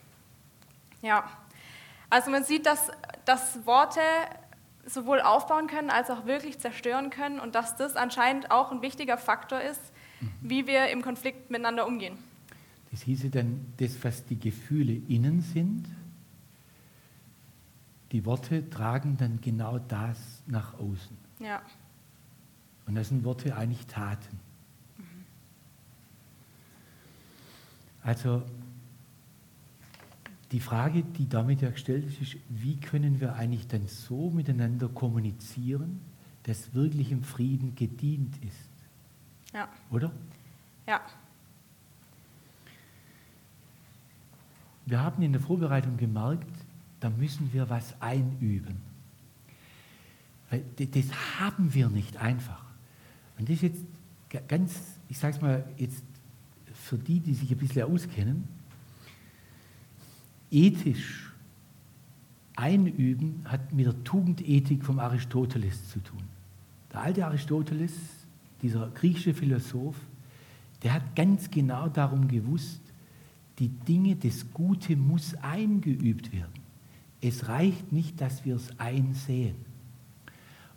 Ja, 1.02 1.28
also 2.10 2.30
man 2.30 2.44
sieht, 2.44 2.66
dass, 2.66 2.90
dass 3.24 3.66
Worte 3.66 4.00
sowohl 4.86 5.20
aufbauen 5.20 5.66
können 5.66 5.90
als 5.90 6.10
auch 6.10 6.26
wirklich 6.26 6.58
zerstören 6.58 7.10
können 7.10 7.40
und 7.40 7.54
dass 7.54 7.76
das 7.76 7.96
anscheinend 7.96 8.50
auch 8.50 8.70
ein 8.70 8.82
wichtiger 8.82 9.18
Faktor 9.18 9.60
ist, 9.60 9.80
mhm. 10.20 10.30
wie 10.42 10.66
wir 10.66 10.88
im 10.88 11.02
Konflikt 11.02 11.50
miteinander 11.50 11.86
umgehen. 11.86 12.18
Das 12.90 13.02
hieße 13.02 13.30
dann, 13.30 13.66
das, 13.78 13.96
was 14.04 14.24
die 14.24 14.38
Gefühle 14.38 14.92
innen 15.08 15.40
sind, 15.40 15.86
die 18.14 18.24
Worte 18.24 18.70
tragen 18.70 19.16
dann 19.16 19.40
genau 19.40 19.80
das 19.80 20.44
nach 20.46 20.74
außen. 20.74 21.16
Ja. 21.40 21.60
Und 22.86 22.94
das 22.94 23.08
sind 23.08 23.24
Worte 23.24 23.56
eigentlich 23.56 23.84
Taten. 23.88 24.38
Also 28.04 28.44
die 30.52 30.60
Frage, 30.60 31.02
die 31.02 31.28
damit 31.28 31.60
ja 31.60 31.70
gestellt 31.70 32.06
ist, 32.06 32.20
ist, 32.20 32.36
wie 32.50 32.76
können 32.76 33.18
wir 33.18 33.34
eigentlich 33.34 33.66
dann 33.66 33.88
so 33.88 34.30
miteinander 34.30 34.88
kommunizieren, 34.88 36.00
dass 36.44 36.72
wirklich 36.72 37.10
im 37.10 37.24
Frieden 37.24 37.74
gedient 37.74 38.36
ist? 38.44 38.70
Ja. 39.52 39.68
Oder? 39.90 40.12
Ja. 40.86 41.00
Wir 44.86 45.00
haben 45.00 45.20
in 45.20 45.32
der 45.32 45.40
Vorbereitung 45.40 45.96
gemerkt, 45.96 46.63
da 47.04 47.10
müssen 47.10 47.52
wir 47.52 47.68
was 47.68 48.00
einüben. 48.00 48.76
Das 50.78 51.38
haben 51.38 51.74
wir 51.74 51.90
nicht 51.90 52.16
einfach. 52.16 52.64
Und 53.38 53.46
das 53.46 53.56
ist 53.56 53.62
jetzt 53.62 53.84
ganz, 54.48 54.72
ich 55.10 55.18
sage 55.18 55.36
es 55.36 55.42
mal 55.42 55.68
jetzt 55.76 56.02
für 56.72 56.96
die, 56.96 57.20
die 57.20 57.34
sich 57.34 57.50
ein 57.50 57.58
bisschen 57.58 57.82
auskennen, 57.82 58.48
ethisch 60.50 61.30
einüben 62.56 63.42
hat 63.44 63.74
mit 63.74 63.84
der 63.84 64.02
Tugendethik 64.04 64.82
vom 64.82 64.98
Aristoteles 64.98 65.90
zu 65.90 66.00
tun. 66.00 66.22
Der 66.90 67.02
alte 67.02 67.26
Aristoteles, 67.26 67.92
dieser 68.62 68.88
griechische 68.92 69.34
Philosoph, 69.34 69.96
der 70.82 70.94
hat 70.94 71.14
ganz 71.14 71.50
genau 71.50 71.86
darum 71.88 72.28
gewusst, 72.28 72.80
die 73.58 73.68
Dinge, 73.68 74.16
das 74.16 74.50
Gute 74.54 74.96
muss 74.96 75.34
eingeübt 75.42 76.32
werden. 76.32 76.63
Es 77.26 77.48
reicht 77.48 77.90
nicht, 77.90 78.20
dass 78.20 78.44
wir 78.44 78.56
es 78.56 78.78
einsehen. 78.78 79.54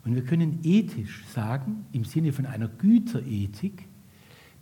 Und 0.02 0.14
wir 0.14 0.24
können 0.24 0.60
ethisch 0.62 1.22
sagen, 1.26 1.84
im 1.92 2.04
Sinne 2.04 2.32
von 2.32 2.46
einer 2.46 2.68
Güterethik, 2.68 3.86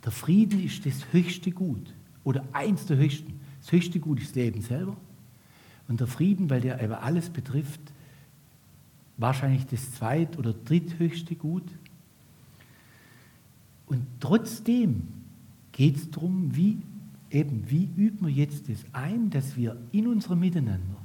der 0.03 0.11
Frieden 0.11 0.61
ist 0.61 0.85
das 0.85 1.13
höchste 1.13 1.51
Gut 1.51 1.93
oder 2.25 2.43
eins 2.51 2.85
der 2.87 2.97
höchsten. 2.97 3.39
Das 3.61 3.71
höchste 3.71 4.01
Gut 4.01 4.19
ist 4.19 4.31
das 4.31 4.35
Leben 4.35 4.61
selber. 4.61 4.97
Und 5.87 6.01
der 6.01 6.07
Frieden, 6.07 6.49
weil 6.49 6.59
der 6.59 6.83
über 6.83 7.03
alles 7.03 7.29
betrifft, 7.29 7.79
wahrscheinlich 9.15 9.65
das 9.67 9.93
zweit- 9.93 10.37
oder 10.37 10.53
dritthöchste 10.53 11.35
Gut. 11.35 11.71
Und 13.85 14.05
trotzdem 14.19 15.07
geht 15.71 15.95
es 15.95 16.11
darum, 16.11 16.53
wie 16.53 16.79
eben, 17.31 17.63
wie 17.69 17.89
üben 17.95 18.27
wir 18.27 18.33
jetzt 18.33 18.67
das 18.67 18.83
ein, 18.91 19.29
dass 19.29 19.55
wir 19.55 19.77
in 19.93 20.07
unserem 20.07 20.41
Miteinander, 20.41 20.96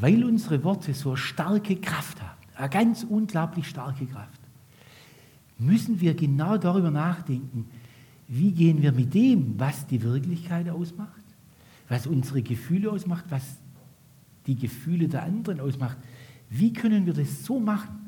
weil 0.00 0.24
unsere 0.24 0.62
Worte 0.64 0.94
so 0.94 1.16
starke 1.16 1.76
Kraft 1.76 2.20
haben, 2.22 2.38
eine 2.56 2.68
ganz 2.68 3.04
unglaublich 3.04 3.68
starke 3.68 4.06
Kraft, 4.06 4.40
müssen 5.58 6.00
wir 6.00 6.14
genau 6.14 6.56
darüber 6.56 6.90
nachdenken, 6.90 7.66
wie 8.28 8.52
gehen 8.52 8.82
wir 8.82 8.92
mit 8.92 9.14
dem, 9.14 9.58
was 9.58 9.86
die 9.86 10.02
Wirklichkeit 10.02 10.68
ausmacht, 10.68 11.22
was 11.88 12.06
unsere 12.06 12.42
Gefühle 12.42 12.92
ausmacht, 12.92 13.24
was 13.30 13.42
die 14.46 14.56
Gefühle 14.56 15.08
der 15.08 15.24
anderen 15.24 15.60
ausmacht, 15.60 15.96
wie 16.50 16.72
können 16.72 17.06
wir 17.06 17.12
das 17.12 17.44
so 17.44 17.58
machen, 17.58 17.98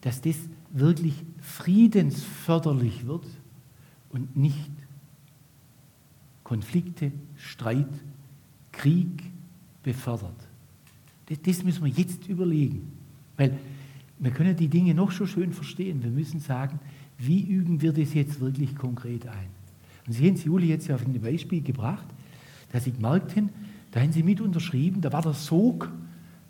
dass 0.00 0.20
das 0.20 0.36
wirklich 0.70 1.14
friedensförderlich 1.40 3.06
wird 3.06 3.26
und 4.10 4.36
nicht 4.36 4.70
Konflikte, 6.44 7.12
Streit, 7.36 7.88
Krieg 8.72 9.22
befördert. 9.82 10.36
Das, 11.28 11.64
müssen 11.64 11.84
wir 11.84 11.92
jetzt 11.92 12.28
überlegen. 12.28 12.92
Weil 13.36 13.58
wir 14.18 14.30
können 14.30 14.56
die 14.56 14.68
Dinge 14.68 14.94
noch 14.94 15.10
so 15.10 15.26
schön 15.26 15.52
verstehen. 15.52 16.02
Wir 16.02 16.10
müssen 16.10 16.40
sagen, 16.40 16.78
wie 17.18 17.42
üben 17.42 17.82
wir 17.82 17.92
das 17.92 18.14
jetzt 18.14 18.40
wirklich 18.40 18.74
konkret 18.76 19.26
ein? 19.26 19.48
Und 20.06 20.12
Sie 20.12 20.26
haben 20.26 20.34
es 20.34 20.44
Juli 20.44 20.68
jetzt 20.68 20.86
ja 20.86 20.94
auf 20.94 21.04
ein 21.04 21.20
Beispiel 21.20 21.62
gebracht, 21.62 22.06
dass 22.72 22.84
Sie 22.84 22.92
gemerkt 22.92 23.36
haben, 23.36 23.50
da 23.90 24.00
haben 24.00 24.12
Sie 24.12 24.22
mit 24.22 24.40
unterschrieben, 24.40 25.00
da 25.00 25.12
war 25.12 25.22
der 25.22 25.32
Sog, 25.32 25.90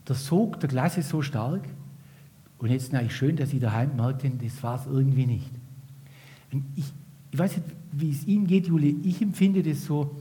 der 0.06 0.16
Sog 0.16 0.60
der 0.60 0.68
Klasse 0.68 1.02
so 1.02 1.22
stark. 1.22 1.66
Und 2.58 2.70
jetzt 2.70 2.84
ist 2.84 2.94
eigentlich 2.94 3.16
schön, 3.16 3.36
dass 3.36 3.50
Sie 3.50 3.60
daheim 3.60 3.96
merkten, 3.96 4.38
das 4.42 4.62
war 4.62 4.80
es 4.80 4.86
irgendwie 4.86 5.26
nicht. 5.26 5.50
Und 6.52 6.64
ich, 6.74 6.92
ich 7.30 7.38
weiß 7.38 7.56
nicht, 7.56 7.68
wie 7.92 8.10
es 8.10 8.26
Ihnen 8.26 8.46
geht, 8.46 8.66
Juli, 8.66 8.96
ich 9.04 9.22
empfinde 9.22 9.62
das 9.62 9.84
so, 9.84 10.16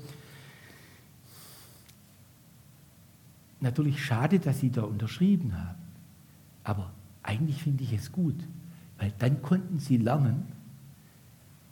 natürlich 3.65 4.03
schade, 4.03 4.39
dass 4.39 4.59
Sie 4.59 4.71
da 4.71 4.83
unterschrieben 4.83 5.57
haben, 5.57 5.79
aber 6.63 6.91
eigentlich 7.23 7.61
finde 7.61 7.83
ich 7.83 7.91
es 7.91 8.11
gut, 8.11 8.35
weil 8.97 9.11
dann 9.19 9.41
konnten 9.41 9.79
Sie 9.79 9.97
lernen, 9.97 10.45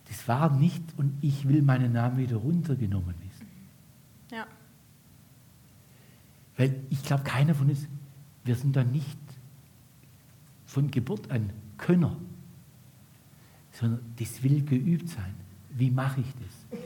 das 0.08 0.28
war 0.28 0.54
nicht 0.54 0.82
und 0.98 1.16
ich 1.22 1.48
will 1.48 1.62
meinen 1.62 1.92
Namen 1.92 2.18
wieder 2.18 2.36
runtergenommen 2.36 3.14
wissen. 3.20 3.48
Ja. 4.30 4.46
Weil 6.56 6.74
ich 6.90 7.02
glaube, 7.02 7.24
keiner 7.24 7.54
von 7.54 7.70
uns, 7.70 7.86
wir 8.44 8.54
sind 8.54 8.76
da 8.76 8.84
nicht 8.84 9.18
von 10.66 10.90
Geburt 10.90 11.30
an 11.30 11.50
Könner, 11.78 12.16
sondern 13.72 14.00
das 14.18 14.42
will 14.42 14.62
geübt 14.62 15.08
sein. 15.08 15.34
Wie 15.70 15.90
mache 15.90 16.20
ich 16.20 16.32
das? 16.34 16.80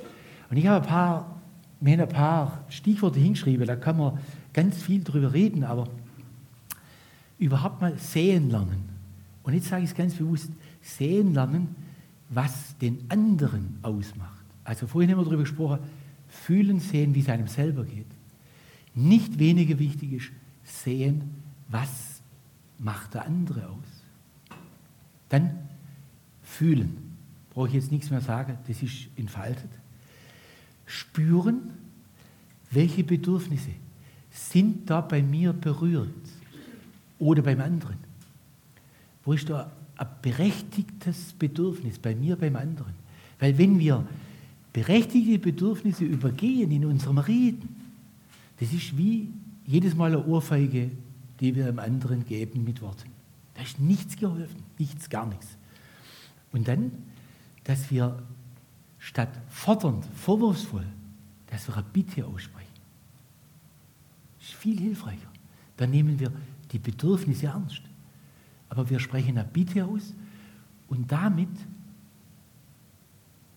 Und 0.51 0.57
ich 0.57 0.67
habe 0.67 0.85
ein 0.85 0.89
paar, 0.89 1.38
mir 1.81 2.03
ein 2.03 2.09
paar 2.09 2.65
Stichworte 2.69 3.21
hingeschrieben, 3.21 3.67
da 3.67 3.77
kann 3.77 3.97
man 3.97 4.19
ganz 4.53 4.83
viel 4.83 5.05
drüber 5.05 5.33
reden, 5.33 5.65
aber 5.65 5.89
überhaupt 7.39 7.81
mal 7.81 7.97
sehen 7.99 8.51
lernen. 8.51 8.89
Und 9.43 9.55
jetzt 9.55 9.69
sage 9.69 9.85
ich 9.85 9.91
es 9.91 9.97
ganz 9.97 10.15
bewusst, 10.15 10.51
sehen 10.83 11.35
lernen, 11.35 11.75
was 12.29 12.77
den 12.79 13.05
anderen 13.09 13.79
ausmacht. 13.83 14.45
Also 14.65 14.87
vorhin 14.87 15.11
haben 15.11 15.19
wir 15.19 15.25
darüber 15.25 15.43
gesprochen, 15.43 15.79
fühlen, 16.29 16.81
sehen, 16.81 17.15
wie 17.15 17.21
es 17.21 17.29
einem 17.29 17.47
selber 17.47 17.85
geht. 17.85 18.07
Nicht 18.95 19.39
weniger 19.39 19.79
wichtig 19.79 20.13
ist, 20.13 20.31
sehen, 20.65 21.31
was 21.69 22.21
macht 22.79 23.15
der 23.15 23.25
andere 23.25 23.69
aus. 23.69 24.59
Dann 25.29 25.51
fühlen. 26.43 27.15
Brauche 27.51 27.69
ich 27.69 27.75
jetzt 27.75 27.93
nichts 27.93 28.11
mehr 28.11 28.21
sagen, 28.21 28.59
das 28.67 28.83
ist 28.83 29.09
entfaltet. 29.17 29.71
Spüren, 30.89 31.71
welche 32.71 33.05
Bedürfnisse 33.05 33.71
sind 34.31 34.89
da 34.89 35.03
bei 35.03 35.23
mir 35.23 35.53
berührt 35.53 36.09
oder 37.19 37.43
beim 37.43 37.61
anderen. 37.61 37.97
Wo 39.25 39.35
ist 39.35 39.51
da 39.51 39.71
ein 39.99 40.07
berechtigtes 40.23 41.35
Bedürfnis 41.39 41.99
bei 41.99 42.15
mir, 42.15 42.37
beim 42.37 42.57
anderen? 42.57 42.95
Weil 43.39 43.59
wenn 43.59 43.79
wir 43.79 44.07
berechtigte 44.73 45.39
Bedürfnisse 45.39 46.05
übergehen 46.05 46.71
in 46.71 46.87
unserem 46.87 47.19
Reden, 47.19 47.69
das 48.59 48.73
ist 48.73 48.97
wie 48.97 49.29
jedes 49.67 49.95
Mal 49.95 50.15
eine 50.15 50.25
Ohrfeige, 50.25 50.91
die 51.41 51.55
wir 51.55 51.67
dem 51.67 51.79
anderen 51.79 52.25
geben 52.25 52.65
mit 52.65 52.81
Worten. 52.81 53.11
Da 53.55 53.63
ist 53.63 53.79
nichts 53.79 54.17
geholfen, 54.17 54.63
nichts, 54.79 55.11
gar 55.11 55.27
nichts. 55.27 55.47
Und 56.53 56.67
dann, 56.67 56.91
dass 57.65 57.91
wir 57.91 58.23
statt 59.09 59.31
fordernd, 59.49 60.05
vorwurfsvoll, 60.15 60.85
dass 61.47 61.67
wir 61.67 61.75
eine 61.79 61.87
Bitte 61.95 62.27
aussprechen. 62.27 62.69
Das 64.39 64.49
ist 64.49 64.55
viel 64.55 64.79
hilfreicher. 64.79 65.31
Dann 65.79 65.91
nehmen 65.91 66.21
wir 66.21 66.31
die 66.71 66.79
Bedürfnisse 66.79 67.47
ernst. 67.47 67.81
Aber 68.69 68.91
wir 68.91 69.01
sprechen 69.01 69.39
eine 69.39 69.49
Bitte 69.49 69.87
aus 69.87 70.13
und 70.89 71.11
damit 71.11 71.49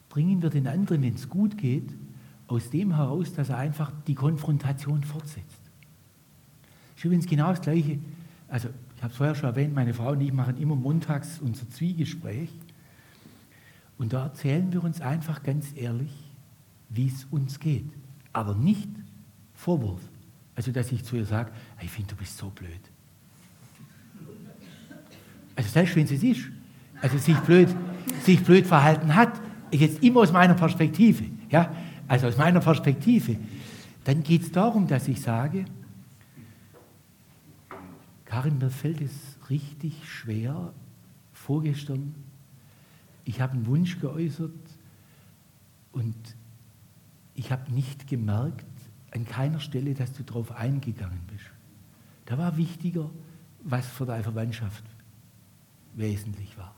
bringen 0.08 0.42
wir 0.42 0.50
den 0.50 0.68
anderen, 0.68 1.02
wenn 1.02 1.16
es 1.16 1.28
gut 1.28 1.58
geht, 1.58 1.90
aus 2.48 2.70
dem 2.70 2.96
heraus, 2.96 3.34
dass 3.34 3.50
er 3.50 3.58
einfach 3.58 3.92
die 4.08 4.16
Konfrontation 4.16 5.04
fortsetzt. 5.04 5.60
Das 6.62 6.98
ist 6.98 7.06
übrigens 7.06 7.26
genau 7.26 7.50
das 7.50 7.62
Gleiche. 7.62 8.00
Also, 8.48 8.70
ich 8.96 9.04
habe 9.04 9.12
es 9.12 9.18
vorher 9.18 9.36
schon 9.36 9.50
erwähnt, 9.50 9.76
meine 9.76 9.94
Frau 9.94 10.12
und 10.12 10.22
ich 10.22 10.32
machen 10.32 10.56
immer 10.58 10.78
montags 10.78 11.40
unser 11.40 11.70
Zwiegespräch. 11.70 12.50
Und 14.02 14.14
da 14.14 14.24
erzählen 14.24 14.74
wir 14.74 14.84
uns 14.84 15.00
einfach 15.00 15.44
ganz 15.44 15.74
ehrlich, 15.76 16.10
wie 16.90 17.06
es 17.06 17.26
uns 17.26 17.60
geht. 17.60 17.86
Aber 18.34 18.56
nicht 18.56 18.90
Vorwurf. 19.54 20.02
Also, 20.56 20.72
dass 20.72 20.92
ich 20.92 21.04
zu 21.04 21.18
ihr 21.18 21.26
sage, 21.26 21.52
ich 21.80 21.92
finde, 21.92 22.10
du 22.10 22.16
bist 22.16 22.36
so 22.36 22.50
blöd. 22.50 22.82
Also, 25.56 25.70
selbst 25.70 25.96
wenn 25.96 26.08
sie 26.08 26.16
es 26.16 26.24
ist, 26.24 26.42
also 27.00 27.20
sich 27.20 27.38
blöd, 27.42 27.70
sich 28.24 28.44
blöd 28.44 28.66
verhalten 28.66 29.14
hat, 29.14 29.40
jetzt 29.70 30.02
immer 30.02 30.22
aus 30.22 30.32
meiner 30.32 30.56
Perspektive, 30.56 31.26
ja, 31.52 31.72
also 32.08 32.26
aus 32.26 32.38
meiner 32.38 32.60
Perspektive, 32.60 33.38
dann 34.04 34.24
geht 34.24 34.42
es 34.42 34.52
darum, 34.52 34.88
dass 34.88 35.08
ich 35.08 35.22
sage, 35.22 35.66
Karin, 38.26 38.58
mir 38.58 38.72
fällt 38.72 39.00
es 39.00 39.38
richtig 39.48 40.10
schwer, 40.10 40.74
vorgestern, 41.34 42.16
ich 43.26 43.42
habe 43.42 43.54
einen 43.54 43.66
Wunsch 43.66 44.00
geäußert 44.00 44.52
und 45.92 46.16
ich 47.36 47.52
habe 47.52 47.72
nicht 47.72 48.08
gemerkt, 48.08 48.66
an 49.12 49.26
keiner 49.26 49.60
Stelle, 49.60 49.94
dass 49.94 50.14
du 50.14 50.24
darauf 50.24 50.52
eingegangen 50.54 51.20
bist. 51.28 51.46
Da 52.26 52.38
war 52.38 52.58
wichtiger, 52.58 53.10
was 53.64 53.86
für 53.86 54.06
deine 54.06 54.24
Verwandtschaft 54.24 54.84
wesentlich 55.96 56.58
war. 56.58 56.74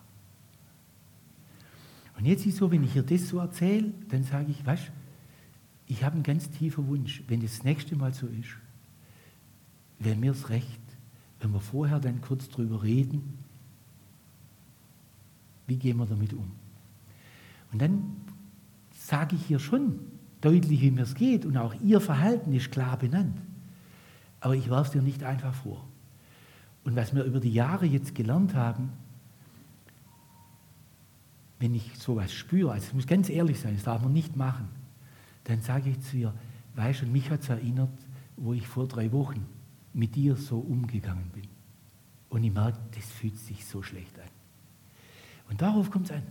Und 2.17 2.25
jetzt 2.25 2.45
ist 2.45 2.57
so, 2.57 2.71
wenn 2.71 2.83
ich 2.83 2.95
ihr 2.95 3.03
das 3.03 3.29
so 3.29 3.39
erzähle, 3.39 3.91
dann 4.09 4.23
sage 4.23 4.51
ich, 4.51 4.65
weißt 4.65 4.91
ich 5.87 6.03
habe 6.03 6.15
einen 6.15 6.23
ganz 6.23 6.49
tiefen 6.49 6.87
Wunsch, 6.87 7.23
wenn 7.27 7.41
das 7.41 7.63
nächste 7.63 7.95
Mal 7.95 8.13
so 8.13 8.25
ist, 8.27 8.49
wäre 9.99 10.15
mir 10.15 10.31
es 10.31 10.49
recht, 10.49 10.81
wenn 11.39 11.51
wir 11.51 11.59
vorher 11.59 11.99
dann 11.99 12.21
kurz 12.21 12.49
drüber 12.49 12.83
reden, 12.83 13.42
wie 15.67 15.77
gehen 15.77 15.97
wir 15.97 16.05
damit 16.05 16.33
um. 16.33 16.51
Und 17.71 17.81
dann 17.81 18.15
sage 18.97 19.35
ich 19.35 19.45
hier 19.45 19.59
schon 19.59 19.99
deutlich, 20.41 20.81
wie 20.81 20.91
mir 20.91 21.03
es 21.03 21.15
geht 21.15 21.45
und 21.45 21.57
auch 21.57 21.73
Ihr 21.81 22.01
Verhalten 22.01 22.53
ist 22.53 22.71
klar 22.71 22.97
benannt. 22.97 23.37
Aber 24.39 24.55
ich 24.55 24.69
werfe 24.69 24.87
es 24.87 24.91
dir 24.91 25.01
nicht 25.01 25.23
einfach 25.23 25.53
vor. 25.53 25.87
Und 26.83 26.95
was 26.95 27.15
wir 27.15 27.23
über 27.23 27.39
die 27.39 27.53
Jahre 27.53 27.85
jetzt 27.85 28.13
gelernt 28.13 28.55
haben, 28.55 28.91
wenn 31.59 31.73
ich 31.73 31.97
sowas 31.97 32.33
spüre, 32.33 32.73
also 32.73 32.87
ich 32.87 32.93
muss 32.93 33.07
ganz 33.07 33.29
ehrlich 33.29 33.59
sein, 33.59 33.75
das 33.75 33.85
darf 33.85 34.01
man 34.01 34.11
nicht 34.11 34.35
machen, 34.35 34.67
dann 35.45 35.61
sage 35.61 35.89
ich 35.89 36.01
zu 36.01 36.17
ihr, 36.17 36.33
weißt 36.75 37.03
du, 37.03 37.05
mich 37.05 37.29
hat 37.29 37.41
es 37.41 37.49
erinnert, 37.49 37.93
wo 38.35 38.53
ich 38.53 38.67
vor 38.67 38.87
drei 38.87 39.11
Wochen 39.13 39.45
mit 39.93 40.15
dir 40.15 40.35
so 40.35 40.59
umgegangen 40.59 41.29
bin. 41.33 41.47
Und 42.29 42.43
ich 42.43 42.51
merke, 42.51 42.79
das 42.95 43.05
fühlt 43.05 43.37
sich 43.37 43.65
so 43.65 43.81
schlecht 43.81 44.19
an. 44.19 44.32
Und 45.49 45.61
darauf 45.61 45.91
kommt 45.91 46.05
es 46.05 46.15
an. 46.15 46.23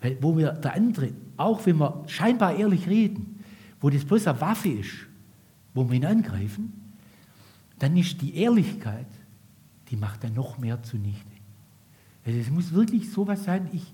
Weil, 0.00 0.16
wo 0.20 0.36
wir 0.36 0.52
der 0.52 0.74
andere, 0.74 1.12
auch 1.36 1.64
wenn 1.66 1.76
wir 1.78 2.04
scheinbar 2.06 2.56
ehrlich 2.56 2.86
reden, 2.88 3.44
wo 3.80 3.90
das 3.90 4.04
bloß 4.04 4.26
eine 4.26 4.40
Waffe 4.40 4.68
ist, 4.68 5.06
wo 5.74 5.88
wir 5.88 5.96
ihn 5.96 6.04
angreifen, 6.04 6.72
dann 7.78 7.96
ist 7.96 8.20
die 8.20 8.34
Ehrlichkeit, 8.36 9.06
die 9.88 9.96
macht 9.96 10.24
dann 10.24 10.34
noch 10.34 10.58
mehr 10.58 10.82
zunichte. 10.82 11.30
Also 12.24 12.38
es 12.38 12.50
muss 12.50 12.72
wirklich 12.72 13.10
so 13.10 13.26
was 13.26 13.44
sein, 13.44 13.68
ich, 13.72 13.92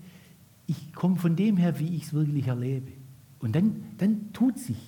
ich 0.66 0.92
komme 0.92 1.16
von 1.16 1.36
dem 1.36 1.56
her, 1.56 1.78
wie 1.78 1.96
ich 1.96 2.04
es 2.04 2.12
wirklich 2.12 2.48
erlebe. 2.48 2.92
Und 3.38 3.54
dann, 3.54 3.84
dann 3.98 4.32
tut 4.32 4.58
sich, 4.58 4.78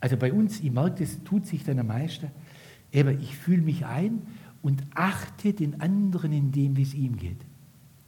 also 0.00 0.16
bei 0.16 0.32
uns, 0.32 0.60
ich 0.60 0.70
merke, 0.70 1.04
das 1.04 1.22
tut 1.24 1.46
sich 1.46 1.64
dann 1.64 1.78
am 1.78 1.86
meisten, 1.88 2.30
aber 2.94 3.12
ich 3.12 3.36
fühle 3.36 3.62
mich 3.62 3.86
ein 3.86 4.22
und 4.62 4.82
achte 4.94 5.52
den 5.52 5.80
anderen 5.80 6.32
in 6.32 6.52
dem, 6.52 6.76
wie 6.76 6.82
es 6.82 6.94
ihm 6.94 7.16
geht. 7.16 7.44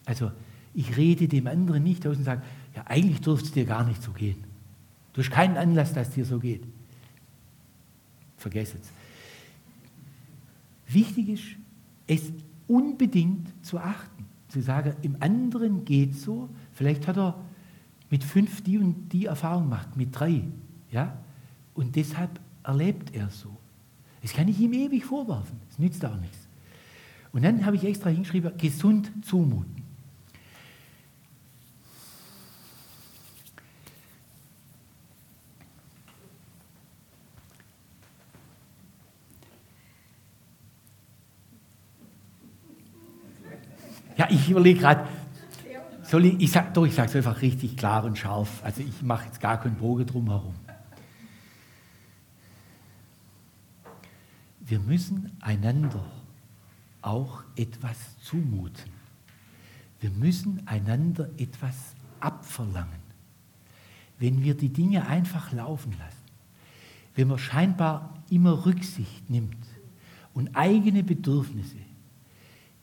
Also 0.05 0.31
ich 0.75 0.97
rede 0.97 1.29
dem 1.29 1.47
anderen 1.47 1.83
nicht 1.83 2.07
aus 2.07 2.17
und 2.17 2.25
sage, 2.25 2.43
ja, 2.75 2.85
eigentlich 2.87 3.21
dürfte 3.21 3.47
es 3.47 3.53
dir 3.53 3.65
gar 3.65 3.85
nicht 3.85 4.03
so 4.03 4.13
gehen. 4.13 4.45
Du 5.13 5.23
hast 5.23 5.31
keinen 5.31 5.57
Anlass, 5.57 5.93
dass 5.93 6.09
es 6.09 6.15
dir 6.15 6.25
so 6.25 6.39
geht. 6.39 6.65
Vergesst 8.37 8.77
es. 8.81 8.91
Wichtig 10.93 11.29
ist, 11.29 11.45
es 12.07 12.33
unbedingt 12.67 13.49
zu 13.65 13.79
achten. 13.79 14.27
Zu 14.49 14.61
sagen, 14.61 14.95
im 15.03 15.17
anderen 15.21 15.85
geht 15.85 16.15
so, 16.17 16.49
vielleicht 16.73 17.07
hat 17.07 17.17
er 17.17 17.39
mit 18.11 18.25
fünf 18.25 18.63
die 18.63 18.79
und 18.79 19.09
die 19.11 19.27
Erfahrung 19.27 19.65
gemacht, 19.65 19.97
mit 19.97 20.09
drei. 20.19 20.43
Ja? 20.91 21.17
Und 21.75 21.97
deshalb 21.97 22.39
erlebt 22.63 23.15
er 23.15 23.31
so. 23.31 23.57
Das 24.21 24.33
kann 24.33 24.49
ich 24.49 24.61
ihm 24.61 24.73
ewig 24.73 25.05
vorwerfen. 25.05 25.59
Das 25.69 25.79
nützt 25.79 26.05
auch 26.05 26.17
nichts. 26.21 26.47
Und 27.33 27.43
dann 27.43 27.65
habe 27.65 27.77
ich 27.77 27.85
extra 27.85 28.11
hingeschrieben, 28.11 28.53
gesund 28.59 29.11
zumuten. 29.23 29.82
Ich 44.33 44.51
überlege 44.51 44.81
gerade, 44.81 45.07
ich, 46.21 46.41
ich 46.41 46.51
sage 46.51 46.81
es 46.81 47.17
einfach 47.17 47.41
richtig 47.43 47.77
klar 47.77 48.05
und 48.05 48.19
scharf. 48.19 48.63
Also 48.65 48.83
ich 48.83 49.03
mache 49.03 49.27
jetzt 49.27 49.41
gar 49.41 49.61
keinen 49.61 49.77
Bogen 49.77 50.07
drumherum. 50.07 50.55
Wir 54.61 54.79
müssen 54.79 55.33
einander 55.41 56.05
auch 57.03 57.43
etwas 57.57 57.97
zumuten. 58.21 58.93
Wir 60.01 60.11
müssen 60.11 60.67
einander 60.67 61.29
etwas 61.37 61.77
abverlangen. 62.21 63.03
Wenn 64.19 64.43
wir 64.43 64.55
die 64.55 64.69
Dinge 64.69 65.07
einfach 65.07 65.53
laufen 65.53 65.93
lassen, 65.99 66.23
wenn 67.15 67.29
man 67.29 67.39
scheinbar 67.39 68.23
immer 68.31 68.65
Rücksicht 68.65 69.29
nimmt 69.29 69.67
und 70.33 70.55
eigene 70.57 71.03
Bedürfnisse 71.03 71.77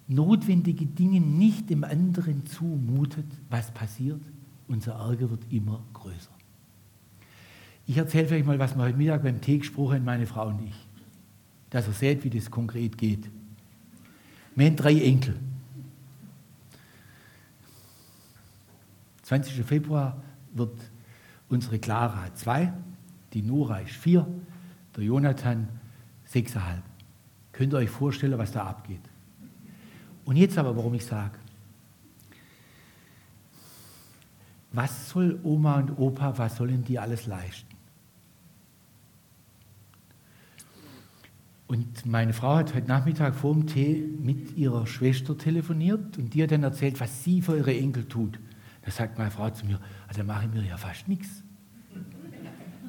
notwendige 0.10 0.86
Dinge 0.86 1.22
nicht 1.22 1.70
dem 1.70 1.84
anderen 1.84 2.46
zumutet, 2.46 3.28
was 3.50 3.72
passiert? 3.72 4.22
Unser 4.68 4.94
Ärger 4.94 5.30
wird 5.30 5.44
immer 5.52 5.84
größer. 5.94 6.32
Ich 7.86 7.98
erzähle 7.98 8.28
vielleicht 8.28 8.46
mal, 8.46 8.60
was 8.60 8.76
wir 8.76 8.84
heute 8.84 8.98
Mittag 8.98 9.24
beim 9.24 9.40
Tee 9.40 9.60
gesprochen 9.60 9.96
haben, 9.96 10.06
meine 10.06 10.28
Frau 10.28 10.48
und 10.48 10.62
ich. 10.62 10.76
Dass 11.70 11.88
ihr 11.88 11.94
seht, 11.94 12.24
wie 12.24 12.30
das 12.30 12.50
konkret 12.50 12.98
geht. 12.98 13.30
Wir 14.56 14.66
haben 14.66 14.76
drei 14.76 15.00
Enkel. 15.00 15.40
20. 19.24 19.64
Februar 19.64 20.22
wird 20.54 20.76
unsere 21.50 21.78
Clara 21.78 22.34
zwei, 22.34 22.74
die 23.34 23.44
Nora 23.44 23.80
ist 23.80 23.92
vier, 23.92 24.28
der 24.96 25.04
Jonathan 25.04 25.68
sechseinhalb. 26.26 26.82
Könnt 27.52 27.74
ihr 27.74 27.78
euch 27.78 27.90
vorstellen, 27.92 28.38
was 28.40 28.52
da 28.52 28.66
abgeht? 28.66 29.02
Und 30.30 30.36
jetzt 30.36 30.60
aber, 30.60 30.78
warum 30.78 30.94
ich 30.94 31.04
sage, 31.04 31.40
was 34.72 35.10
soll 35.10 35.40
Oma 35.42 35.80
und 35.80 35.98
Opa, 35.98 36.38
was 36.38 36.56
sollen 36.56 36.84
die 36.84 37.00
alles 37.00 37.26
leisten? 37.26 37.76
Und 41.66 42.06
meine 42.06 42.34
Frau 42.34 42.58
hat 42.58 42.76
heute 42.76 42.88
Nachmittag 42.88 43.34
vor 43.34 43.56
dem 43.56 43.66
Tee 43.66 44.08
mit 44.20 44.56
ihrer 44.56 44.86
Schwester 44.86 45.36
telefoniert 45.36 46.20
und 46.20 46.32
die 46.36 46.44
hat 46.44 46.52
dann 46.52 46.62
erzählt, 46.62 47.00
was 47.00 47.24
sie 47.24 47.42
für 47.42 47.58
ihre 47.58 47.76
Enkel 47.76 48.08
tut. 48.08 48.40
Da 48.86 48.92
sagt 48.92 49.18
meine 49.18 49.32
Frau 49.32 49.50
zu 49.50 49.66
mir, 49.66 49.80
also 50.08 50.24
mache 50.24 50.46
ich 50.46 50.54
mir 50.54 50.64
ja 50.64 50.78
fast 50.78 51.08
nichts. 51.08 51.42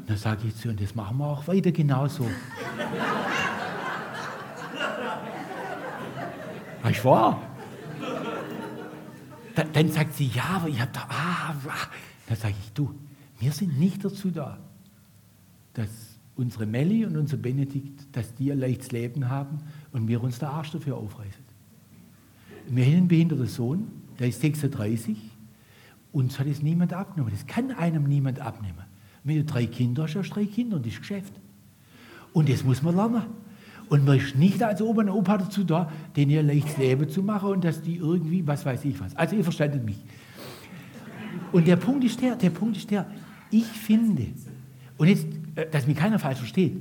Da 0.07 0.14
sage 0.14 0.47
ich 0.47 0.57
zu 0.57 0.68
ihr, 0.68 0.72
und 0.72 0.82
das 0.82 0.95
machen 0.95 1.16
wir 1.16 1.26
auch 1.26 1.49
weiter 1.49 1.72
genauso. 1.72 2.28
Ich 6.91 7.05
war. 7.05 7.41
Dann, 9.55 9.72
dann, 9.72 9.88
sagt 9.91 10.14
sie, 10.14 10.26
ja, 10.26 10.45
aber 10.57 10.68
ich 10.68 10.80
habe 10.80 10.91
da, 10.93 11.07
ah, 11.09 11.55
ah. 11.68 11.88
Dann 12.26 12.36
sage 12.36 12.55
ich, 12.61 12.72
du, 12.72 12.95
wir 13.38 13.53
sind 13.53 13.78
nicht 13.78 14.05
dazu 14.05 14.30
da, 14.30 14.59
dass 15.74 15.91
unsere 16.36 16.66
Melli 16.66 17.05
und 17.05 17.16
unser 17.16 17.36
Benedikt, 17.36 18.16
dass 18.16 18.34
die 18.34 18.51
ein 18.51 18.59
leichtes 18.59 18.93
Leben 18.93 19.28
haben 19.28 19.59
und 19.93 20.09
wir 20.09 20.22
uns 20.22 20.38
der 20.38 20.51
Arsch 20.51 20.70
dafür 20.70 20.97
aufreißen. 20.97 21.45
Wir 22.68 22.84
haben 22.84 22.97
einen 22.97 23.09
behinderten 23.09 23.47
Sohn, 23.47 23.88
der 24.18 24.28
ist 24.28 24.41
36, 24.41 25.16
uns 26.12 26.38
hat 26.38 26.47
es 26.47 26.62
niemand 26.62 26.93
abgenommen. 26.93 27.32
Das 27.32 27.47
kann 27.47 27.72
einem 27.72 28.05
niemand 28.05 28.41
abnehmen. 28.41 28.84
Wenn 29.22 29.36
du 29.36 29.45
drei 29.45 29.66
Kinder 29.66 30.05
hast, 30.05 30.16
hast 30.16 30.30
du 30.30 30.34
drei 30.34 30.47
Kinder 30.47 30.76
und 30.76 30.86
das 30.86 30.95
ist 30.95 31.01
Geschäft. 31.01 31.32
Und 32.32 32.49
das 32.49 32.64
muss 32.64 32.82
man 32.82 32.97
lernen. 32.97 33.22
Und 33.91 34.07
man 34.07 34.16
ist 34.18 34.36
nicht 34.36 34.62
als 34.62 34.80
Oma 34.80 35.03
und 35.03 35.11
Opa 35.11 35.36
dazu 35.36 35.64
da, 35.64 35.91
denen 36.16 36.30
ihr 36.30 36.45
leichtes 36.45 36.78
Leben 36.78 37.09
zu 37.09 37.24
machen 37.24 37.51
und 37.51 37.64
dass 37.64 37.82
die 37.82 37.97
irgendwie, 37.97 38.47
was 38.47 38.64
weiß 38.64 38.84
ich 38.84 38.99
was. 39.01 39.16
Also 39.16 39.34
ihr 39.34 39.43
verstandet 39.43 39.84
mich. 39.84 39.99
Und 41.51 41.66
der 41.66 41.74
Punkt 41.74 42.05
ist 42.05 42.22
der, 42.22 42.36
der 42.36 42.51
Punkt 42.51 42.76
ist 42.76 42.88
der, 42.88 43.07
ich 43.51 43.66
finde, 43.66 44.26
und 44.97 45.09
jetzt, 45.09 45.26
äh, 45.57 45.66
dass 45.68 45.88
mich 45.88 45.97
keiner 45.97 46.20
falsch 46.20 46.38
versteht, 46.38 46.80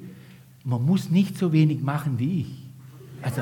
man 0.64 0.86
muss 0.86 1.10
nicht 1.10 1.36
so 1.36 1.52
wenig 1.52 1.82
machen 1.82 2.20
wie 2.20 2.42
ich. 2.42 2.70
Also 3.24 3.42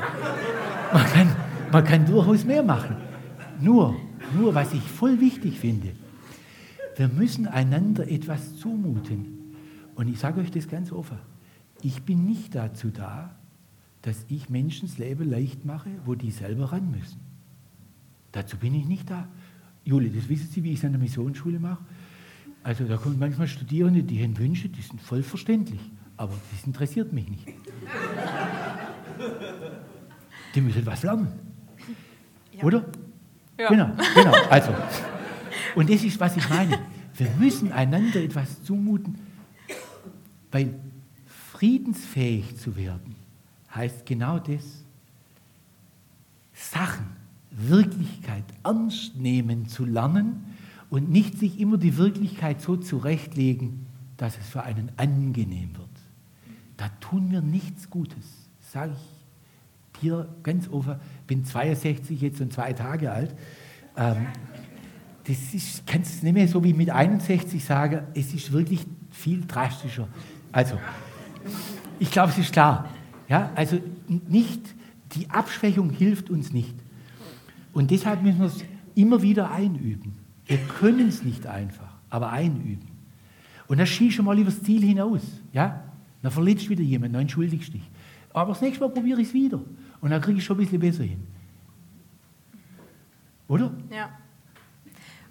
man 0.90 1.04
kann, 1.04 1.36
man 1.70 1.84
kann 1.84 2.06
durchaus 2.06 2.46
mehr 2.46 2.62
machen. 2.62 2.96
Nur, 3.60 3.96
nur, 4.34 4.54
was 4.54 4.72
ich 4.72 4.82
voll 4.82 5.20
wichtig 5.20 5.58
finde, 5.58 5.88
wir 6.96 7.08
müssen 7.08 7.46
einander 7.46 8.10
etwas 8.10 8.56
zumuten. 8.56 9.54
Und 9.94 10.08
ich 10.08 10.18
sage 10.18 10.40
euch 10.40 10.50
das 10.50 10.68
ganz 10.68 10.90
offen. 10.90 11.18
Ich 11.82 12.02
bin 12.02 12.24
nicht 12.24 12.54
dazu 12.54 12.88
da, 12.88 13.37
dass 14.08 14.24
ich 14.28 14.48
Menschen 14.48 14.88
das 14.88 14.96
Leben 14.96 15.28
leicht 15.28 15.66
mache, 15.66 15.90
wo 16.06 16.14
die 16.14 16.30
selber 16.30 16.72
ran 16.72 16.90
müssen. 16.90 17.20
Dazu 18.32 18.56
bin 18.56 18.74
ich 18.74 18.86
nicht 18.86 19.10
da. 19.10 19.28
Juli, 19.84 20.10
das 20.10 20.30
wissen 20.30 20.48
Sie, 20.50 20.64
wie 20.64 20.72
ich 20.72 20.78
es 20.78 20.84
an 20.86 20.92
der 20.92 21.00
Missionsschule 21.00 21.58
mache. 21.58 21.84
Also 22.62 22.84
da 22.84 22.96
kommen 22.96 23.18
manchmal 23.18 23.48
Studierende, 23.48 24.02
die 24.02 24.22
haben 24.22 24.38
Wünsche, 24.38 24.70
die 24.70 24.80
sind 24.80 25.02
voll 25.02 25.22
verständlich, 25.22 25.80
aber 26.16 26.32
das 26.50 26.66
interessiert 26.66 27.12
mich 27.12 27.28
nicht. 27.28 27.48
Die 30.54 30.60
müssen 30.62 30.86
was 30.86 31.02
lernen. 31.02 31.28
Ja. 32.52 32.64
Oder? 32.64 32.86
Ja. 33.58 33.68
Genau, 33.68 33.90
genau. 34.14 34.32
Also, 34.48 34.74
und 35.74 35.90
das 35.90 36.02
ist, 36.02 36.18
was 36.18 36.34
ich 36.34 36.48
meine. 36.48 36.78
Wir 37.14 37.28
müssen 37.38 37.72
einander 37.72 38.22
etwas 38.22 38.62
zumuten, 38.62 39.18
weil 40.50 40.80
friedensfähig 41.26 42.56
zu 42.56 42.74
werden, 42.74 43.17
heißt 43.74 44.06
genau 44.06 44.38
das. 44.38 44.84
Sachen, 46.52 47.06
Wirklichkeit 47.50 48.44
ernst 48.64 49.16
nehmen 49.16 49.68
zu 49.68 49.84
lernen 49.84 50.44
und 50.90 51.10
nicht 51.10 51.38
sich 51.38 51.60
immer 51.60 51.78
die 51.78 51.96
Wirklichkeit 51.96 52.60
so 52.60 52.76
zurechtlegen, 52.76 53.86
dass 54.16 54.36
es 54.38 54.46
für 54.48 54.62
einen 54.62 54.90
angenehm 54.96 55.76
wird. 55.76 55.88
Da 56.76 56.88
tun 57.00 57.30
wir 57.30 57.40
nichts 57.40 57.90
Gutes, 57.90 58.24
sage 58.60 58.92
ich 58.94 60.00
dir 60.00 60.28
ganz 60.42 60.68
offen. 60.68 60.96
Bin 61.26 61.44
62 61.44 62.20
jetzt 62.20 62.40
und 62.40 62.52
zwei 62.52 62.72
Tage 62.72 63.10
alt. 63.10 63.34
Ähm, 63.96 64.26
das 65.24 65.54
ist, 65.54 65.86
kannst 65.86 66.14
es 66.14 66.22
nicht 66.22 66.32
mehr 66.32 66.48
so 66.48 66.62
wie 66.64 66.72
mit 66.72 66.90
61 66.90 67.62
sagen, 67.62 68.06
es 68.14 68.32
ist 68.32 68.50
wirklich 68.52 68.86
viel 69.10 69.44
drastischer. 69.46 70.08
Also, 70.52 70.78
ich 71.98 72.10
glaube, 72.10 72.32
es 72.32 72.38
ist 72.38 72.52
klar. 72.52 72.88
Ja, 73.28 73.50
also 73.54 73.78
nicht, 74.08 74.60
die 75.12 75.28
Abschwächung 75.30 75.90
hilft 75.90 76.30
uns 76.30 76.52
nicht. 76.52 76.74
Und 77.72 77.90
deshalb 77.90 78.22
müssen 78.22 78.40
wir 78.40 78.46
es 78.46 78.64
immer 78.94 79.22
wieder 79.22 79.50
einüben. 79.50 80.14
Wir 80.46 80.58
können 80.58 81.08
es 81.08 81.22
nicht 81.22 81.46
einfach, 81.46 81.92
aber 82.10 82.30
einüben. 82.30 82.88
Und 83.68 83.78
dann 83.78 83.86
schießt 83.86 84.18
du 84.18 84.22
mal 84.22 84.38
über 84.38 84.50
das 84.50 84.62
Ziel 84.62 84.82
hinaus. 84.82 85.22
Ja? 85.52 85.84
Dann 86.22 86.32
verletzt 86.32 86.68
wieder 86.68 86.82
jemand, 86.82 87.14
dann 87.14 87.22
entschuldigst 87.22 87.72
dich. 87.74 87.88
Aber 88.32 88.52
das 88.52 88.62
nächste 88.62 88.82
Mal 88.84 88.90
probiere 88.90 89.20
ich 89.20 89.28
es 89.28 89.34
wieder. 89.34 89.60
Und 90.00 90.10
dann 90.10 90.20
kriege 90.20 90.38
ich 90.38 90.44
schon 90.44 90.56
ein 90.56 90.60
bisschen 90.60 90.80
besser 90.80 91.04
hin. 91.04 91.22
Oder? 93.46 93.72
Ja. 93.90 94.10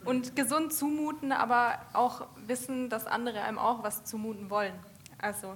Und 0.05 0.35
gesund 0.35 0.71
zumuten, 0.71 1.31
aber 1.31 1.79
auch 1.93 2.27
wissen, 2.45 2.89
dass 2.89 3.05
andere 3.05 3.41
einem 3.41 3.57
auch 3.57 3.83
was 3.83 4.05
zumuten 4.05 4.49
wollen. 4.49 4.73
Also, 5.17 5.55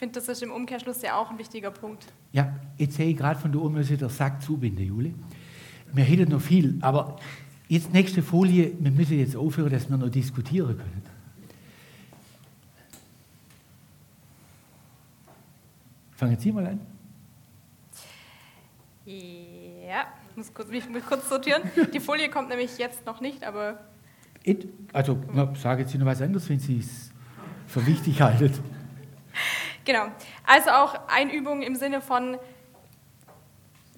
finde, 0.00 0.14
das 0.14 0.28
ist 0.28 0.42
im 0.42 0.50
Umkehrschluss 0.50 1.02
ja 1.02 1.16
auch 1.16 1.30
ein 1.30 1.38
wichtiger 1.38 1.70
Punkt. 1.70 2.06
Ja, 2.32 2.58
jetzt 2.78 2.96
sehe 2.96 3.10
ich 3.10 3.16
gerade 3.18 3.38
von 3.38 3.52
der 3.52 3.60
Oma, 3.60 3.80
der 3.80 4.08
Sack 4.08 4.42
zubinden, 4.42 4.84
Jule. 4.84 5.12
Wir 5.92 6.04
hätten 6.04 6.30
noch 6.30 6.40
viel, 6.40 6.78
aber 6.80 7.16
jetzt 7.68 7.92
nächste 7.92 8.22
Folie, 8.22 8.72
wir 8.78 8.90
müssen 8.90 9.18
jetzt 9.18 9.36
aufhören, 9.36 9.70
dass 9.70 9.90
wir 9.90 9.98
noch 9.98 10.08
diskutieren 10.08 10.78
können. 10.78 11.02
Fangen 16.12 16.38
Sie 16.38 16.50
mal 16.50 16.66
an. 16.66 16.80
Ja, 19.04 20.06
ich 20.30 20.36
muss 20.36 20.54
kurz, 20.54 20.68
mich 20.68 20.84
kurz 21.06 21.28
sortieren. 21.28 21.62
Die 21.92 22.00
Folie 22.00 22.30
kommt 22.30 22.48
nämlich 22.48 22.78
jetzt 22.78 23.04
noch 23.04 23.20
nicht, 23.20 23.44
aber. 23.44 23.80
It, 24.44 24.66
also, 24.94 25.18
sagen 25.54 25.86
Sie 25.86 25.98
noch 25.98 26.06
was 26.06 26.22
anderes, 26.22 26.48
wenn 26.48 26.58
Sie 26.58 26.78
es 26.78 27.10
für 27.66 27.86
wichtig 27.86 28.22
halten. 28.22 28.79
Genau. 29.90 30.06
Also 30.46 30.70
auch 30.70 31.08
Einübung 31.08 31.62
im 31.62 31.74
Sinne 31.74 32.00
von 32.00 32.38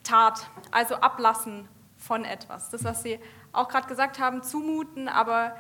Tat, 0.03 0.49
also 0.71 0.95
ablassen 0.95 1.69
von 1.99 2.25
etwas. 2.25 2.71
Das, 2.71 2.83
was 2.83 3.03
Sie 3.03 3.21
auch 3.53 3.69
gerade 3.69 3.89
gesagt 3.89 4.19
haben, 4.19 4.43
zumuten, 4.43 5.07
aber 5.07 5.55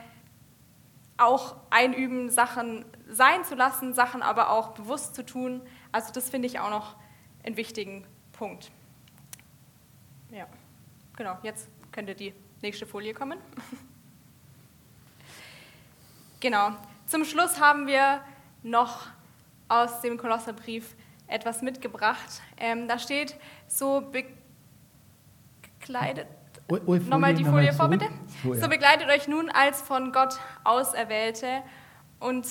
auch 1.19 1.57
einüben, 1.69 2.31
Sachen 2.31 2.87
sein 3.11 3.45
zu 3.45 3.55
lassen, 3.57 3.93
Sachen 3.93 4.23
aber 4.23 4.49
auch 4.49 4.69
bewusst 4.69 5.15
zu 5.15 5.23
tun. 5.23 5.61
Also 5.93 6.15
das 6.15 6.31
finde 6.31 6.47
ich 6.47 6.61
auch 6.61 6.71
noch 6.71 6.97
einen 7.45 7.59
wichtigen 7.59 8.07
Punkt. 8.33 8.73
Ja, 10.31 10.47
genau, 11.15 11.37
jetzt 11.43 11.69
könnte 11.93 12.15
die 12.15 12.33
nächste 12.63 12.87
Folie 12.87 13.13
kommen. 13.13 13.39
genau, 16.41 16.71
zum 17.05 17.27
Schluss 17.27 17.61
haben 17.61 17.87
wir 17.87 18.25
noch 18.63 19.09
aus 19.73 20.01
dem 20.01 20.19
Kolosserbrief 20.19 20.95
etwas 21.27 21.63
mitgebracht. 21.63 22.43
Ähm, 22.59 22.89
da 22.89 22.99
steht, 22.99 23.37
so 23.67 24.03
bekleidet 25.81 26.27
Nochmal 27.09 27.35
die 27.35 27.45
Folie 27.45 27.73
vor, 27.73 27.89
bitte. 27.89 28.07
So, 28.43 28.55
ja. 28.55 28.61
so 28.61 28.69
begleitet 28.69 29.09
euch 29.09 29.29
nun 29.29 29.51
als 29.51 29.83
von 29.83 30.11
Gott 30.11 30.39
Auserwählte. 30.65 31.63
Und 32.19 32.47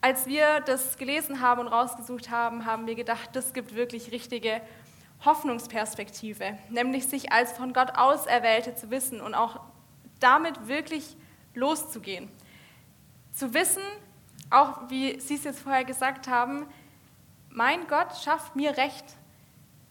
als 0.00 0.26
wir 0.26 0.60
das 0.60 0.96
gelesen 0.96 1.40
haben 1.40 1.62
und 1.62 1.68
rausgesucht 1.68 2.30
haben, 2.30 2.66
haben 2.66 2.86
wir 2.86 2.94
gedacht, 2.94 3.30
das 3.32 3.52
gibt 3.54 3.74
wirklich 3.74 4.12
richtige 4.12 4.60
Hoffnungsperspektive, 5.24 6.56
nämlich 6.68 7.06
sich 7.08 7.32
als 7.32 7.52
von 7.52 7.72
Gott 7.72 7.96
Auserwählte 7.96 8.76
zu 8.76 8.90
wissen 8.90 9.20
und 9.20 9.34
auch 9.34 9.60
damit 10.20 10.68
wirklich 10.68 11.16
loszugehen. 11.54 12.28
Zu 13.32 13.54
wissen, 13.54 13.82
auch 14.50 14.90
wie 14.90 15.20
Sie 15.20 15.34
es 15.34 15.44
jetzt 15.44 15.60
vorher 15.60 15.84
gesagt 15.84 16.28
haben, 16.28 16.66
mein 17.50 17.86
Gott 17.88 18.16
schafft 18.16 18.56
mir 18.56 18.76
Recht. 18.76 19.04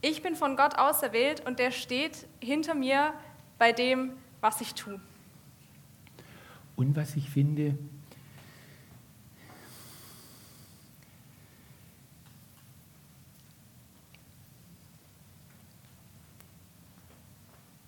Ich 0.02 0.22
bin 0.22 0.36
von 0.36 0.56
Gott 0.56 0.78
auserwählt 0.78 1.46
und 1.46 1.60
der 1.60 1.72
steht 1.72 2.28
hinter 2.40 2.76
mir 2.76 3.14
bei 3.58 3.72
dem, 3.72 4.12
was 4.42 4.62
ich 4.62 4.74
tue. 4.74 5.00
Und 6.76 6.96
was 6.96 7.16
ich 7.16 7.30
finde, 7.30 7.76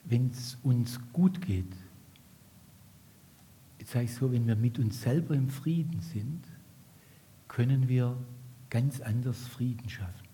wenn 0.06 0.32
es 0.32 0.58
uns 0.64 1.00
gut 1.14 1.40
geht, 1.46 1.72
jetzt 3.78 3.92
sage 3.92 4.06
ich 4.06 4.14
so, 4.16 4.32
wenn 4.32 4.48
wir 4.48 4.56
mit 4.56 4.80
uns 4.80 5.02
selber 5.02 5.36
im 5.36 5.50
Frieden 5.50 6.02
sind, 6.02 6.44
können 7.50 7.90
wir 7.90 8.16
ganz 8.70 9.02
anders 9.02 9.48
Frieden 9.48 9.90
schaffen. 9.90 10.28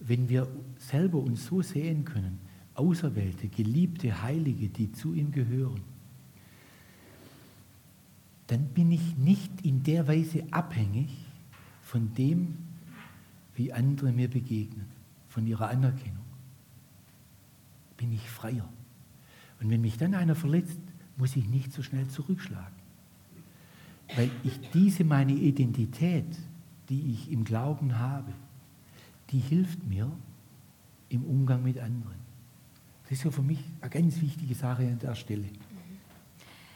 Wenn 0.00 0.28
wir 0.28 0.48
selber 0.78 1.18
uns 1.18 1.46
so 1.46 1.62
sehen 1.62 2.04
können, 2.04 2.40
Auserwählte, 2.74 3.48
geliebte 3.48 4.22
Heilige, 4.22 4.68
die 4.68 4.90
zu 4.90 5.14
ihm 5.14 5.30
gehören, 5.30 5.82
dann 8.48 8.64
bin 8.68 8.90
ich 8.90 9.16
nicht 9.16 9.64
in 9.64 9.82
der 9.84 10.08
Weise 10.08 10.44
abhängig 10.50 11.10
von 11.82 12.12
dem, 12.14 12.56
wie 13.54 13.72
andere 13.72 14.10
mir 14.10 14.28
begegnen, 14.28 14.86
von 15.28 15.46
ihrer 15.46 15.68
Anerkennung. 15.68 16.24
Bin 17.96 18.12
ich 18.12 18.28
freier. 18.28 18.68
Und 19.60 19.70
wenn 19.70 19.82
mich 19.82 19.98
dann 19.98 20.14
einer 20.14 20.34
verletzt, 20.34 20.80
muss 21.16 21.36
ich 21.36 21.46
nicht 21.46 21.72
so 21.72 21.82
schnell 21.82 22.08
zurückschlagen. 22.08 22.81
Weil 24.16 24.30
ich 24.44 24.60
diese 24.70 25.04
meine 25.04 25.32
Identität, 25.32 26.26
die 26.88 27.12
ich 27.12 27.30
im 27.30 27.44
Glauben 27.44 27.98
habe, 27.98 28.32
die 29.30 29.38
hilft 29.38 29.86
mir 29.86 30.10
im 31.08 31.24
Umgang 31.24 31.62
mit 31.62 31.78
anderen. 31.78 32.20
Das 33.04 33.12
ist 33.12 33.24
ja 33.24 33.30
für 33.30 33.42
mich 33.42 33.58
eine 33.80 33.90
ganz 33.90 34.20
wichtige 34.20 34.54
Sache 34.54 34.82
an 34.82 34.98
der 34.98 35.14
Stelle. 35.14 35.48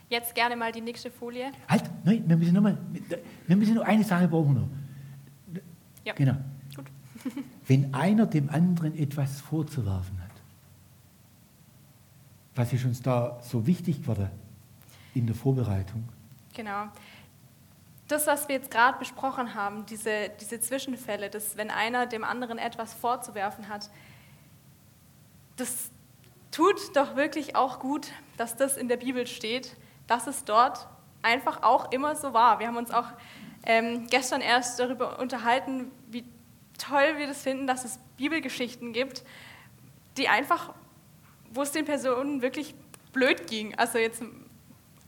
Jetzt 0.08 0.34
gerne 0.34 0.56
mal 0.56 0.70
die 0.70 0.80
nächste 0.80 1.10
Folie. 1.10 1.50
Halt, 1.68 1.90
nein, 2.04 2.24
wir 2.26 2.36
müssen 2.36 2.54
noch 2.54 2.62
mal, 2.62 2.78
wir 3.46 3.56
müssen 3.56 3.74
noch 3.74 3.84
eine 3.84 4.04
Sache 4.04 4.28
brauchen 4.28 4.54
noch. 4.54 4.68
Ja. 6.04 6.14
Genau. 6.14 6.36
Gut. 6.74 6.86
Wenn 7.66 7.92
einer 7.92 8.26
dem 8.26 8.48
anderen 8.48 8.96
etwas 8.96 9.40
vorzuwerfen 9.40 10.20
hat, 10.22 10.30
was 12.54 12.72
ist 12.72 12.84
uns 12.84 13.02
da 13.02 13.40
so 13.42 13.66
wichtig 13.66 14.02
geworden 14.02 14.30
in 15.14 15.26
der 15.26 15.34
Vorbereitung? 15.34 16.08
Genau. 16.54 16.86
Das, 18.08 18.26
was 18.26 18.48
wir 18.48 18.56
jetzt 18.56 18.70
gerade 18.70 18.98
besprochen 18.98 19.54
haben, 19.54 19.84
diese, 19.86 20.30
diese 20.40 20.60
Zwischenfälle, 20.60 21.28
dass 21.28 21.56
wenn 21.56 21.70
einer 21.70 22.06
dem 22.06 22.24
anderen 22.24 22.58
etwas 22.58 22.94
vorzuwerfen 22.94 23.68
hat, 23.68 23.90
das, 25.56 25.90
tut 26.56 26.96
doch 26.96 27.16
wirklich 27.16 27.54
auch 27.54 27.80
gut, 27.80 28.08
dass 28.38 28.56
das 28.56 28.78
in 28.78 28.88
der 28.88 28.96
Bibel 28.96 29.26
steht, 29.26 29.76
dass 30.06 30.26
es 30.26 30.44
dort 30.44 30.86
einfach 31.20 31.62
auch 31.62 31.92
immer 31.92 32.16
so 32.16 32.32
war. 32.32 32.60
Wir 32.60 32.68
haben 32.68 32.78
uns 32.78 32.90
auch 32.90 33.08
ähm, 33.64 34.06
gestern 34.06 34.40
erst 34.40 34.80
darüber 34.80 35.18
unterhalten, 35.18 35.90
wie 36.08 36.24
toll 36.78 37.18
wir 37.18 37.26
das 37.26 37.42
finden, 37.42 37.66
dass 37.66 37.84
es 37.84 37.98
Bibelgeschichten 38.16 38.94
gibt, 38.94 39.22
die 40.16 40.28
einfach, 40.28 40.72
wo 41.52 41.60
es 41.60 41.72
den 41.72 41.84
Personen 41.84 42.40
wirklich 42.40 42.74
blöd 43.12 43.46
ging. 43.48 43.74
Also 43.74 43.98
jetzt 43.98 44.22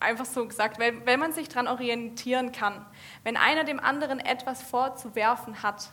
einfach 0.01 0.25
so 0.25 0.47
gesagt, 0.47 0.79
weil, 0.79 1.05
wenn 1.07 1.21
man 1.21 1.33
sich 1.33 1.49
daran 1.49 1.69
orientieren 1.69 2.53
kann, 2.53 2.85
wenn 3.25 3.37
einer 3.37 3.65
dem 3.65 3.81
anderen 3.81 4.21
etwas 4.21 4.63
vorzuwerfen 4.63 5.63
hat, 5.63 5.91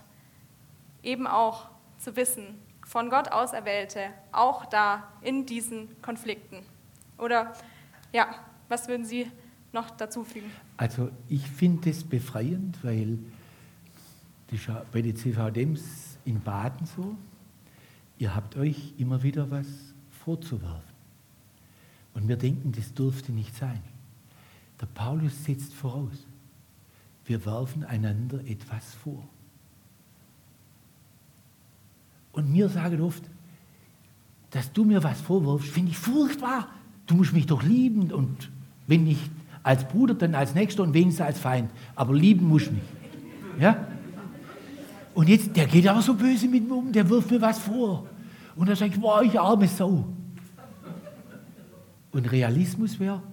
eben 1.03 1.27
auch 1.27 1.69
zu 1.97 2.15
wissen, 2.15 2.59
von 2.85 3.09
Gott 3.09 3.31
auserwählte, 3.31 4.09
auch 4.31 4.65
da 4.65 5.07
in 5.21 5.45
diesen 5.45 6.01
Konflikten? 6.01 6.63
Oder 7.17 7.53
ja, 8.13 8.27
was 8.69 8.87
würden 8.87 9.05
Sie 9.05 9.31
noch 9.73 9.89
dazu 9.91 10.23
fügen? 10.23 10.51
Also 10.77 11.09
ich 11.27 11.47
finde 11.47 11.89
es 11.89 12.03
befreiend, 12.03 12.77
weil 12.83 13.17
bei 14.91 15.01
den 15.01 15.15
CVDs 15.15 16.17
in 16.25 16.39
Baden 16.41 16.85
so, 16.85 17.15
ihr 18.17 18.35
habt 18.35 18.55
euch 18.55 18.93
immer 18.97 19.21
wieder 19.23 19.49
was 19.49 19.67
vorzuwerfen. 20.23 20.95
Und 22.13 22.27
wir 22.27 22.37
denken, 22.37 22.71
das 22.71 22.93
dürfte 22.93 23.31
nicht 23.31 23.55
sein. 23.55 23.81
Paulus 24.95 25.45
setzt 25.45 25.73
voraus, 25.73 26.25
wir 27.25 27.45
werfen 27.45 27.83
einander 27.83 28.39
etwas 28.47 28.95
vor. 29.03 29.23
Und 32.31 32.51
mir 32.51 32.67
sagen 32.69 32.99
oft, 33.01 33.23
dass 34.49 34.73
du 34.73 34.83
mir 34.83 35.03
was 35.03 35.21
vorwirfst, 35.21 35.69
finde 35.69 35.91
ich 35.91 35.97
furchtbar. 35.97 36.69
Du 37.05 37.15
musst 37.15 37.33
mich 37.33 37.45
doch 37.45 37.61
lieben 37.61 38.11
und 38.11 38.49
wenn 38.87 39.03
nicht 39.03 39.29
Als 39.65 39.83
Bruder, 39.87 40.13
dann 40.13 40.35
als 40.35 40.53
Nächster 40.53 40.83
und 40.83 40.93
wenigstens 40.93 41.25
als 41.25 41.39
Feind. 41.39 41.71
Aber 41.95 42.13
lieben 42.13 42.47
muss 42.47 42.69
mich. 42.69 42.83
Ja? 43.59 43.87
Und 45.15 45.27
jetzt, 45.27 45.55
der 45.55 45.65
geht 45.65 45.87
aber 45.87 46.03
so 46.03 46.13
böse 46.13 46.47
mit 46.47 46.67
mir 46.67 46.75
um, 46.75 46.91
der 46.91 47.09
wirft 47.09 47.31
mir 47.31 47.41
was 47.41 47.57
vor. 47.57 48.05
Und 48.55 48.69
dann 48.69 48.75
sage 48.75 48.91
ich, 48.93 49.01
boah, 49.01 49.23
ich 49.23 49.39
arme 49.39 49.67
Sau. 49.67 50.05
Und 52.11 52.31
Realismus 52.31 52.99
wäre, 52.99 53.23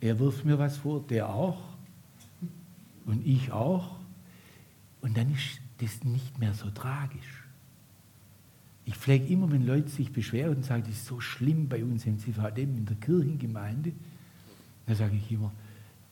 er 0.00 0.18
wirft 0.18 0.44
mir 0.44 0.58
was 0.58 0.78
vor, 0.78 1.02
der 1.08 1.28
auch. 1.28 1.58
Und 3.06 3.26
ich 3.26 3.52
auch. 3.52 3.96
Und 5.00 5.16
dann 5.16 5.32
ist 5.32 5.60
das 5.78 6.04
nicht 6.04 6.38
mehr 6.38 6.54
so 6.54 6.70
tragisch. 6.70 7.44
Ich 8.84 8.94
pflege 8.96 9.26
immer, 9.26 9.50
wenn 9.50 9.66
Leute 9.66 9.88
sich 9.88 10.12
beschweren 10.12 10.56
und 10.56 10.64
sagen, 10.64 10.84
das 10.84 10.92
ist 10.92 11.06
so 11.06 11.20
schlimm 11.20 11.68
bei 11.68 11.82
uns 11.82 12.06
im 12.06 12.18
CVDM, 12.18 12.76
in 12.76 12.86
der 12.86 12.96
Kirchengemeinde, 12.96 13.92
dann 14.86 14.96
sage 14.96 15.16
ich 15.16 15.32
immer, 15.32 15.52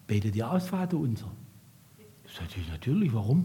betet 0.07 0.35
ihr 0.35 0.51
aus, 0.51 0.69
Vater 0.69 0.97
unser? 0.97 1.31
Sage 2.27 2.61
ich, 2.61 2.69
natürlich, 2.69 3.13
warum? 3.13 3.45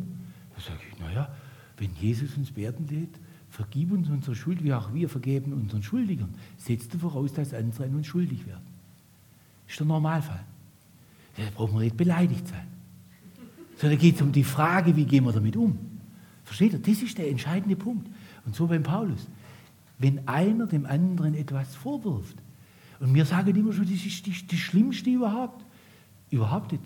Dann 0.54 0.64
sage 0.64 0.80
ich, 0.92 1.00
naja, 1.00 1.32
wenn 1.78 1.94
Jesus 1.96 2.36
uns 2.38 2.56
werden 2.56 2.88
lädt, 2.88 3.20
vergib 3.50 3.92
uns 3.92 4.10
unsere 4.10 4.36
Schuld, 4.36 4.64
wie 4.64 4.74
auch 4.74 4.94
wir 4.94 5.10
vergeben 5.10 5.54
unseren 5.54 5.84
Schuldigern. 5.84 6.34
Setzt 6.58 6.94
du 6.94 6.98
voraus, 6.98 7.34
dass 7.34 7.54
andere 7.54 7.86
an 7.86 7.96
uns 7.96 8.08
schuldig 8.08 8.48
werden. 8.48 8.69
Ist 9.70 9.80
der 9.80 9.86
Normalfall. 9.86 10.44
Da 11.38 11.44
braucht 11.56 11.72
man 11.72 11.84
nicht 11.84 11.96
beleidigt 11.96 12.48
sein. 12.48 12.68
Sondern 13.78 14.00
geht 14.00 14.16
es 14.16 14.22
um 14.22 14.32
die 14.32 14.44
Frage, 14.44 14.96
wie 14.96 15.06
gehen 15.06 15.24
wir 15.24 15.32
damit 15.32 15.56
um. 15.56 15.78
Versteht 16.44 16.74
ihr? 16.74 16.80
Das 16.80 17.02
ist 17.02 17.18
der 17.18 17.30
entscheidende 17.30 17.76
Punkt. 17.76 18.10
Und 18.46 18.56
so 18.56 18.68
beim 18.68 18.84
Paulus. 18.84 19.28
Wenn 20.00 20.28
einer 20.28 20.66
dem 20.66 20.86
anderen 20.86 21.36
etwas 21.36 21.76
vorwirft, 21.76 22.36
und 23.00 23.14
wir 23.14 23.24
sagen 23.26 23.56
immer 23.56 23.72
schon, 23.72 23.86
das 23.86 24.06
ist 24.06 24.28
das, 24.28 24.60
Schlimmste 24.60 25.10
überhaupt. 25.10 25.64
Überhaupt 26.32 26.72
nicht. 26.74 26.84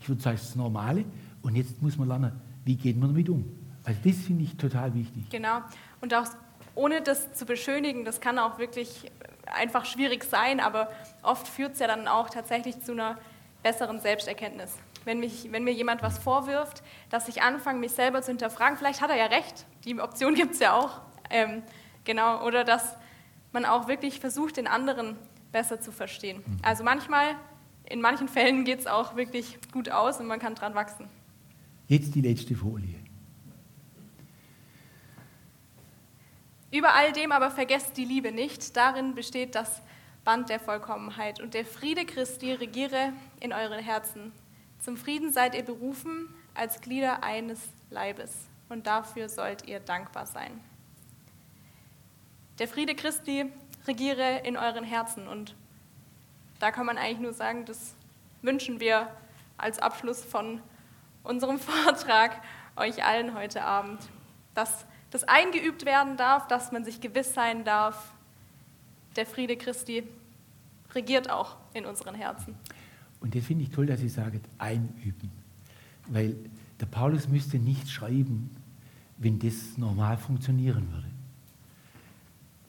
Ich 0.00 0.08
würde 0.08 0.20
sagen, 0.20 0.36
das 0.36 0.42
ist 0.42 0.50
das 0.50 0.56
Normale. 0.56 1.04
Und 1.42 1.54
jetzt 1.54 1.80
muss 1.80 1.96
man 1.96 2.08
lernen, 2.08 2.32
wie 2.64 2.74
geht 2.74 2.98
man 2.98 3.10
damit 3.10 3.28
um. 3.28 3.44
Also 3.84 4.00
das 4.02 4.16
finde 4.16 4.44
ich 4.44 4.56
total 4.56 4.94
wichtig. 4.94 5.28
Genau. 5.30 5.60
Und 6.00 6.12
auch 6.14 6.26
ohne 6.74 7.02
das 7.02 7.34
zu 7.34 7.44
beschönigen, 7.44 8.04
das 8.04 8.20
kann 8.20 8.38
auch 8.38 8.58
wirklich 8.58 9.10
einfach 9.46 9.84
schwierig 9.84 10.24
sein, 10.24 10.60
aber 10.60 10.90
oft 11.22 11.46
führt 11.46 11.74
es 11.74 11.78
ja 11.78 11.86
dann 11.86 12.08
auch 12.08 12.30
tatsächlich 12.30 12.80
zu 12.82 12.92
einer 12.92 13.18
besseren 13.62 14.00
Selbsterkenntnis. 14.00 14.76
Wenn, 15.04 15.20
mich, 15.20 15.48
wenn 15.50 15.64
mir 15.64 15.72
jemand 15.72 16.02
was 16.02 16.18
vorwirft, 16.18 16.82
dass 17.10 17.28
ich 17.28 17.42
anfange, 17.42 17.78
mich 17.78 17.92
selber 17.92 18.22
zu 18.22 18.30
hinterfragen, 18.30 18.78
vielleicht 18.78 19.00
hat 19.00 19.10
er 19.10 19.16
ja 19.16 19.26
recht, 19.26 19.66
die 19.84 19.98
Option 20.00 20.34
gibt 20.36 20.54
es 20.54 20.60
ja 20.60 20.74
auch. 20.74 21.00
Ähm, 21.30 21.62
genau, 22.04 22.44
oder 22.46 22.64
dass 22.64 22.96
man 23.52 23.64
auch 23.64 23.88
wirklich 23.88 24.20
versucht, 24.20 24.56
den 24.56 24.66
anderen 24.66 25.16
besser 25.52 25.80
zu 25.80 25.92
verstehen. 25.92 26.42
Mhm. 26.46 26.58
Also 26.62 26.84
manchmal, 26.84 27.34
in 27.88 28.00
manchen 28.00 28.28
Fällen 28.28 28.64
geht 28.64 28.80
es 28.80 28.86
auch 28.86 29.16
wirklich 29.16 29.58
gut 29.72 29.90
aus 29.90 30.20
und 30.20 30.26
man 30.26 30.40
kann 30.40 30.54
dran 30.54 30.74
wachsen. 30.74 31.08
Jetzt 31.86 32.14
die 32.14 32.22
letzte 32.22 32.54
Folie. 32.54 33.03
Über 36.74 36.92
all 36.96 37.12
dem 37.12 37.30
aber 37.30 37.52
vergesst 37.52 37.96
die 37.96 38.04
Liebe 38.04 38.32
nicht. 38.32 38.76
Darin 38.76 39.14
besteht 39.14 39.54
das 39.54 39.80
Band 40.24 40.48
der 40.48 40.58
Vollkommenheit. 40.58 41.40
Und 41.40 41.54
der 41.54 41.64
Friede 41.64 42.04
Christi 42.04 42.52
regiere 42.52 43.12
in 43.38 43.52
euren 43.52 43.78
Herzen. 43.78 44.32
Zum 44.80 44.96
Frieden 44.96 45.32
seid 45.32 45.54
ihr 45.54 45.62
berufen 45.62 46.34
als 46.52 46.80
Glieder 46.80 47.22
eines 47.22 47.60
Leibes 47.90 48.48
und 48.68 48.88
dafür 48.88 49.28
sollt 49.28 49.68
ihr 49.68 49.78
dankbar 49.78 50.26
sein. 50.26 50.60
Der 52.58 52.66
Friede 52.66 52.96
Christi 52.96 53.44
regiere 53.86 54.40
in 54.44 54.56
euren 54.56 54.84
Herzen 54.84 55.28
und 55.28 55.54
da 56.58 56.72
kann 56.72 56.86
man 56.86 56.98
eigentlich 56.98 57.20
nur 57.20 57.34
sagen, 57.34 57.66
das 57.66 57.94
wünschen 58.42 58.80
wir 58.80 59.08
als 59.58 59.78
Abschluss 59.78 60.24
von 60.24 60.60
unserem 61.22 61.58
Vortrag 61.60 62.42
euch 62.74 63.04
allen 63.04 63.34
heute 63.34 63.62
Abend, 63.62 64.00
dass 64.54 64.86
das 65.14 65.22
eingeübt 65.22 65.84
werden 65.84 66.16
darf, 66.16 66.48
dass 66.48 66.72
man 66.72 66.84
sich 66.84 67.00
gewiss 67.00 67.34
sein 67.34 67.64
darf, 67.64 68.12
der 69.14 69.26
Friede 69.26 69.56
Christi 69.56 70.02
regiert 70.92 71.30
auch 71.30 71.56
in 71.72 71.86
unseren 71.86 72.16
Herzen. 72.16 72.56
Und 73.20 73.32
das 73.32 73.44
finde 73.44 73.62
ich 73.62 73.70
toll, 73.70 73.86
dass 73.86 74.00
Sie 74.00 74.08
sagen, 74.08 74.40
einüben. 74.58 75.30
Weil 76.08 76.34
der 76.80 76.86
Paulus 76.86 77.28
müsste 77.28 77.60
nicht 77.60 77.88
schreiben, 77.88 78.50
wenn 79.18 79.38
das 79.38 79.78
normal 79.78 80.16
funktionieren 80.16 80.92
würde. 80.92 81.10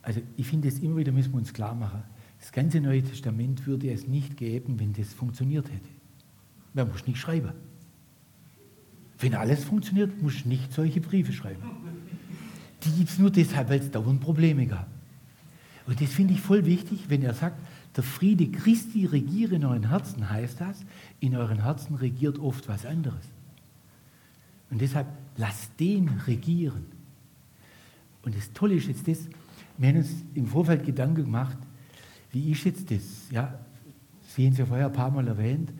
Also 0.02 0.20
ich 0.36 0.46
finde 0.46 0.68
es 0.68 0.78
immer 0.78 0.98
wieder, 0.98 1.10
müssen 1.10 1.32
wir 1.32 1.38
uns 1.38 1.52
klar 1.52 1.74
machen, 1.74 2.04
das 2.38 2.52
ganze 2.52 2.80
Neue 2.80 3.02
Testament 3.02 3.66
würde 3.66 3.90
es 3.90 4.06
nicht 4.06 4.36
geben, 4.36 4.78
wenn 4.78 4.92
das 4.92 5.12
funktioniert 5.12 5.66
hätte. 5.66 5.88
Man 6.74 6.92
muss 6.92 7.08
nicht 7.08 7.18
schreiben. 7.18 7.54
Wenn 9.18 9.34
alles 9.34 9.64
funktioniert, 9.64 10.22
muss 10.22 10.36
ich 10.36 10.46
nicht 10.46 10.72
solche 10.72 11.00
Briefe 11.00 11.32
schreiben. 11.32 11.96
Die 12.86 12.98
gibt 12.98 13.10
es 13.10 13.18
nur 13.18 13.30
deshalb, 13.30 13.68
weil 13.68 13.80
es 13.80 13.90
dauernd 13.90 14.20
Probleme 14.20 14.66
gab. 14.66 14.86
Und 15.86 16.00
das 16.00 16.10
finde 16.10 16.34
ich 16.34 16.40
voll 16.40 16.64
wichtig, 16.64 17.04
wenn 17.08 17.22
er 17.22 17.34
sagt, 17.34 17.58
der 17.96 18.04
Friede 18.04 18.48
Christi 18.48 19.06
regiere 19.06 19.56
in 19.56 19.64
euren 19.64 19.88
Herzen, 19.88 20.28
heißt 20.28 20.60
das, 20.60 20.84
in 21.20 21.36
euren 21.36 21.62
Herzen 21.62 21.96
regiert 21.96 22.38
oft 22.38 22.68
was 22.68 22.84
anderes. 22.84 23.24
Und 24.70 24.80
deshalb 24.80 25.06
lasst 25.36 25.78
den 25.78 26.08
regieren. 26.26 26.84
Und 28.22 28.36
das 28.36 28.52
Tolle 28.52 28.74
ist 28.74 28.88
jetzt 28.88 29.06
das, 29.06 29.18
wir 29.78 29.88
haben 29.88 29.96
uns 29.98 30.10
im 30.34 30.46
Vorfeld 30.46 30.84
Gedanken 30.84 31.24
gemacht, 31.24 31.56
wie 32.32 32.50
ist 32.50 32.64
jetzt 32.64 32.90
das? 32.90 33.30
Ja, 33.30 33.58
Sie 34.36 34.44
haben 34.44 34.52
es 34.52 34.58
ja 34.58 34.66
vorher 34.66 34.86
ein 34.86 34.92
paar 34.92 35.10
Mal 35.10 35.26
erwähnt, 35.28 35.72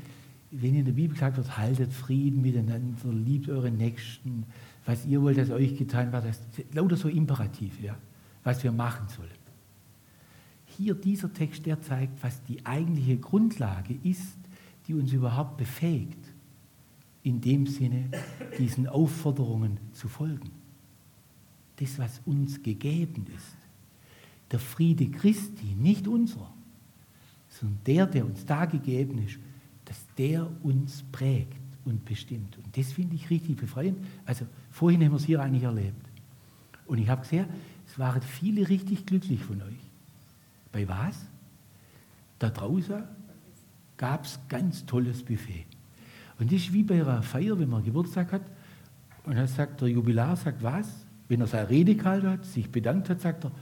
wenn 0.51 0.75
in 0.75 0.85
der 0.85 0.93
Bibel 0.93 1.15
gesagt 1.15 1.37
wird, 1.37 1.59
haltet 1.59 1.93
Frieden 1.93 2.41
miteinander, 2.41 3.13
liebt 3.13 3.51
euren 3.51 3.77
Nächsten, 3.77 4.45
was 4.87 5.05
ihr 5.05 5.21
wollt, 5.21 5.37
dass 5.37 5.51
euch 5.51 5.77
getan 5.77 6.13
wird, 6.13 6.25
das 6.25 6.41
lauter 6.73 6.97
so 6.97 7.09
imperativ, 7.09 7.81
ja, 7.83 7.97
was 8.45 8.63
wir 8.63 8.73
machen 8.73 9.09
sollen. 9.09 9.31
Hier 10.65 10.95
dieser 10.95 11.33
Text, 11.33 11.67
der 11.67 11.81
zeigt, 11.83 12.23
was 12.23 12.43
die 12.45 12.65
eigentliche 12.65 13.19
Grundlage 13.19 13.99
ist, 14.05 14.39
die 14.87 14.95
uns 14.95 15.13
überhaupt 15.13 15.57
befähigt, 15.57 16.33
in 17.25 17.41
dem 17.41 17.67
Sinne 17.67 18.11
diesen 18.59 18.87
Aufforderungen 18.87 19.79
zu 19.93 20.07
folgen. 20.07 20.53
Das, 21.77 21.99
was 21.99 22.21
uns 22.25 22.63
gegeben 22.63 23.27
ist. 23.35 23.57
Der 24.53 24.61
Friede 24.61 25.11
Christi, 25.11 25.75
nicht 25.75 26.07
unserer, 26.07 26.53
sondern 27.49 27.81
der, 27.85 28.07
der 28.07 28.25
uns 28.25 28.47
da 28.47 28.65
gegeben 28.65 29.19
ist, 29.27 29.39
dass 29.85 30.07
der 30.17 30.49
uns 30.63 31.03
prägt 31.11 31.66
und 31.87 32.05
bestimmt. 32.05 32.59
Und 32.59 32.77
das 32.77 32.93
finde 32.93 33.15
ich 33.15 33.31
richtig 33.31 33.57
befreiend. 33.57 33.99
Also 34.27 34.45
vorhin 34.71 35.03
haben 35.03 35.13
wir 35.13 35.17
es 35.17 35.25
hier 35.25 35.41
eigentlich 35.41 35.63
erlebt. 35.63 36.05
Und 36.87 36.99
ich 36.99 37.09
habe 37.09 37.23
gesehen, 37.23 37.47
es 37.87 37.99
waren 37.99 38.21
viele 38.21 38.69
richtig 38.69 39.07
glücklich 39.07 39.43
von 39.43 39.63
euch. 39.63 39.91
Bei 40.73 40.87
was? 40.89 41.27
Da 42.39 42.51
draußen 42.51 43.03
gab 43.97 44.25
es 44.25 44.39
ganz 44.49 44.85
tolles 44.85 45.23
Buffet. 45.23 45.65
Und 46.39 46.53
das 46.53 46.61
ist 46.61 46.73
wie 46.73 46.83
bei 46.83 46.97
einer 46.97 47.23
Feier, 47.23 47.59
wenn 47.59 47.71
man 47.71 47.83
Geburtstag 47.83 48.33
hat. 48.33 48.43
Und 49.25 49.37
dann 49.37 49.47
sagt 49.47 49.81
der 49.81 49.89
Jubilar, 49.89 50.37
sagt 50.37 50.63
was? 50.63 51.07
Wenn 51.29 51.41
er 51.41 51.47
seine 51.47 51.71
Rede 51.71 51.95
gehalten 51.95 52.29
hat, 52.29 52.45
sich 52.45 52.71
bedankt 52.71 53.09
hat, 53.09 53.21
sagt 53.21 53.45
er, 53.45 53.53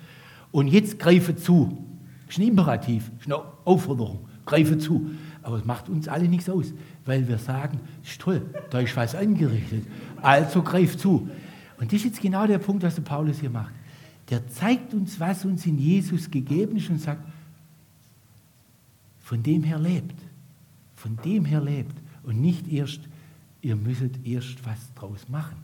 und 0.51 0.69
jetzt 0.69 0.99
greife 0.99 1.37
zu. 1.37 1.85
Das 2.27 2.37
ist 2.37 2.43
ein 2.43 2.49
Imperativ, 2.49 3.11
das 3.11 3.27
ist 3.27 3.33
eine 3.33 3.43
Aufforderung. 3.65 4.29
Greife 4.45 4.79
zu. 4.79 5.11
Aber 5.43 5.59
es 5.59 5.65
macht 5.65 5.89
uns 5.89 6.09
alle 6.09 6.29
nichts 6.29 6.49
aus, 6.49 6.73
weil 7.05 7.27
wir 7.29 7.39
sagen, 7.39 7.81
ist 8.03 8.21
toll, 8.21 8.43
da 8.71 8.81
ist 8.81 8.97
was 8.97 9.15
angerichtet. 9.15 9.85
Also 10.23 10.63
greif 10.63 10.97
zu. 10.97 11.29
Und 11.79 11.93
das 11.93 12.01
ist 12.01 12.05
jetzt 12.05 12.21
genau 12.21 12.47
der 12.47 12.59
Punkt, 12.59 12.83
was 12.83 12.95
der 12.95 13.03
Paulus 13.03 13.41
hier 13.41 13.51
macht. 13.51 13.75
Der 14.31 14.47
zeigt 14.49 14.95
uns, 14.95 15.21
was 15.21 15.45
uns 15.45 15.67
in 15.67 15.79
Jesus 15.79 16.31
gegeben 16.31 16.77
ist 16.77 16.89
und 16.89 17.01
sagt, 17.01 17.23
von 19.21 19.43
dem 19.43 19.63
her 19.63 19.79
lebt. 19.79 20.19
Von 20.97 21.19
dem 21.25 21.45
her 21.45 21.61
lebt. 21.61 21.95
Und 22.23 22.41
nicht 22.41 22.71
erst, 22.73 23.01
ihr 23.61 23.77
müsstet 23.77 24.25
erst 24.27 24.65
was 24.65 24.79
draus 24.95 25.29
machen, 25.29 25.57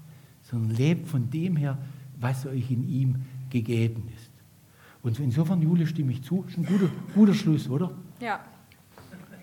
sondern 0.42 0.76
lebt 0.76 1.08
von 1.08 1.30
dem 1.30 1.56
her, 1.56 1.78
was 2.20 2.44
euch 2.44 2.70
in 2.70 2.86
ihm 2.88 3.16
gegeben 3.48 4.08
ist. 4.14 4.30
Und 5.02 5.18
insofern, 5.18 5.62
Jule, 5.62 5.86
stimme 5.86 6.12
ich 6.12 6.22
zu. 6.22 6.44
Ist 6.46 6.58
ein 6.58 6.66
guter, 6.66 6.90
guter 7.14 7.34
Schluss, 7.34 7.68
oder? 7.68 7.90
Ja. 8.20 8.40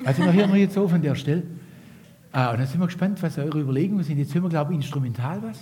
Also, 0.04 0.24
hören 0.32 0.54
wir 0.54 0.60
jetzt 0.60 0.78
auf 0.78 0.94
an 0.94 1.02
der 1.02 1.16
Stelle. 1.16 1.44
Ah, 2.32 2.52
und 2.52 2.60
dann 2.60 2.68
sind 2.68 2.80
wir 2.80 2.86
gespannt, 2.86 3.22
was 3.24 3.38
eure 3.38 3.60
Überlegungen 3.60 4.04
sind. 4.04 4.18
Jetzt 4.18 4.34
hören 4.34 4.44
wir, 4.44 4.50
glaube 4.50 4.74
ich, 4.74 4.80
instrumental 4.80 5.42
was. 5.44 5.58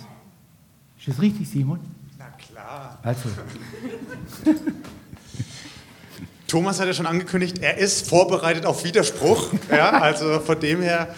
Ist 0.98 1.08
das 1.08 1.20
richtig, 1.20 1.48
Simon? 1.48 1.80
Na 2.18 2.26
klar. 2.30 2.98
Also. 3.02 3.28
Thomas 6.46 6.78
hat 6.78 6.86
ja 6.86 6.94
schon 6.94 7.06
angekündigt, 7.06 7.58
er 7.58 7.76
ist 7.76 8.08
vorbereitet 8.08 8.66
auf 8.66 8.84
Widerspruch. 8.84 9.52
Ja, 9.70 9.90
also 10.00 10.38
von 10.40 10.60
dem 10.60 10.80
her 10.80 11.08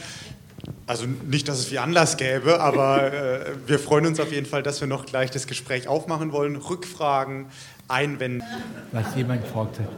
also 0.89 1.05
nicht, 1.05 1.47
dass 1.49 1.59
es 1.59 1.71
wie 1.71 1.79
Anlass 1.79 2.17
gäbe, 2.17 2.61
aber 2.61 3.13
äh, 3.13 3.41
wir 3.67 3.79
freuen 3.79 4.07
uns 4.07 4.19
auf 4.21 4.33
jeden 4.33 4.47
Fall, 4.47 4.63
dass 4.63 4.81
wir 4.81 4.89
noch 4.89 5.05
gleich 5.05 5.31
das 5.31 5.47
Gespräch 5.47 5.87
aufmachen 5.87 6.33
wollen. 6.33 6.57
Rückfragen, 6.57 7.47
Einwände. 7.89 8.45
Was 8.93 9.15
jemand 9.15 9.43
gefragt 9.45 9.81
hat. 9.81 9.89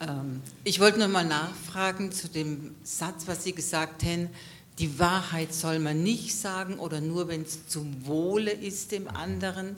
Ähm, 0.00 0.42
ich 0.64 0.80
wollte 0.80 0.98
noch 0.98 1.08
mal 1.08 1.24
nachfragen 1.24 2.12
zu 2.12 2.28
dem 2.28 2.74
Satz, 2.82 3.26
was 3.26 3.44
Sie 3.44 3.52
gesagt 3.52 4.02
haben. 4.02 4.28
Die 4.78 4.98
Wahrheit 4.98 5.54
soll 5.54 5.78
man 5.78 6.02
nicht 6.02 6.34
sagen 6.34 6.78
oder 6.78 7.00
nur, 7.00 7.28
wenn 7.28 7.42
es 7.42 7.68
zum 7.68 8.06
Wohle 8.06 8.50
ist 8.50 8.92
dem 8.92 9.08
anderen. 9.08 9.76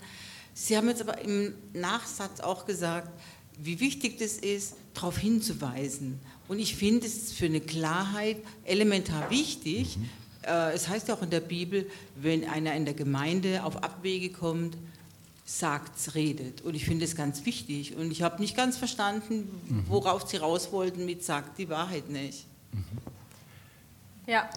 Sie 0.55 0.77
haben 0.77 0.89
jetzt 0.89 1.03
aber 1.03 1.21
im 1.21 1.55
Nachsatz 1.75 2.41
auch 2.41 2.65
gesagt, 2.65 3.11
wie 3.59 3.79
wichtig 3.81 4.19
das 4.19 4.39
ist, 4.39 4.75
darauf 4.95 5.19
hinzuweisen. 5.19 6.19
Und 6.49 6.59
ich 6.59 6.77
finde 6.77 7.07
es 7.07 7.33
für 7.33 7.47
eine 7.47 7.61
Klarheit 7.61 8.39
elementar 8.65 9.31
wichtig. 9.31 9.99
Mhm. 9.99 10.09
Es 10.73 10.89
heißt 10.89 11.09
ja 11.09 11.15
auch 11.15 11.23
in 11.23 11.31
der 11.31 11.41
Bibel, 11.41 11.91
wenn 12.15 12.49
einer 12.49 12.75
in 12.75 12.85
der 12.85 12.95
Gemeinde 12.95 13.65
auf 13.65 13.83
Abwege 13.83 14.31
kommt, 14.31 14.77
sagt, 15.47 16.15
redet. 16.17 16.61
Und 16.63 16.75
ich 16.75 16.85
finde 16.85 17.05
es 17.05 17.15
ganz 17.15 17.47
wichtig. 17.47 17.97
Und 17.97 18.11
ich 18.11 18.23
habe 18.23 18.41
nicht 18.41 18.57
ganz 18.57 18.77
verstanden, 18.77 19.49
mhm. 19.69 19.85
worauf 19.89 20.29
Sie 20.29 20.37
raus 20.37 20.73
wollten 20.73 21.07
mit 21.07 21.25
sagt 21.25 21.57
die 21.59 21.69
Wahrheit 21.69 22.11
nicht. 22.11 22.47
Mhm. 22.73 22.83
Ja, 24.27 24.51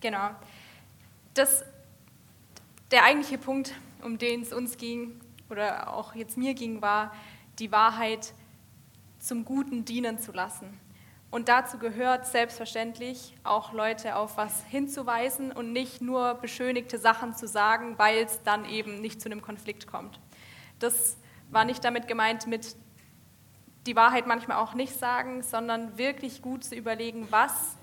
genau. 0.00 0.30
Das, 1.34 1.64
der 2.92 3.04
eigentliche 3.04 3.38
Punkt, 3.38 3.74
um 4.02 4.18
den 4.18 4.42
es 4.42 4.52
uns 4.52 4.76
ging, 4.76 5.20
oder 5.50 5.92
auch 5.92 6.14
jetzt 6.14 6.38
mir 6.38 6.54
ging, 6.54 6.80
war, 6.80 7.12
die 7.58 7.72
Wahrheit 7.72 8.32
zum 9.18 9.44
Guten 9.44 9.84
dienen 9.84 10.20
zu 10.20 10.30
lassen. 10.30 10.78
Und 11.32 11.48
dazu 11.48 11.78
gehört 11.78 12.26
selbstverständlich 12.26 13.34
auch 13.42 13.72
Leute 13.72 14.16
auf 14.16 14.36
was 14.36 14.64
hinzuweisen 14.66 15.50
und 15.50 15.72
nicht 15.72 16.02
nur 16.02 16.34
beschönigte 16.34 16.98
Sachen 16.98 17.34
zu 17.34 17.48
sagen, 17.48 17.98
weil 17.98 18.18
es 18.18 18.42
dann 18.42 18.66
eben 18.66 19.00
nicht 19.00 19.22
zu 19.22 19.30
einem 19.30 19.40
Konflikt 19.40 19.86
kommt. 19.86 20.20
Das 20.78 21.16
war 21.50 21.64
nicht 21.64 21.82
damit 21.84 22.06
gemeint 22.06 22.46
mit 22.46 22.76
die 23.86 23.96
Wahrheit 23.96 24.26
manchmal 24.26 24.58
auch 24.58 24.74
nicht 24.74 24.98
sagen, 24.98 25.42
sondern 25.42 25.96
wirklich 25.96 26.42
gut 26.42 26.64
zu 26.64 26.74
überlegen, 26.74 27.26
was 27.30 27.78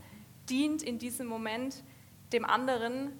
dient 0.48 0.84
in 0.84 1.00
diesem 1.00 1.26
Moment 1.26 1.84
dem 2.32 2.46
anderen, 2.46 3.20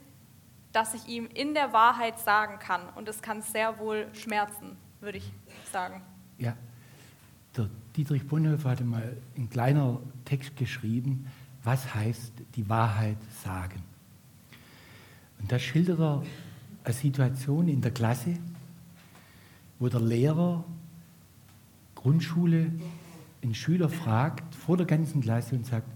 dass 0.72 0.94
ich 0.94 1.08
ihm 1.08 1.28
in 1.34 1.56
der 1.56 1.74
Wahrheit 1.74 2.20
sagen 2.20 2.60
kann. 2.60 2.88
Und 2.90 3.10
es 3.10 3.24
kann 3.24 3.42
sehr 3.42 3.80
wohl 3.80 4.08
schmerzen, 4.14 4.78
würde 5.00 5.18
ich 5.18 5.34
sagen. 5.72 6.04
Ja, 6.38 6.54
Dietrich 7.96 8.28
Bonhoeffer 8.28 8.70
hatte 8.70 8.84
mal 8.84 9.18
ein 9.38 9.50
kleiner 9.50 10.00
Text 10.26 10.56
geschrieben, 10.56 11.28
was 11.64 11.94
heißt 11.94 12.34
die 12.56 12.70
Wahrheit 12.70 13.18
sagen. 13.44 13.82
Und 15.40 15.52
da 15.52 15.60
schildert 15.60 16.00
er 16.00 16.24
eine 16.84 16.94
Situation 16.94 17.68
in 17.68 17.82
der 17.82 17.92
Klasse, 17.92 18.36
wo 19.80 19.88
der 19.88 20.02
Lehrer 20.02 20.64
Grundschule 21.96 22.72
einen 23.42 23.56
Schüler 23.56 23.90
fragt 23.90 24.56
vor 24.56 24.78
der 24.78 24.86
ganzen 24.86 25.22
Klasse 25.22 25.56
und 25.56 25.66
sagt, 25.66 25.88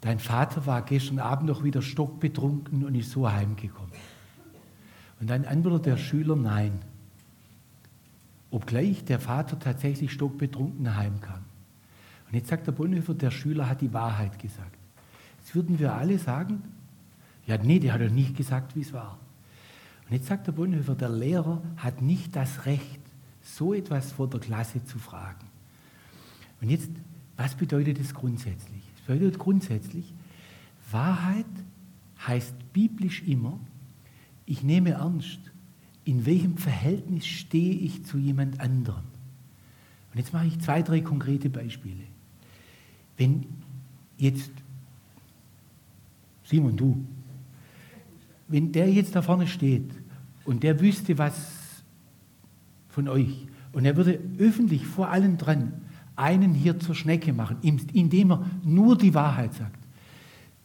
dein 0.00 0.18
Vater 0.18 0.66
war 0.66 0.82
gestern 0.82 1.18
Abend 1.18 1.48
noch 1.48 1.64
wieder 1.64 1.82
stockbetrunken 1.82 2.84
und 2.84 2.94
ist 2.94 3.10
so 3.10 3.30
heimgekommen. 3.30 3.92
Und 5.20 5.30
dann 5.30 5.44
antwortet 5.44 5.86
der 5.86 5.96
Schüler 5.96 6.36
nein, 6.36 6.80
obgleich 8.50 9.04
der 9.04 9.20
Vater 9.20 9.58
tatsächlich 9.58 10.12
stockbetrunken 10.12 10.96
heimkam. 10.96 11.44
Und 12.26 12.34
jetzt 12.34 12.48
sagt 12.48 12.66
der 12.66 12.72
Bonhoeffer, 12.72 13.14
der 13.14 13.30
Schüler 13.30 13.68
hat 13.68 13.80
die 13.80 13.92
Wahrheit 13.92 14.38
gesagt. 14.38 14.76
Jetzt 15.38 15.54
würden 15.54 15.78
wir 15.78 15.94
alle 15.94 16.18
sagen, 16.18 16.62
ja, 17.46 17.56
nee, 17.58 17.78
der 17.78 17.92
hat 17.92 18.00
doch 18.00 18.10
nicht 18.10 18.36
gesagt, 18.36 18.74
wie 18.74 18.80
es 18.80 18.92
war. 18.92 19.18
Und 20.06 20.14
jetzt 20.14 20.26
sagt 20.26 20.46
der 20.46 20.52
Bonhoeffer, 20.52 20.94
der 20.94 21.08
Lehrer 21.08 21.62
hat 21.76 22.02
nicht 22.02 22.34
das 22.34 22.66
Recht, 22.66 23.00
so 23.42 23.74
etwas 23.74 24.12
vor 24.12 24.28
der 24.28 24.40
Klasse 24.40 24.84
zu 24.84 24.98
fragen. 24.98 25.46
Und 26.60 26.70
jetzt, 26.70 26.90
was 27.36 27.54
bedeutet 27.54 28.00
das 28.00 28.14
grundsätzlich? 28.14 28.82
Es 28.96 29.02
bedeutet 29.02 29.38
grundsätzlich, 29.38 30.12
Wahrheit 30.90 31.46
heißt 32.26 32.72
biblisch 32.72 33.22
immer, 33.22 33.58
ich 34.46 34.62
nehme 34.62 34.90
ernst, 34.90 35.40
in 36.06 36.24
welchem 36.24 36.56
Verhältnis 36.56 37.26
stehe 37.26 37.74
ich 37.74 38.04
zu 38.04 38.16
jemand 38.16 38.60
anderem. 38.60 39.02
Und 40.12 40.18
jetzt 40.18 40.32
mache 40.32 40.46
ich 40.46 40.58
zwei, 40.60 40.80
drei 40.80 41.00
konkrete 41.00 41.50
Beispiele. 41.50 42.04
Wenn 43.16 43.44
jetzt, 44.16 44.52
Simon, 46.44 46.76
du, 46.76 47.04
wenn 48.46 48.70
der 48.70 48.88
jetzt 48.90 49.16
da 49.16 49.20
vorne 49.20 49.48
steht 49.48 49.90
und 50.44 50.62
der 50.62 50.80
wüsste 50.80 51.18
was 51.18 51.82
von 52.88 53.08
euch 53.08 53.48
und 53.72 53.84
er 53.84 53.96
würde 53.96 54.20
öffentlich 54.38 54.86
vor 54.86 55.08
allen 55.08 55.36
dran 55.36 55.72
einen 56.14 56.54
hier 56.54 56.78
zur 56.78 56.94
Schnecke 56.94 57.32
machen, 57.32 57.56
indem 57.62 58.30
er 58.30 58.46
nur 58.64 58.96
die 58.96 59.12
Wahrheit 59.12 59.54
sagt, 59.54 59.85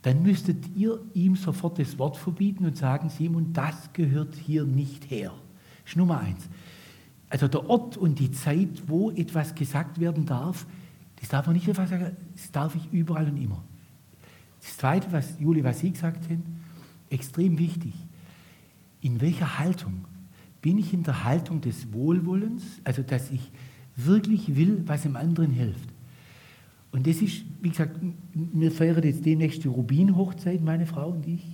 dann 0.01 0.23
müsstet 0.23 0.75
ihr 0.75 0.99
ihm 1.13 1.35
sofort 1.35 1.77
das 1.77 1.99
Wort 1.99 2.17
verbieten 2.17 2.65
und 2.65 2.77
sagen, 2.77 3.09
Simon, 3.09 3.53
das 3.53 3.93
gehört 3.93 4.35
hier 4.35 4.65
nicht 4.65 5.09
her. 5.11 5.33
Das 5.83 5.91
ist 5.91 5.97
Nummer 5.97 6.19
eins. 6.19 6.49
Also 7.29 7.47
der 7.47 7.69
Ort 7.69 7.97
und 7.97 8.19
die 8.19 8.31
Zeit, 8.31 8.83
wo 8.87 9.11
etwas 9.11 9.55
gesagt 9.55 9.99
werden 9.99 10.25
darf, 10.25 10.65
das 11.19 11.29
darf 11.29 11.45
man 11.45 11.55
nicht 11.55 11.69
einfach 11.69 11.87
sagen, 11.87 12.17
das 12.33 12.51
darf 12.51 12.75
ich 12.75 12.91
überall 12.91 13.27
und 13.27 13.37
immer. 13.37 13.63
Das 14.59 14.77
Zweite, 14.77 15.11
was 15.11 15.39
Juli, 15.39 15.63
was 15.63 15.79
Sie 15.79 15.91
gesagt 15.91 16.29
haben, 16.29 16.43
extrem 17.09 17.57
wichtig. 17.57 17.93
In 19.01 19.21
welcher 19.21 19.59
Haltung? 19.59 20.05
Bin 20.61 20.77
ich 20.77 20.93
in 20.93 21.03
der 21.03 21.23
Haltung 21.23 21.61
des 21.61 21.91
Wohlwollens, 21.93 22.63
also 22.83 23.01
dass 23.01 23.31
ich 23.31 23.51
wirklich 23.95 24.55
will, 24.55 24.83
was 24.85 25.03
dem 25.03 25.15
anderen 25.15 25.51
hilft? 25.51 25.89
Und 26.91 27.07
das 27.07 27.21
ist, 27.21 27.43
wie 27.61 27.69
gesagt, 27.69 27.97
wir 28.33 28.71
feiern 28.71 29.03
jetzt 29.03 29.25
demnächst 29.25 29.63
die 29.63 29.69
Rubin-Hochzeit, 29.69 30.61
meine 30.61 30.85
Frau 30.85 31.09
und 31.09 31.25
ich. 31.25 31.45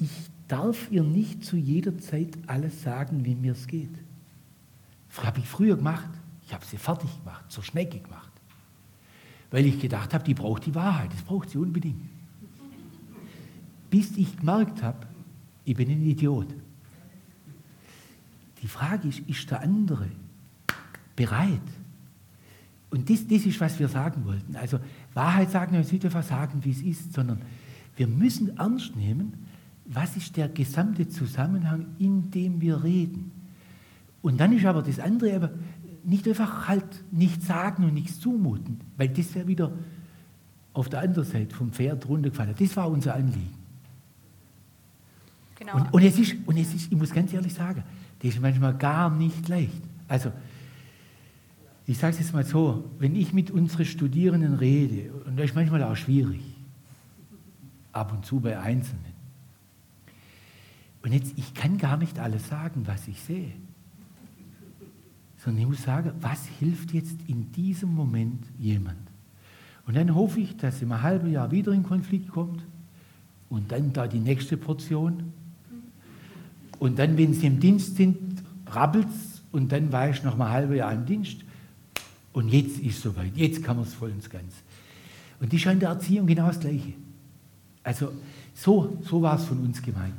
Ich 0.00 0.10
darf 0.48 0.90
ihr 0.90 1.04
nicht 1.04 1.44
zu 1.44 1.56
jeder 1.56 1.96
Zeit 1.98 2.36
alles 2.46 2.82
sagen, 2.82 3.24
wie 3.24 3.34
mir 3.34 3.52
es 3.52 3.66
geht. 3.66 3.94
Das 5.08 5.24
habe 5.24 5.38
ich 5.38 5.46
früher 5.46 5.76
gemacht. 5.76 6.10
Ich 6.44 6.52
habe 6.52 6.64
sie 6.64 6.76
fertig 6.76 7.10
gemacht, 7.20 7.50
zur 7.50 7.62
Schnecke 7.62 8.00
gemacht. 8.00 8.32
Weil 9.50 9.66
ich 9.66 9.78
gedacht 9.78 10.12
habe, 10.14 10.24
die 10.24 10.34
braucht 10.34 10.66
die 10.66 10.74
Wahrheit, 10.74 11.12
das 11.12 11.22
braucht 11.22 11.50
sie 11.50 11.58
unbedingt. 11.58 12.02
Bis 13.90 14.16
ich 14.16 14.36
gemerkt 14.36 14.82
habe, 14.82 15.06
ich 15.64 15.76
bin 15.76 15.90
ein 15.90 16.02
Idiot. 16.02 16.48
Die 18.62 18.68
Frage 18.68 19.08
ist, 19.08 19.20
ist 19.20 19.50
der 19.50 19.60
andere 19.60 20.08
bereit? 21.14 21.60
Und 22.92 23.08
das, 23.08 23.26
das 23.26 23.46
ist, 23.46 23.58
was 23.58 23.78
wir 23.78 23.88
sagen 23.88 24.26
wollten. 24.26 24.54
Also 24.54 24.78
Wahrheit 25.14 25.50
sagen, 25.50 25.72
wir 25.72 25.80
nicht 25.80 26.04
einfach 26.04 26.22
sagen, 26.22 26.62
wie 26.62 26.72
es 26.72 26.82
ist, 26.82 27.14
sondern 27.14 27.40
wir 27.96 28.06
müssen 28.06 28.58
ernst 28.58 28.94
nehmen, 28.94 29.32
was 29.86 30.14
ist 30.14 30.36
der 30.36 30.50
gesamte 30.50 31.08
Zusammenhang, 31.08 31.86
in 31.98 32.30
dem 32.30 32.60
wir 32.60 32.84
reden. 32.84 33.32
Und 34.20 34.38
dann 34.38 34.52
ist 34.52 34.66
aber 34.66 34.82
das 34.82 35.00
andere, 35.00 35.34
aber 35.34 35.50
nicht 36.04 36.28
einfach 36.28 36.68
halt 36.68 36.84
nichts 37.10 37.46
sagen 37.46 37.84
und 37.84 37.94
nichts 37.94 38.20
zumuten, 38.20 38.80
weil 38.98 39.08
das 39.08 39.34
wäre 39.34 39.46
wieder 39.46 39.72
auf 40.74 40.90
der 40.90 41.00
anderen 41.00 41.24
Seite 41.24 41.54
vom 41.54 41.72
Pferd 41.72 42.06
runtergefallen. 42.06 42.54
Das 42.58 42.76
war 42.76 42.90
unser 42.90 43.14
Anliegen. 43.14 43.54
Genau. 45.58 45.76
Und, 45.76 45.94
und, 45.94 46.02
es 46.02 46.18
ist, 46.18 46.36
und 46.44 46.58
es 46.58 46.74
ist, 46.74 46.92
ich 46.92 46.98
muss 46.98 47.10
ganz 47.10 47.32
ehrlich 47.32 47.54
sagen, 47.54 47.84
das 48.18 48.34
ist 48.34 48.40
manchmal 48.42 48.76
gar 48.76 49.08
nicht 49.08 49.48
leicht. 49.48 49.82
Also, 50.08 50.30
ich 51.86 51.98
sage 51.98 52.14
es 52.14 52.20
jetzt 52.20 52.32
mal 52.32 52.44
so, 52.44 52.90
wenn 52.98 53.14
ich 53.16 53.32
mit 53.32 53.50
unseren 53.50 53.84
Studierenden 53.84 54.54
rede, 54.54 55.12
und 55.12 55.38
das 55.38 55.46
ist 55.46 55.54
manchmal 55.54 55.82
auch 55.82 55.96
schwierig, 55.96 56.42
ab 57.92 58.12
und 58.12 58.24
zu 58.24 58.40
bei 58.40 58.58
Einzelnen, 58.58 59.12
und 61.02 61.12
jetzt, 61.12 61.32
ich 61.36 61.52
kann 61.54 61.78
gar 61.78 61.96
nicht 61.96 62.20
alles 62.20 62.48
sagen, 62.48 62.82
was 62.86 63.08
ich 63.08 63.20
sehe 63.20 63.52
sondern 65.44 65.62
ich 65.62 65.68
muss 65.68 65.82
sagen, 65.82 66.12
was 66.20 66.46
hilft 66.46 66.92
jetzt 66.92 67.18
in 67.26 67.50
diesem 67.50 67.94
Moment 67.94 68.44
jemand? 68.58 68.98
Und 69.86 69.96
dann 69.96 70.14
hoffe 70.14 70.38
ich, 70.38 70.56
dass 70.56 70.80
im 70.82 71.02
halben 71.02 71.30
Jahr 71.32 71.50
wieder 71.50 71.72
in 71.72 71.82
Konflikt 71.82 72.28
kommt 72.28 72.64
und 73.50 73.72
dann 73.72 73.92
da 73.92 74.06
die 74.06 74.20
nächste 74.20 74.56
Portion. 74.56 75.32
Und 76.78 76.98
dann, 76.98 77.18
wenn 77.18 77.34
sie 77.34 77.48
im 77.48 77.58
Dienst 77.58 77.96
sind, 77.96 78.42
rabbelt 78.66 79.08
und 79.50 79.72
dann 79.72 79.90
war 79.90 80.08
ich 80.08 80.22
noch 80.22 80.36
mal 80.36 80.46
ein 80.46 80.52
halbes 80.52 80.78
Jahr 80.78 80.92
im 80.92 81.06
Dienst. 81.06 81.38
Und 82.32 82.48
jetzt 82.48 82.78
ist 82.78 82.96
es 82.96 83.02
soweit, 83.02 83.36
jetzt 83.36 83.62
kann 83.62 83.76
man 83.76 83.86
es 83.86 83.94
voll 83.94 84.10
ins 84.10 84.28
Ganz. 84.30 84.54
Und 85.40 85.52
die 85.52 85.58
scheint 85.58 85.82
der 85.82 85.90
Erziehung 85.90 86.26
genau 86.26 86.46
das 86.46 86.60
Gleiche. 86.60 86.92
Also 87.82 88.12
so, 88.54 88.96
so 89.02 89.20
war 89.20 89.38
es 89.38 89.44
von 89.44 89.58
uns 89.58 89.82
gemeint. 89.82 90.14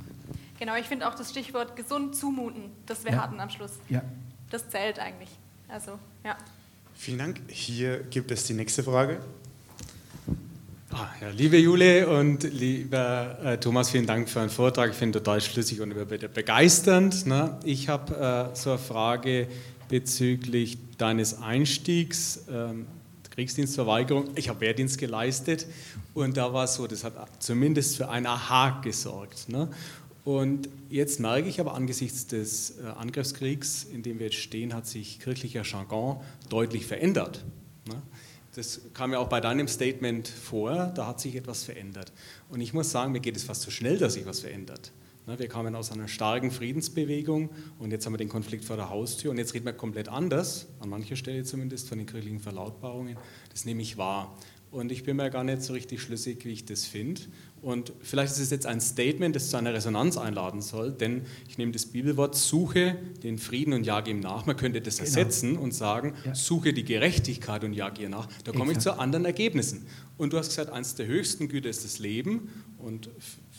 Genau, 0.60 0.76
ich 0.76 0.86
finde 0.86 1.08
auch 1.08 1.16
das 1.16 1.32
Stichwort 1.32 1.76
gesund 1.76 2.16
zumuten, 2.16 2.64
das 2.86 3.04
wir 3.04 3.14
ja. 3.14 3.24
hatten 3.24 3.40
am 3.40 3.50
Schluss. 3.50 3.74
Ja 3.90 4.04
das 4.54 4.70
zählt 4.70 5.00
eigentlich. 5.00 5.30
Also, 5.68 6.00
ja. 6.24 6.38
Vielen 6.96 7.18
Dank. 7.18 7.42
Hier 7.48 8.00
gibt 8.04 8.32
es 8.32 8.46
die 8.46 8.54
nächste 8.54 8.84
Frage. 8.84 9.20
Ah, 10.92 11.08
ja, 11.22 11.30
liebe 11.30 11.58
Jule 11.58 12.08
und 12.08 12.44
lieber 12.44 13.40
äh, 13.44 13.58
Thomas, 13.58 13.90
vielen 13.90 14.06
Dank 14.06 14.30
für 14.30 14.42
einen 14.42 14.52
Vortrag. 14.52 14.92
Ich 14.92 14.96
finde 14.96 15.18
total 15.18 15.42
schlüssig 15.42 15.82
und 15.82 15.96
begeisternd. 16.36 17.26
Ne? 17.26 17.58
Ich 17.64 17.90
habe 17.90 18.52
äh, 18.54 18.56
so 18.56 18.70
eine 18.70 18.80
Frage, 18.80 19.48
bezüglich 19.90 20.78
deines 20.98 21.42
Einstiegs, 21.42 22.46
ähm, 22.52 22.86
Kriegsdienstverweigerung. 23.32 24.30
Ich 24.36 24.50
habe 24.50 24.62
Wehrdienst 24.62 24.98
geleistet 24.98 25.66
und 26.14 26.38
da 26.38 26.54
war 26.54 26.66
es 26.66 26.76
so, 26.76 26.86
das 26.86 27.04
hat 27.04 27.16
zumindest 27.40 27.98
für 27.98 28.10
ein 28.10 28.28
Aha 28.28 28.82
gesorgt. 28.82 29.50
Ne? 29.50 29.70
Und 30.24 30.70
jetzt 30.90 31.20
merke 31.20 31.50
ich 31.50 31.60
aber 31.60 31.74
angesichts 31.74 32.28
des 32.28 32.78
äh, 32.78 32.88
Angriffskriegs, 32.98 33.86
in 33.86 34.04
dem 34.04 34.20
wir 34.20 34.28
jetzt 34.28 34.38
stehen, 34.38 34.74
hat 34.74 34.88
sich 34.88 35.20
kirchlicher 35.20 35.64
Jargon 35.64 36.22
deutlich 36.50 36.86
verändert. 36.86 37.44
Ne? 37.88 38.02
Das 38.56 38.82
kam 38.94 39.12
ja 39.12 39.20
auch 39.20 39.30
bei 39.30 39.42
deinem 39.42 39.68
Statement 39.68 40.28
vor, 40.28 40.92
da 40.96 41.08
hat 41.08 41.20
sich 41.20 41.36
etwas 41.36 41.64
verändert. 41.64 42.12
Und 42.50 42.62
ich 42.62 42.72
muss 42.72 42.92
sagen, 42.92 43.12
mir 43.12 43.20
geht 43.20 43.36
es 43.36 43.44
fast 43.44 43.62
zu 43.62 43.72
so 43.72 43.72
schnell, 43.72 43.98
dass 43.98 44.14
sich 44.14 44.26
was 44.26 44.42
verändert. 44.42 44.92
Ne, 45.26 45.40
wir 45.40 45.48
kamen 45.48 45.74
aus 45.74 45.90
einer 45.92 46.10
starken 46.10 46.52
Friedensbewegung 46.52 47.50
und 47.80 47.92
jetzt 47.92 48.06
haben 48.06 48.14
wir 48.14 48.18
den 48.18 48.28
Konflikt 48.28 48.66
vor 48.66 48.76
der 48.76 48.90
Haustür 48.90 49.32
und 49.32 49.38
jetzt 49.38 49.54
reden 49.54 49.66
wir 49.66 49.72
komplett 49.72 50.10
anders, 50.10 50.68
an 50.82 50.90
mancher 50.90 51.16
Stelle 51.16 51.44
zumindest, 51.44 51.88
von 51.88 51.98
den 51.98 52.08
kirchlichen 52.08 52.42
Verlautbarungen. 52.42 53.16
Das 53.50 53.64
nehme 53.64 53.82
ich 53.82 53.98
wahr. 53.98 54.38
Und 54.70 54.92
ich 54.92 55.04
bin 55.04 55.18
mir 55.18 55.30
gar 55.30 55.44
nicht 55.44 55.62
so 55.62 55.72
richtig 55.74 56.02
schlüssig, 56.02 56.44
wie 56.46 56.50
ich 56.50 56.66
das 56.66 56.86
finde. 56.86 57.22
Und 57.62 57.94
vielleicht 58.02 58.34
ist 58.34 58.40
es 58.40 58.50
jetzt 58.50 58.66
ein 58.66 58.82
Statement, 58.82 59.36
das 59.36 59.50
zu 59.52 59.56
einer 59.56 59.72
Resonanz 59.72 60.18
einladen 60.18 60.62
soll, 60.62 60.92
denn 60.92 61.22
ich 61.48 61.58
nehme 61.58 61.72
das 61.72 61.86
Bibelwort, 61.86 62.36
suche 62.36 62.98
den 63.22 63.38
Frieden 63.38 63.74
und 63.74 63.86
jage 63.86 64.12
ihm 64.12 64.20
nach. 64.20 64.46
Man 64.46 64.58
könnte 64.58 64.82
das 64.82 64.98
genau. 64.98 65.08
ersetzen 65.08 65.58
und 65.58 65.74
sagen, 65.74 66.16
ja. 66.26 66.36
suche 66.36 66.74
die 66.74 66.84
Gerechtigkeit 66.84 67.64
und 67.64 67.74
jage 67.74 68.02
ihr 68.02 68.10
nach. 68.10 68.28
Da 68.44 68.52
komme 68.52 68.74
ich 68.74 68.80
zu 68.80 69.00
anderen 69.00 69.24
Ergebnissen. 69.24 69.86
Und 70.18 70.34
du 70.34 70.38
hast 70.38 70.50
gesagt, 70.50 70.72
eines 70.72 70.96
der 70.96 71.06
höchsten 71.06 71.48
Güter 71.48 71.70
ist 71.70 71.86
das 71.86 72.00
Leben 72.00 72.50
und 72.80 73.10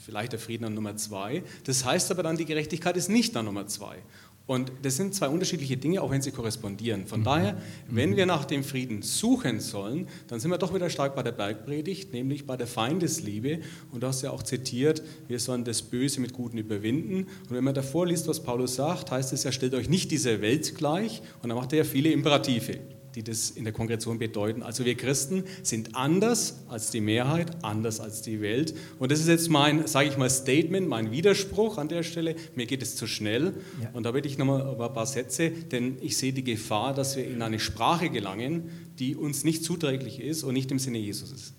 vielleicht 0.04 0.32
der 0.32 0.38
Frieden 0.38 0.64
an 0.64 0.74
Nummer 0.74 0.96
zwei. 0.96 1.42
Das 1.64 1.84
heißt 1.84 2.10
aber 2.10 2.22
dann, 2.22 2.36
die 2.36 2.44
Gerechtigkeit 2.44 2.96
ist 2.96 3.08
nicht 3.08 3.36
an 3.36 3.46
Nummer 3.46 3.66
zwei. 3.66 4.02
Und 4.46 4.70
das 4.82 4.96
sind 4.96 5.14
zwei 5.14 5.28
unterschiedliche 5.28 5.78
Dinge, 5.78 6.02
auch 6.02 6.10
wenn 6.10 6.20
sie 6.20 6.30
korrespondieren. 6.30 7.06
Von 7.06 7.20
mhm. 7.20 7.24
daher, 7.24 7.56
wenn 7.88 8.10
mhm. 8.10 8.16
wir 8.16 8.26
nach 8.26 8.44
dem 8.44 8.62
Frieden 8.62 9.00
suchen 9.00 9.58
sollen, 9.60 10.06
dann 10.28 10.38
sind 10.38 10.50
wir 10.50 10.58
doch 10.58 10.74
wieder 10.74 10.90
stark 10.90 11.16
bei 11.16 11.22
der 11.22 11.32
Bergpredigt, 11.32 12.12
nämlich 12.12 12.46
bei 12.46 12.56
der 12.56 12.66
Feindesliebe. 12.66 13.60
Und 13.90 14.02
du 14.02 14.06
hast 14.06 14.20
ja 14.20 14.30
auch 14.30 14.42
zitiert, 14.42 15.02
wir 15.28 15.38
sollen 15.38 15.64
das 15.64 15.80
Böse 15.80 16.20
mit 16.20 16.34
Guten 16.34 16.58
überwinden. 16.58 17.26
Und 17.48 17.50
wenn 17.50 17.64
man 17.64 17.74
davor 17.74 18.06
liest, 18.06 18.28
was 18.28 18.42
Paulus 18.42 18.74
sagt, 18.74 19.10
heißt 19.10 19.32
es 19.32 19.44
ja, 19.44 19.52
stellt 19.52 19.74
euch 19.74 19.88
nicht 19.88 20.10
dieser 20.10 20.42
Welt 20.42 20.74
gleich. 20.74 21.22
Und 21.42 21.48
dann 21.48 21.56
macht 21.56 21.72
er 21.72 21.78
ja 21.78 21.84
viele 21.84 22.12
Imperative 22.12 22.78
die 23.14 23.22
das 23.22 23.50
in 23.50 23.64
der 23.64 23.72
Konkretion 23.72 24.18
bedeuten. 24.18 24.62
Also 24.62 24.84
wir 24.84 24.96
Christen 24.96 25.44
sind 25.62 25.94
anders 25.94 26.64
als 26.68 26.90
die 26.90 27.00
Mehrheit, 27.00 27.64
anders 27.64 28.00
als 28.00 28.22
die 28.22 28.40
Welt. 28.40 28.74
Und 28.98 29.12
das 29.12 29.20
ist 29.20 29.28
jetzt 29.28 29.48
mein, 29.50 29.86
sage 29.86 30.08
ich 30.08 30.16
mal, 30.16 30.28
Statement, 30.28 30.88
mein 30.88 31.10
Widerspruch 31.10 31.78
an 31.78 31.88
der 31.88 32.02
Stelle. 32.02 32.34
Mir 32.54 32.66
geht 32.66 32.82
es 32.82 32.96
zu 32.96 33.06
schnell. 33.06 33.54
Ja. 33.80 33.90
Und 33.92 34.04
da 34.04 34.12
bitte 34.12 34.28
ich 34.28 34.38
nochmal 34.38 34.68
ein 34.68 34.76
paar 34.76 35.06
Sätze, 35.06 35.50
denn 35.50 35.96
ich 36.00 36.16
sehe 36.16 36.32
die 36.32 36.44
Gefahr, 36.44 36.94
dass 36.94 37.16
wir 37.16 37.26
in 37.26 37.42
eine 37.42 37.60
Sprache 37.60 38.10
gelangen, 38.10 38.70
die 38.98 39.14
uns 39.14 39.44
nicht 39.44 39.64
zuträglich 39.64 40.20
ist 40.20 40.42
und 40.42 40.54
nicht 40.54 40.70
im 40.70 40.78
Sinne 40.78 40.98
Jesus 40.98 41.30
ist. 41.30 41.54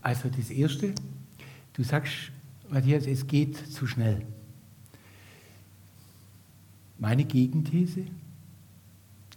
Also 0.00 0.28
das 0.28 0.50
Erste, 0.50 0.92
du 1.72 1.82
sagst, 1.82 2.12
Matthias, 2.70 3.06
es 3.06 3.26
geht 3.26 3.56
zu 3.72 3.86
schnell. 3.86 4.22
Meine 6.98 7.24
Gegenthese, 7.24 8.06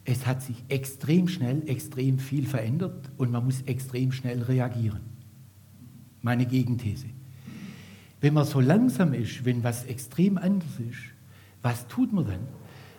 es 0.09 0.25
hat 0.25 0.41
sich 0.41 0.63
extrem 0.69 1.27
schnell, 1.27 1.63
extrem 1.67 2.17
viel 2.17 2.47
verändert 2.47 3.11
und 3.17 3.29
man 3.29 3.43
muss 3.43 3.61
extrem 3.63 4.13
schnell 4.13 4.41
reagieren. 4.41 5.01
Meine 6.21 6.45
Gegenthese. 6.45 7.07
Wenn 8.21 8.33
man 8.33 8.45
so 8.45 8.61
langsam 8.61 9.13
ist, 9.13 9.43
wenn 9.43 9.65
was 9.65 9.83
extrem 9.83 10.37
anders 10.37 10.79
ist, 10.79 10.97
was 11.61 11.87
tut 11.89 12.13
man 12.13 12.25
dann? 12.25 12.39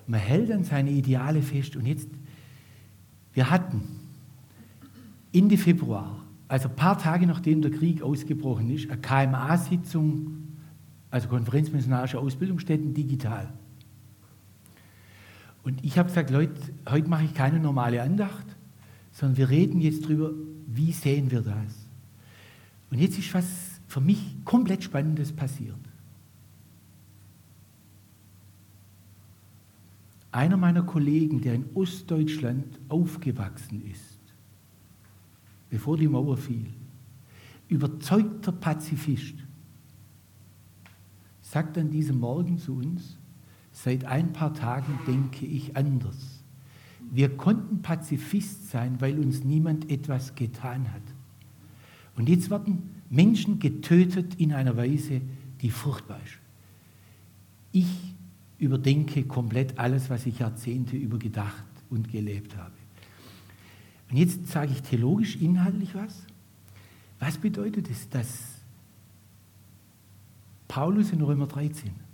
Man 0.07 0.21
hält 0.21 0.53
an 0.53 0.65
seine 0.65 0.91
Ideale 0.91 1.41
fest 1.41 1.77
und 1.77 1.87
jetzt, 1.87 2.09
wir 3.33 3.51
hatten 3.51 3.81
Ende 5.33 5.57
Februar, 5.57 6.23
also 6.47 6.69
ein 6.69 6.77
paar 6.77 6.99
Tage 6.99 7.27
nachdem 7.27 7.63
der 7.63 7.71
Krieg 7.71 8.03
ausgebrochen 8.03 8.69
ist, 8.69 8.91
eine 8.91 9.01
KMA-Sitzung, 9.01 10.27
also 11.11 11.29
Konferenzmissionarische 11.29 12.19
Ausbildungsstätten 12.19 12.93
digital. 12.93 13.51
Und 15.63 15.85
ich 15.85 15.99
habe 15.99 16.09
gesagt, 16.09 16.31
Leute, 16.31 16.55
heute 16.89 17.09
mache 17.09 17.25
ich 17.25 17.35
keine 17.35 17.61
normale 17.61 18.03
Andacht, 18.03 18.47
sondern 19.13 19.37
wir 19.37 19.51
reden 19.51 19.81
jetzt 19.81 20.05
darüber, 20.05 20.33
wie 20.67 20.93
sehen 20.93 21.31
wir 21.31 21.43
das. 21.43 21.89
Und 22.91 22.99
jetzt 22.99 23.19
ist 23.19 23.33
was 23.35 23.47
für 23.87 24.01
mich 24.01 24.37
komplett 24.45 24.85
Spannendes 24.85 25.33
passiert. 25.33 25.77
Einer 30.31 30.57
meiner 30.57 30.83
Kollegen, 30.83 31.41
der 31.41 31.55
in 31.55 31.65
Ostdeutschland 31.75 32.79
aufgewachsen 32.89 33.83
ist, 33.91 34.19
bevor 35.71 35.97
die 35.97 36.09
Mauer 36.09 36.37
fiel, 36.37 36.67
überzeugter 37.69 38.53
Pazifist, 38.53 39.35
sagt 41.43 41.79
an 41.79 41.91
diesem 41.91 42.21
Morgen 42.21 42.59
zu 42.59 42.75
uns, 42.77 43.18
Seit 43.85 44.07
ein 44.07 44.33
paar 44.33 44.55
Tagen 44.55 44.99
denke 45.07 45.47
ich 45.47 45.77
anders. 45.77 46.17
Wir 47.13 47.37
konnten 47.37 47.81
Pazifist 47.81 48.71
sein, 48.71 49.01
weil 49.01 49.17
uns 49.21 49.45
niemand 49.45 49.89
etwas 49.89 50.35
getan 50.35 50.93
hat. 50.93 51.03
Und 52.17 52.29
jetzt 52.29 52.51
werden 52.51 52.91
Menschen 53.09 53.61
getötet 53.61 54.35
in 54.35 54.53
einer 54.53 54.77
Weise, 54.77 55.21
die 55.61 55.71
furchtbar 55.71 56.19
ist. 56.25 56.39
Ich 57.71 58.17
überdenke 58.59 59.23
komplett 59.23 59.79
alles, 59.79 60.11
was 60.11 60.27
ich 60.27 60.41
Jahrzehnte 60.41 60.97
über 60.97 61.21
gedacht 61.21 61.65
und 61.89 62.11
gelebt 62.11 62.57
habe. 62.57 62.75
Und 64.11 64.17
jetzt 64.17 64.49
sage 64.49 64.73
ich 64.73 64.83
theologisch, 64.83 65.37
inhaltlich 65.37 65.95
was. 65.95 66.25
Was 67.21 67.39
bedeutet 67.39 67.89
es, 67.89 68.09
dass 68.09 68.57
Paulus 70.67 71.13
in 71.13 71.23
Römer 71.23 71.47
13 71.47 72.08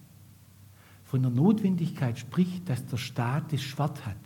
von 1.04 1.22
der 1.22 1.30
Notwendigkeit 1.30 2.18
spricht, 2.18 2.68
dass 2.68 2.86
der 2.86 2.96
Staat 2.96 3.52
das 3.52 3.62
Schwert 3.62 4.04
hat, 4.06 4.16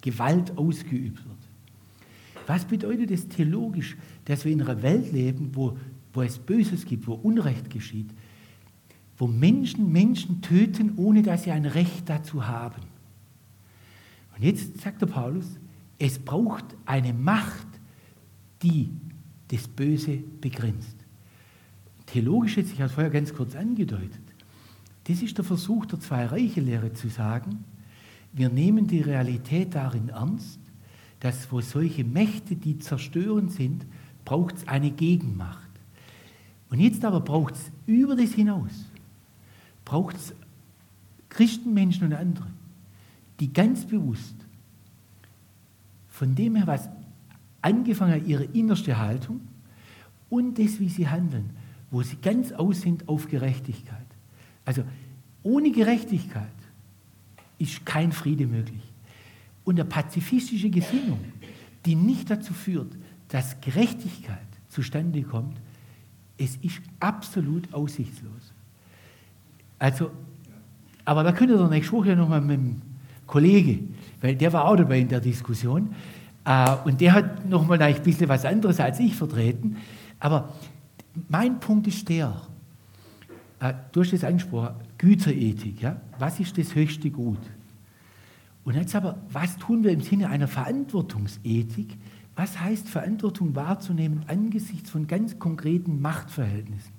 Gewalt 0.00 0.56
ausgeübt 0.58 1.24
wird. 1.24 1.38
Was 2.46 2.64
bedeutet 2.64 3.10
es 3.10 3.28
theologisch, 3.28 3.96
dass 4.26 4.44
wir 4.44 4.52
in 4.52 4.62
einer 4.62 4.82
Welt 4.82 5.12
leben, 5.12 5.50
wo, 5.54 5.78
wo 6.12 6.22
es 6.22 6.38
Böses 6.38 6.84
gibt, 6.84 7.06
wo 7.06 7.14
Unrecht 7.14 7.70
geschieht, 7.70 8.10
wo 9.16 9.26
Menschen 9.26 9.92
Menschen 9.92 10.42
töten, 10.42 10.94
ohne 10.96 11.22
dass 11.22 11.44
sie 11.44 11.52
ein 11.52 11.66
Recht 11.66 12.08
dazu 12.08 12.46
haben? 12.46 12.82
Und 14.36 14.42
jetzt 14.42 14.80
sagt 14.80 15.00
der 15.00 15.06
Paulus, 15.06 15.46
es 15.98 16.18
braucht 16.18 16.64
eine 16.84 17.14
Macht, 17.14 17.68
die 18.62 18.90
das 19.48 19.68
Böse 19.68 20.18
begrenzt. 20.40 20.96
Theologisch 22.06 22.56
jetzt, 22.56 22.72
ich 22.72 22.80
habe 22.80 22.88
es 22.88 22.92
vorher 22.92 23.10
ganz 23.10 23.32
kurz 23.32 23.54
angedeutet, 23.54 24.20
das 25.04 25.22
ist 25.22 25.36
der 25.36 25.44
Versuch 25.44 25.86
der 25.86 26.00
Zwei-Reiche-Lehre 26.00 26.92
zu 26.92 27.08
sagen, 27.08 27.64
wir 28.32 28.48
nehmen 28.48 28.86
die 28.86 29.00
Realität 29.00 29.74
darin 29.74 30.08
ernst, 30.08 30.58
dass 31.20 31.50
wo 31.52 31.60
solche 31.60 32.04
Mächte, 32.04 32.56
die 32.56 32.78
zerstörend 32.78 33.52
sind, 33.52 33.86
braucht 34.24 34.56
es 34.56 34.68
eine 34.68 34.90
Gegenmacht. 34.90 35.60
Und 36.70 36.80
jetzt 36.80 37.04
aber 37.04 37.20
braucht 37.20 37.54
es 37.54 37.70
über 37.86 38.16
das 38.16 38.32
hinaus, 38.32 38.72
braucht 39.84 40.16
es 40.16 40.34
Christenmenschen 41.28 42.06
und 42.06 42.14
andere, 42.14 42.46
die 43.40 43.52
ganz 43.52 43.84
bewusst 43.84 44.34
von 46.08 46.34
dem 46.34 46.54
her, 46.54 46.66
was 46.66 46.88
angefangen 47.60 48.14
hat, 48.14 48.26
ihre 48.26 48.44
innerste 48.44 48.98
Haltung 48.98 49.40
und 50.30 50.58
das, 50.58 50.78
wie 50.78 50.88
sie 50.88 51.08
handeln, 51.08 51.50
wo 51.90 52.02
sie 52.02 52.16
ganz 52.16 52.52
aus 52.52 52.82
sind 52.82 53.08
auf 53.08 53.28
Gerechtigkeit, 53.28 54.03
also 54.64 54.82
ohne 55.42 55.70
Gerechtigkeit 55.70 56.48
ist 57.58 57.84
kein 57.84 58.12
Friede 58.12 58.46
möglich. 58.46 58.82
Und 59.64 59.78
eine 59.78 59.88
pazifistische 59.88 60.70
Gesinnung, 60.70 61.20
die 61.84 61.94
nicht 61.94 62.30
dazu 62.30 62.52
führt, 62.52 62.92
dass 63.28 63.60
Gerechtigkeit 63.60 64.38
zustande 64.68 65.22
kommt, 65.22 65.56
es 66.36 66.56
ist 66.56 66.80
absolut 67.00 67.72
aussichtslos. 67.72 68.52
Also, 69.78 70.10
aber 71.04 71.22
da 71.22 71.32
könnte 71.32 71.56
der 71.56 71.68
nächste 71.68 71.92
Woche 71.92 72.16
nochmal 72.16 72.40
mit 72.40 72.56
dem 72.56 72.82
Kollege, 73.26 73.80
weil 74.20 74.34
der 74.34 74.52
war 74.52 74.66
auch 74.66 74.76
dabei 74.76 74.98
in 75.00 75.08
der 75.08 75.20
Diskussion, 75.20 75.94
äh, 76.44 76.76
und 76.84 77.00
der 77.00 77.12
hat 77.12 77.48
nochmal 77.48 77.80
ein 77.80 78.02
bisschen 78.02 78.28
was 78.28 78.44
anderes 78.44 78.80
als 78.80 79.00
ich 79.00 79.14
vertreten. 79.14 79.76
Aber 80.20 80.52
mein 81.28 81.60
Punkt 81.60 81.86
ist 81.86 82.08
der, 82.08 82.40
du 83.58 84.00
hast 84.00 84.12
es 84.12 84.24
angesprochen, 84.24 84.74
Güterethik. 84.98 85.80
Ja? 85.80 86.00
Was 86.18 86.40
ist 86.40 86.58
das 86.58 86.74
höchste 86.74 87.10
Gut? 87.10 87.38
Und 88.64 88.74
jetzt 88.74 88.94
aber, 88.94 89.18
was 89.30 89.58
tun 89.58 89.84
wir 89.84 89.90
im 89.92 90.00
Sinne 90.00 90.30
einer 90.30 90.48
Verantwortungsethik? 90.48 91.96
Was 92.36 92.60
heißt 92.60 92.88
Verantwortung 92.88 93.54
wahrzunehmen 93.54 94.24
angesichts 94.26 94.90
von 94.90 95.06
ganz 95.06 95.38
konkreten 95.38 96.00
Machtverhältnissen, 96.00 96.92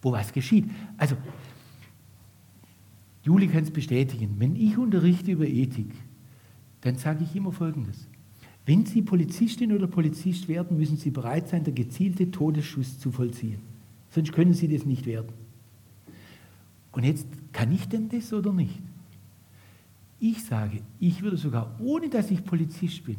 wo 0.00 0.12
was 0.12 0.32
geschieht? 0.32 0.70
Also, 0.96 1.16
Juli 3.22 3.48
kann 3.48 3.64
es 3.64 3.70
bestätigen, 3.70 4.36
wenn 4.38 4.56
ich 4.56 4.78
unterrichte 4.78 5.32
über 5.32 5.46
Ethik, 5.46 5.90
dann 6.80 6.96
sage 6.96 7.24
ich 7.24 7.34
immer 7.34 7.52
Folgendes. 7.52 8.06
Wenn 8.66 8.86
Sie 8.86 9.02
Polizistin 9.02 9.72
oder 9.72 9.86
Polizist 9.86 10.48
werden, 10.48 10.78
müssen 10.78 10.96
Sie 10.96 11.10
bereit 11.10 11.48
sein, 11.48 11.64
der 11.64 11.74
gezielte 11.74 12.30
Todesschuss 12.30 12.98
zu 12.98 13.12
vollziehen. 13.12 13.60
Sonst 14.10 14.32
können 14.32 14.54
Sie 14.54 14.68
das 14.68 14.86
nicht 14.86 15.04
werden. 15.04 15.43
Und 16.94 17.02
jetzt, 17.02 17.26
kann 17.52 17.72
ich 17.72 17.88
denn 17.88 18.08
das 18.08 18.32
oder 18.32 18.52
nicht? 18.52 18.80
Ich 20.20 20.44
sage, 20.44 20.80
ich 21.00 21.22
würde 21.22 21.36
sogar, 21.36 21.74
ohne 21.80 22.08
dass 22.08 22.30
ich 22.30 22.44
Polizist 22.44 23.04
bin 23.04 23.16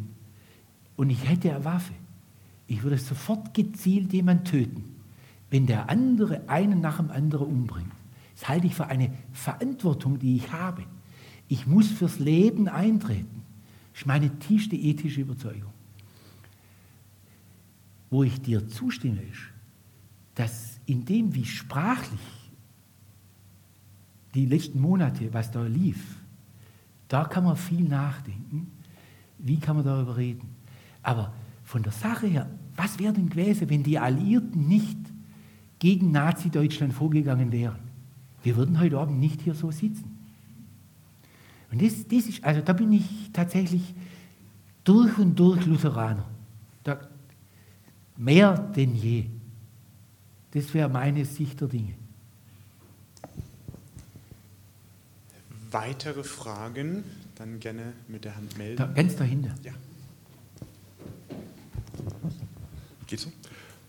und 0.95 1.09
ich 1.09 1.27
hätte 1.27 1.53
eine 1.53 1.65
Waffe, 1.65 1.93
ich 2.67 2.83
würde 2.83 2.97
sofort 2.97 3.53
gezielt 3.53 4.13
jemanden 4.13 4.45
töten, 4.45 4.83
wenn 5.49 5.65
der 5.67 5.89
andere 5.89 6.47
einen 6.47 6.79
nach 6.81 6.97
dem 6.97 7.11
anderen 7.11 7.47
umbringt. 7.47 7.91
Das 8.33 8.47
halte 8.47 8.67
ich 8.67 8.75
für 8.75 8.87
eine 8.87 9.13
Verantwortung, 9.33 10.19
die 10.19 10.37
ich 10.37 10.51
habe. 10.51 10.83
Ich 11.47 11.67
muss 11.67 11.89
fürs 11.89 12.17
Leben 12.17 12.67
eintreten. 12.67 13.43
Das 13.91 14.01
ist 14.01 14.07
meine 14.07 14.39
tiefste 14.39 14.75
ethische 14.75 15.21
Überzeugung. 15.21 15.71
Wo 18.09 18.23
ich 18.23 18.41
dir 18.41 18.67
zustimme, 18.67 19.21
ist, 19.21 19.41
dass 20.33 20.79
in 20.85 21.05
dem, 21.05 21.35
wie 21.35 21.45
sprachlich 21.45 22.19
die 24.35 24.45
letzten 24.45 24.79
Monate, 24.79 25.33
was 25.33 25.49
da 25.49 25.63
lief, 25.63 26.17
da 27.07 27.23
kann 27.23 27.45
man 27.45 27.55
viel 27.55 27.87
nachdenken. 27.87 28.71
Wie 29.37 29.57
kann 29.57 29.77
man 29.77 29.85
darüber 29.85 30.17
reden? 30.17 30.49
Aber 31.01 31.33
von 31.63 31.83
der 31.83 31.91
Sache 31.91 32.27
her, 32.27 32.49
was 32.75 32.99
wäre 32.99 33.13
denn 33.13 33.29
gewesen, 33.29 33.69
wenn 33.69 33.83
die 33.83 33.97
Alliierten 33.97 34.67
nicht 34.67 34.97
gegen 35.79 36.11
Nazi-Deutschland 36.11 36.93
vorgegangen 36.93 37.51
wären? 37.51 37.79
Wir 38.43 38.55
würden 38.57 38.79
heute 38.79 38.99
Abend 38.99 39.19
nicht 39.19 39.41
hier 39.41 39.55
so 39.55 39.71
sitzen. 39.71 40.15
Und 41.71 41.81
das, 41.81 42.07
das 42.07 42.27
ist, 42.27 42.43
also 42.43 42.61
da 42.61 42.73
bin 42.73 42.91
ich 42.91 43.31
tatsächlich 43.33 43.93
durch 44.83 45.17
und 45.17 45.37
durch 45.39 45.65
Lutheraner. 45.65 46.25
Da, 46.83 46.99
mehr 48.17 48.57
denn 48.57 48.95
je. 48.95 49.25
Das 50.51 50.73
wäre 50.73 50.89
meine 50.89 51.25
Sicht 51.25 51.59
der 51.59 51.67
Dinge. 51.67 51.93
Weitere 55.75 56.23
Fragen? 56.23 57.03
Dann 57.35 57.59
gerne 57.59 57.91
mit 58.07 58.23
der 58.23 58.37
Hand 58.37 58.57
melden. 58.57 58.77
Da, 58.77 58.85
ganz 58.85 59.17
dahinter. 59.17 59.53
Ja. 59.61 59.73
Geht's 63.07 63.23
so? 63.23 63.31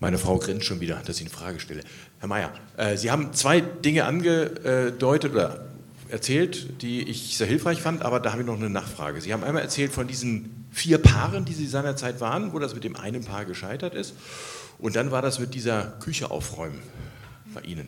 Meine 0.00 0.18
Frau 0.18 0.36
grinst 0.38 0.66
schon 0.66 0.80
wieder, 0.80 0.96
dass 1.06 1.20
ich 1.20 1.26
eine 1.26 1.30
Frage 1.30 1.60
stelle. 1.60 1.84
Herr 2.18 2.26
Mayer, 2.26 2.52
äh, 2.76 2.96
Sie 2.96 3.12
haben 3.12 3.32
zwei 3.34 3.60
Dinge 3.60 4.04
angedeutet 4.04 5.30
oder 5.30 5.68
erzählt, 6.08 6.82
die 6.82 7.02
ich 7.02 7.36
sehr 7.36 7.46
hilfreich 7.46 7.80
fand, 7.80 8.02
aber 8.02 8.18
da 8.18 8.32
habe 8.32 8.42
ich 8.42 8.48
noch 8.48 8.56
eine 8.56 8.68
Nachfrage. 8.68 9.20
Sie 9.20 9.32
haben 9.32 9.44
einmal 9.44 9.62
erzählt 9.62 9.92
von 9.92 10.08
diesen 10.08 10.66
vier 10.72 10.98
Paaren, 10.98 11.44
die 11.44 11.54
Sie 11.54 11.68
seinerzeit 11.68 12.20
waren, 12.20 12.52
wo 12.52 12.58
das 12.58 12.74
mit 12.74 12.82
dem 12.82 12.96
einen 12.96 13.22
Paar 13.22 13.44
gescheitert 13.44 13.94
ist. 13.94 14.14
Und 14.80 14.96
dann 14.96 15.12
war 15.12 15.22
das 15.22 15.38
mit 15.38 15.54
dieser 15.54 15.84
Küche 16.00 16.32
aufräumen 16.32 16.82
bei 17.54 17.60
Ihnen. 17.60 17.86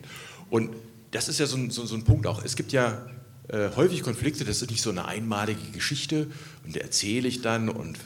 Und 0.49 0.73
das 1.11 1.27
ist 1.27 1.41
ja 1.41 1.47
so 1.47 1.57
ein, 1.57 1.69
so, 1.69 1.85
so 1.85 1.95
ein 1.95 2.05
Punkt 2.05 2.27
auch. 2.27 2.45
Es 2.45 2.55
gibt 2.55 2.71
ja 2.71 3.05
äh, 3.49 3.69
häufig 3.75 4.03
Konflikte, 4.03 4.45
das 4.45 4.61
ist 4.61 4.69
nicht 4.69 4.81
so 4.81 4.91
eine 4.91 5.05
einmalige 5.05 5.71
Geschichte 5.71 6.27
und 6.65 6.75
da 6.75 6.81
erzähle 6.81 7.27
ich 7.27 7.41
dann 7.41 7.67
und 7.69 7.97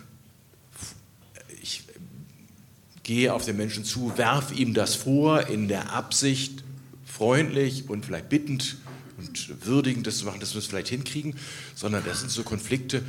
ich 1.62 1.84
gehe 3.04 3.34
auf 3.34 3.46
den 3.46 3.58
Menschen 3.58 3.84
zu, 3.84 4.18
werfe 4.18 4.54
ihm 4.54 4.74
das 4.74 4.96
vor 4.96 5.48
in 5.48 5.68
der 5.68 5.92
Absicht, 5.92 6.64
freundlich 7.06 7.90
und 7.90 8.06
vielleicht 8.06 8.30
bittend 8.30 8.78
und 9.18 9.66
würdigend 9.66 10.08
das 10.08 10.18
zu 10.18 10.26
machen, 10.26 10.40
dass 10.40 10.54
wir 10.54 10.60
es 10.60 10.66
vielleicht 10.66 10.88
hinkriegen, 10.88 11.36
sondern 11.76 12.04
das 12.06 12.22
sind 12.22 12.32
so 12.32 12.44
Konflikte. 12.44 13.04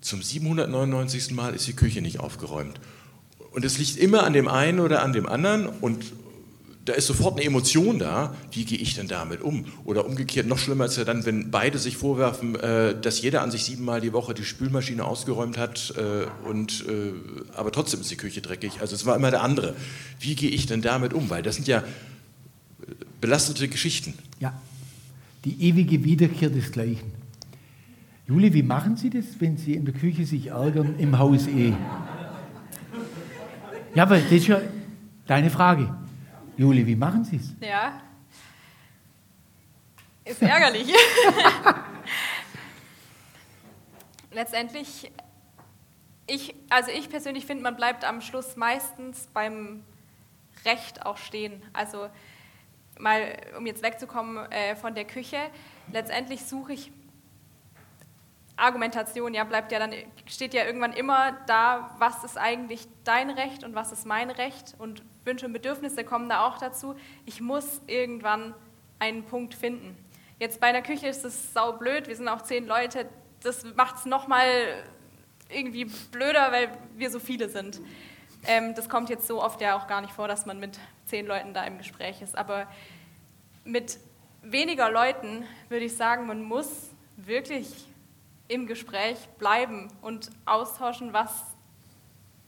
Zum 0.00 0.22
799. 0.22 1.32
Mal 1.32 1.54
ist 1.54 1.66
die 1.66 1.74
Küche 1.74 2.00
nicht 2.00 2.20
aufgeräumt. 2.20 2.80
Und 3.50 3.64
es 3.64 3.76
liegt 3.76 3.96
immer 3.96 4.22
an 4.22 4.32
dem 4.32 4.48
einen 4.48 4.80
oder 4.80 5.02
an 5.02 5.12
dem 5.12 5.26
anderen 5.26 5.66
und 5.66 6.04
da 6.90 6.96
ist 6.96 7.06
sofort 7.06 7.36
eine 7.36 7.44
Emotion 7.44 8.00
da, 8.00 8.34
wie 8.50 8.64
gehe 8.64 8.78
ich 8.78 8.96
denn 8.96 9.06
damit 9.06 9.42
um? 9.42 9.64
Oder 9.84 10.06
umgekehrt, 10.06 10.48
noch 10.48 10.58
schlimmer 10.58 10.86
ist 10.86 10.96
ja 10.96 11.04
dann, 11.04 11.24
wenn 11.24 11.52
beide 11.52 11.78
sich 11.78 11.96
vorwerfen, 11.96 12.56
äh, 12.56 13.00
dass 13.00 13.22
jeder 13.22 13.42
an 13.42 13.52
sich 13.52 13.64
siebenmal 13.64 14.00
die 14.00 14.12
Woche 14.12 14.34
die 14.34 14.42
Spülmaschine 14.42 15.04
ausgeräumt 15.04 15.56
hat, 15.56 15.94
äh, 15.96 16.48
und, 16.48 16.84
äh, 16.88 17.12
aber 17.54 17.70
trotzdem 17.70 18.00
ist 18.00 18.10
die 18.10 18.16
Küche 18.16 18.40
dreckig. 18.40 18.80
Also 18.80 18.96
es 18.96 19.06
war 19.06 19.14
immer 19.14 19.30
der 19.30 19.42
andere. 19.42 19.76
Wie 20.18 20.34
gehe 20.34 20.50
ich 20.50 20.66
denn 20.66 20.82
damit 20.82 21.14
um? 21.14 21.30
Weil 21.30 21.44
das 21.44 21.54
sind 21.54 21.68
ja 21.68 21.84
belastete 23.20 23.68
Geschichten. 23.68 24.14
Ja, 24.40 24.52
die 25.44 25.62
ewige 25.62 26.02
Wiederkehr 26.02 26.50
des 26.50 26.72
Gleichen. 26.72 27.12
Juli, 28.26 28.52
wie 28.52 28.64
machen 28.64 28.96
Sie 28.96 29.10
das, 29.10 29.26
wenn 29.38 29.56
Sie 29.56 29.74
in 29.74 29.84
der 29.84 29.94
Küche 29.94 30.26
sich 30.26 30.48
ärgern 30.48 30.96
im 30.98 31.16
Haus 31.20 31.46
eh? 31.46 31.72
Ja, 33.94 34.02
aber 34.02 34.18
das 34.18 34.32
ist 34.32 34.48
ja 34.48 34.60
deine 35.28 35.50
Frage. 35.50 35.94
Juli, 36.60 36.86
wie 36.86 36.94
machen 36.94 37.24
Sie 37.24 37.36
es? 37.36 37.54
Ja. 37.66 38.02
Ist 40.26 40.42
ärgerlich. 40.42 40.92
Letztendlich, 44.30 45.10
ich, 46.26 46.54
also 46.68 46.90
ich 46.90 47.08
persönlich 47.08 47.46
finde, 47.46 47.62
man 47.62 47.76
bleibt 47.76 48.04
am 48.04 48.20
Schluss 48.20 48.56
meistens 48.56 49.26
beim 49.32 49.82
Recht 50.66 51.06
auch 51.06 51.16
stehen. 51.16 51.62
Also 51.72 52.10
mal, 52.98 53.38
um 53.56 53.64
jetzt 53.64 53.82
wegzukommen 53.82 54.52
äh, 54.52 54.76
von 54.76 54.94
der 54.94 55.06
Küche, 55.06 55.38
letztendlich 55.90 56.44
suche 56.44 56.74
ich 56.74 56.92
Argumentation, 58.56 59.32
ja, 59.32 59.44
bleibt 59.44 59.72
ja 59.72 59.78
dann, 59.78 59.94
steht 60.26 60.52
ja 60.52 60.64
irgendwann 60.66 60.92
immer 60.92 61.38
da, 61.46 61.96
was 61.98 62.22
ist 62.22 62.36
eigentlich 62.36 62.86
dein 63.04 63.30
Recht 63.30 63.64
und 63.64 63.74
was 63.74 63.92
ist 63.92 64.04
mein 64.04 64.28
Recht 64.28 64.74
und 64.76 65.02
Wünsche 65.24 65.46
und 65.46 65.52
Bedürfnisse 65.52 66.04
kommen 66.04 66.28
da 66.28 66.46
auch 66.46 66.58
dazu. 66.58 66.94
Ich 67.26 67.40
muss 67.40 67.80
irgendwann 67.86 68.54
einen 68.98 69.24
Punkt 69.24 69.54
finden. 69.54 69.96
Jetzt 70.38 70.60
bei 70.60 70.68
einer 70.68 70.82
Küche 70.82 71.08
ist 71.08 71.24
es 71.24 71.52
sau 71.52 71.72
blöd, 71.72 72.08
wir 72.08 72.16
sind 72.16 72.28
auch 72.28 72.42
zehn 72.42 72.66
Leute, 72.66 73.08
das 73.42 73.64
macht 73.74 73.96
es 73.96 74.06
nochmal 74.06 74.46
irgendwie 75.48 75.86
blöder, 76.10 76.52
weil 76.52 76.70
wir 76.96 77.10
so 77.10 77.18
viele 77.18 77.48
sind. 77.48 77.80
Ähm, 78.46 78.74
das 78.74 78.88
kommt 78.88 79.10
jetzt 79.10 79.26
so 79.26 79.42
oft 79.42 79.60
ja 79.60 79.76
auch 79.76 79.86
gar 79.86 80.00
nicht 80.00 80.12
vor, 80.12 80.28
dass 80.28 80.46
man 80.46 80.58
mit 80.58 80.78
zehn 81.06 81.26
Leuten 81.26 81.52
da 81.52 81.64
im 81.64 81.78
Gespräch 81.78 82.22
ist. 82.22 82.36
Aber 82.36 82.66
mit 83.64 83.98
weniger 84.42 84.90
Leuten 84.90 85.44
würde 85.68 85.84
ich 85.84 85.96
sagen, 85.96 86.26
man 86.26 86.42
muss 86.42 86.90
wirklich 87.16 87.86
im 88.48 88.66
Gespräch 88.66 89.18
bleiben 89.38 89.88
und 90.00 90.30
austauschen, 90.44 91.12
was 91.12 91.30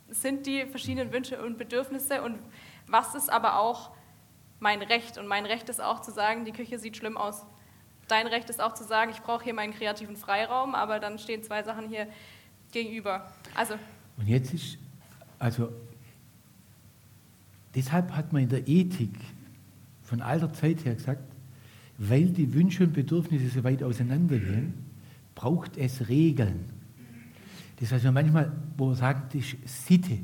sind 0.09 0.47
die 0.47 0.67
verschiedenen 0.67 1.13
Wünsche 1.13 1.43
und 1.43 1.59
Bedürfnisse 1.59 2.23
und 2.23 2.39
was 2.93 3.15
ist 3.15 3.31
aber 3.31 3.59
auch 3.59 3.91
mein 4.61 4.83
Recht. 4.83 5.19
Und 5.19 5.27
mein 5.27 5.47
Recht 5.47 5.69
ist 5.69 5.81
auch 5.81 6.01
zu 6.01 6.13
sagen, 6.13 6.45
die 6.45 6.53
Küche 6.53 6.79
sieht 6.79 6.97
schlimm 6.97 7.17
aus. 7.17 7.45
Dein 8.07 8.27
Recht 8.27 8.51
ist 8.51 8.61
auch 8.61 8.75
zu 8.75 8.85
sagen, 8.85 9.11
ich 9.11 9.23
brauche 9.23 9.43
hier 9.43 9.55
meinen 9.55 9.73
kreativen 9.73 10.17
Freiraum, 10.17 10.75
aber 10.75 11.01
dann 11.01 11.19
stehen 11.19 11.43
zwei 11.43 11.63
Sachen 11.63 11.89
hier 11.89 12.07
gegenüber. 12.71 13.33
Also. 13.55 13.75
Und 14.19 14.29
jetzt 14.29 14.53
ist, 14.53 14.79
also, 15.39 15.71
deshalb 17.75 18.13
hat 18.13 18.33
man 18.33 18.43
in 18.43 18.49
der 18.51 18.69
Ethik 18.69 19.15
von 20.03 20.21
alter 20.21 20.53
Zeit 20.53 20.85
her 20.85 20.95
gesagt, 20.95 21.23
weil 21.97 22.27
die 22.27 22.53
Wünsche 22.53 22.85
und 22.85 22.93
Bedürfnisse 22.93 23.49
so 23.49 23.65
weit 23.65 23.83
auseinandergehen, 23.83 24.75
braucht 25.35 25.77
es 25.79 26.09
Regeln. 26.09 26.69
Das, 27.81 27.91
was 27.91 28.03
wir 28.05 28.13
manchmal, 28.13 28.53
wo 28.77 28.89
wir 28.89 28.95
sagen, 28.95 29.23
das 29.33 29.55
ist 29.55 29.87
Sitte. 29.87 30.19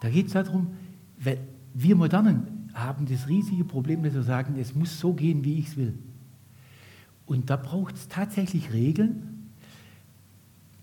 Da 0.00 0.08
geht 0.08 0.28
es 0.28 0.32
darum, 0.32 0.76
weil 1.22 1.38
wir 1.74 1.96
Modernen 1.96 2.68
haben 2.74 3.06
das 3.06 3.28
riesige 3.28 3.64
Problem, 3.64 4.02
dass 4.02 4.14
wir 4.14 4.22
sagen, 4.22 4.56
es 4.58 4.74
muss 4.74 4.98
so 4.98 5.12
gehen, 5.12 5.44
wie 5.44 5.58
ich 5.58 5.68
es 5.68 5.76
will. 5.76 5.94
Und 7.26 7.50
da 7.50 7.56
braucht 7.56 7.94
es 7.94 8.08
tatsächlich 8.08 8.72
Regeln. 8.72 9.50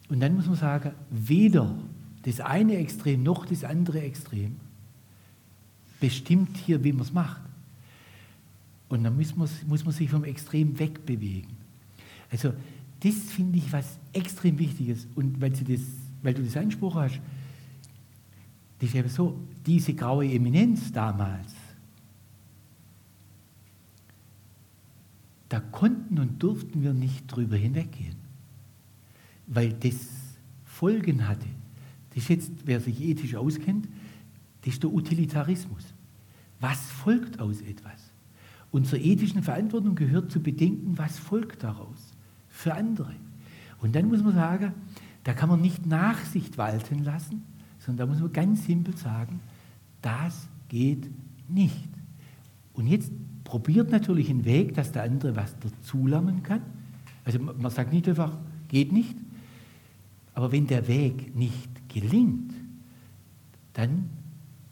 Und 0.07 0.19
dann 0.19 0.35
muss 0.35 0.47
man 0.47 0.55
sagen, 0.55 0.91
weder 1.09 1.75
das 2.23 2.39
eine 2.39 2.77
Extrem 2.77 3.23
noch 3.23 3.45
das 3.45 3.63
andere 3.63 4.01
Extrem 4.01 4.55
bestimmt 5.99 6.57
hier, 6.57 6.83
wie 6.83 6.93
man 6.93 7.01
es 7.01 7.13
macht. 7.13 7.41
Und 8.87 9.03
dann 9.03 9.15
muss 9.15 9.35
man, 9.35 9.49
muss 9.67 9.85
man 9.85 9.93
sich 9.93 10.09
vom 10.09 10.23
Extrem 10.23 10.79
wegbewegen. 10.79 11.57
Also 12.31 12.53
das 13.01 13.15
finde 13.15 13.57
ich 13.57 13.71
was 13.71 13.97
extrem 14.13 14.57
Wichtiges. 14.57 15.07
Und 15.15 15.39
weil, 15.39 15.51
das, 15.51 15.81
weil 16.21 16.33
du 16.33 16.43
das 16.43 16.57
angesprochen 16.57 17.01
hast, 17.01 17.19
das 18.79 18.89
ist 18.89 18.95
eben 18.95 19.09
so, 19.09 19.37
diese 19.65 19.93
graue 19.93 20.25
Eminenz 20.25 20.91
damals, 20.91 21.53
da 25.49 25.59
konnten 25.59 26.19
und 26.19 26.41
durften 26.41 26.81
wir 26.81 26.93
nicht 26.93 27.27
drüber 27.27 27.57
hinweggehen, 27.57 28.15
weil 29.47 29.73
das 29.73 30.07
Folgen 30.63 31.27
hatte. 31.27 31.47
Das 32.09 32.23
ist 32.23 32.29
jetzt, 32.29 32.51
wer 32.65 32.79
sich 32.79 33.01
ethisch 33.01 33.35
auskennt, 33.35 33.87
das 34.61 34.75
ist 34.75 34.83
der 34.83 34.93
Utilitarismus. 34.93 35.93
Was 36.59 36.79
folgt 36.91 37.39
aus 37.39 37.61
etwas? 37.61 38.11
Unserer 38.71 39.01
ethischen 39.01 39.41
Verantwortung 39.41 39.95
gehört 39.95 40.31
zu 40.31 40.41
bedenken, 40.41 40.97
was 40.97 41.17
folgt 41.17 41.63
daraus 41.63 42.13
für 42.49 42.73
andere. 42.73 43.15
Und 43.81 43.95
dann 43.95 44.07
muss 44.07 44.21
man 44.21 44.35
sagen, 44.35 44.73
da 45.23 45.33
kann 45.33 45.49
man 45.49 45.61
nicht 45.61 45.85
Nachsicht 45.85 46.57
walten 46.57 47.03
lassen, 47.03 47.43
sondern 47.89 48.07
da 48.07 48.13
muss 48.13 48.21
man 48.21 48.31
ganz 48.31 48.65
simpel 48.67 48.95
sagen, 48.95 49.39
das 50.03 50.47
geht 50.67 51.09
nicht. 51.47 51.89
Und 52.73 52.85
jetzt 52.85 53.11
probiert 53.43 53.89
natürlich 53.89 54.29
einen 54.29 54.45
Weg, 54.45 54.75
dass 54.75 54.91
der 54.91 55.03
andere 55.03 55.35
was 55.35 55.55
dazulernen 55.59 56.43
kann. 56.43 56.61
Also 57.25 57.39
man 57.39 57.71
sagt 57.71 57.91
nicht 57.91 58.07
einfach, 58.07 58.37
geht 58.67 58.91
nicht. 58.91 59.15
Aber 60.35 60.51
wenn 60.51 60.67
der 60.67 60.87
Weg 60.87 61.35
nicht 61.35 61.89
gelingt, 61.89 62.53
dann 63.73 64.07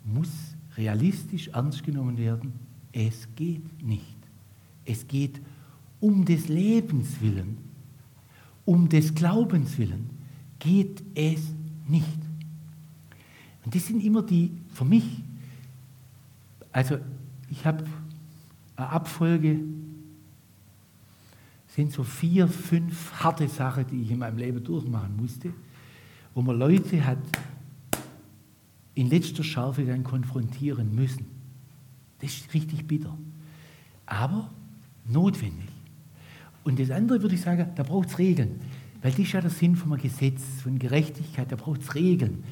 muss 0.05 0.29
realistisch 0.75 1.47
ernst 1.47 1.83
genommen 1.83 2.19
werden, 2.19 2.53
es 2.91 3.27
geht 3.35 3.83
nicht. 3.83 4.15
Es 4.85 5.07
geht 5.07 5.41
um 5.99 6.23
des 6.23 6.49
Lebens 6.49 7.19
willen, 7.19 7.57
um 8.63 8.87
des 8.87 9.15
Glaubens 9.15 9.79
willen, 9.79 10.11
geht 10.59 11.03
es 11.15 11.41
nicht. 11.87 12.26
Und 13.67 13.75
das 13.75 13.85
sind 13.85 14.01
immer 14.01 14.21
die, 14.23 14.49
für 14.73 14.85
mich, 14.85 15.03
also 16.71 16.99
ich 17.49 17.65
habe 17.65 17.83
eine 18.77 18.87
Abfolge, 18.87 19.59
sind 21.67 21.91
so 21.91 22.05
vier, 22.05 22.47
fünf 22.47 23.11
harte 23.21 23.49
Sachen, 23.49 23.85
die 23.87 24.03
ich 24.03 24.11
in 24.11 24.19
meinem 24.19 24.37
Leben 24.37 24.63
durchmachen 24.63 25.17
musste, 25.17 25.51
wo 26.33 26.41
man 26.41 26.57
Leute 26.57 27.05
hat 27.05 27.17
in 28.95 29.09
letzter 29.09 29.43
Schärfe 29.43 29.83
dann 29.83 30.05
konfrontieren 30.05 30.95
müssen. 30.95 31.25
Das 32.19 32.31
ist 32.31 32.53
richtig 32.53 32.87
bitter. 32.87 33.17
Aber 34.05 34.49
notwendig. 35.09 35.67
Und 36.63 36.79
das 36.79 36.89
andere 36.89 37.21
würde 37.21 37.35
ich 37.35 37.41
sagen, 37.41 37.69
da 37.75 37.83
braucht 37.83 38.07
es 38.07 38.17
Regeln. 38.17 38.61
Weil 39.01 39.11
das 39.11 39.19
ist 39.19 39.33
ja 39.33 39.41
der 39.41 39.49
Sinn 39.49 39.75
von 39.75 39.91
einem 39.91 40.01
Gesetz, 40.01 40.61
von 40.63 40.79
Gerechtigkeit, 40.79 41.51
da 41.51 41.57
braucht 41.57 41.81
es 41.81 41.95
Regeln. 41.95 42.45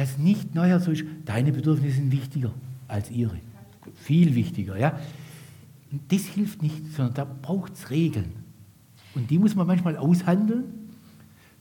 Dass 0.00 0.16
nicht 0.16 0.54
neuer 0.54 0.80
so 0.80 0.92
ist, 0.92 1.04
deine 1.26 1.52
Bedürfnisse 1.52 1.96
sind 1.96 2.10
wichtiger 2.10 2.54
als 2.88 3.10
ihre. 3.10 3.38
Viel 3.96 4.34
wichtiger, 4.34 4.78
ja. 4.78 4.98
Das 6.08 6.22
hilft 6.22 6.62
nicht, 6.62 6.94
sondern 6.94 7.12
da 7.12 7.24
braucht 7.24 7.74
es 7.74 7.90
Regeln. 7.90 8.32
Und 9.14 9.30
die 9.30 9.38
muss 9.38 9.54
man 9.54 9.66
manchmal 9.66 9.98
aushandeln. 9.98 10.64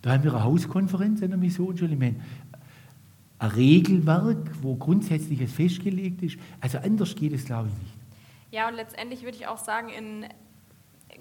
Da 0.01 0.13
haben 0.13 0.23
wir 0.23 0.33
eine 0.33 0.45
Hauskonferenz 0.45 1.19
in 1.19 1.31
der 1.31 1.37
meine, 1.37 2.15
ein 3.39 3.49
Regelwerk, 3.49 4.49
wo 4.61 4.73
Grundsätzliches 4.77 5.51
festgelegt 5.51 6.21
ist. 6.21 6.37
Also 6.61 6.77
anders 6.77 7.13
geht 7.15 7.33
es, 7.33 7.43
glaube 7.43 7.67
ich, 7.67 7.73
nicht. 7.73 7.93
Ja, 8.51 8.69
und 8.69 8.75
letztendlich 8.75 9.23
würde 9.23 9.35
ich 9.35 9.47
auch 9.47 9.57
sagen, 9.57 9.89
in 9.89 10.25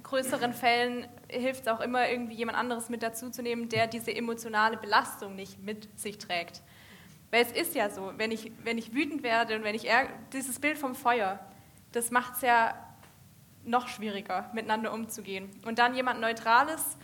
größeren 0.05 0.53
Fällen 0.53 1.05
hilft 1.29 1.63
es 1.63 1.67
auch 1.67 1.81
immer, 1.81 2.09
irgendwie 2.09 2.37
jemand 2.37 2.57
anderes 2.57 2.89
mit 2.89 3.03
dazuzunehmen, 3.03 3.69
der 3.69 3.89
diese 3.89 4.15
emotionale 4.15 4.77
Belastung 4.77 5.35
nicht 5.35 5.61
mit 5.61 5.89
sich 5.99 6.19
trägt. 6.19 6.63
Weil 7.31 7.45
es 7.45 7.53
ist 7.53 7.75
ja 7.75 7.91
so, 7.91 8.13
wenn 8.17 8.31
ich, 8.31 8.53
wenn 8.65 8.79
ich 8.79 8.95
wütend 8.95 9.23
werde 9.23 9.57
und 9.57 9.65
wenn 9.65 9.75
ich 9.75 9.87
dieses 10.33 10.59
Bild 10.59 10.79
vom 10.79 10.95
Feuer, 10.95 11.39
das 11.93 12.11
macht 12.11 12.37
es 12.37 12.43
ja 12.43 12.75
noch 13.65 13.89
schwieriger, 13.89 14.51
miteinander 14.55 14.93
umzugehen. 14.93 15.51
Und 15.67 15.79
dann 15.79 15.95
jemand 15.95 16.21
Neutrales 16.21 16.97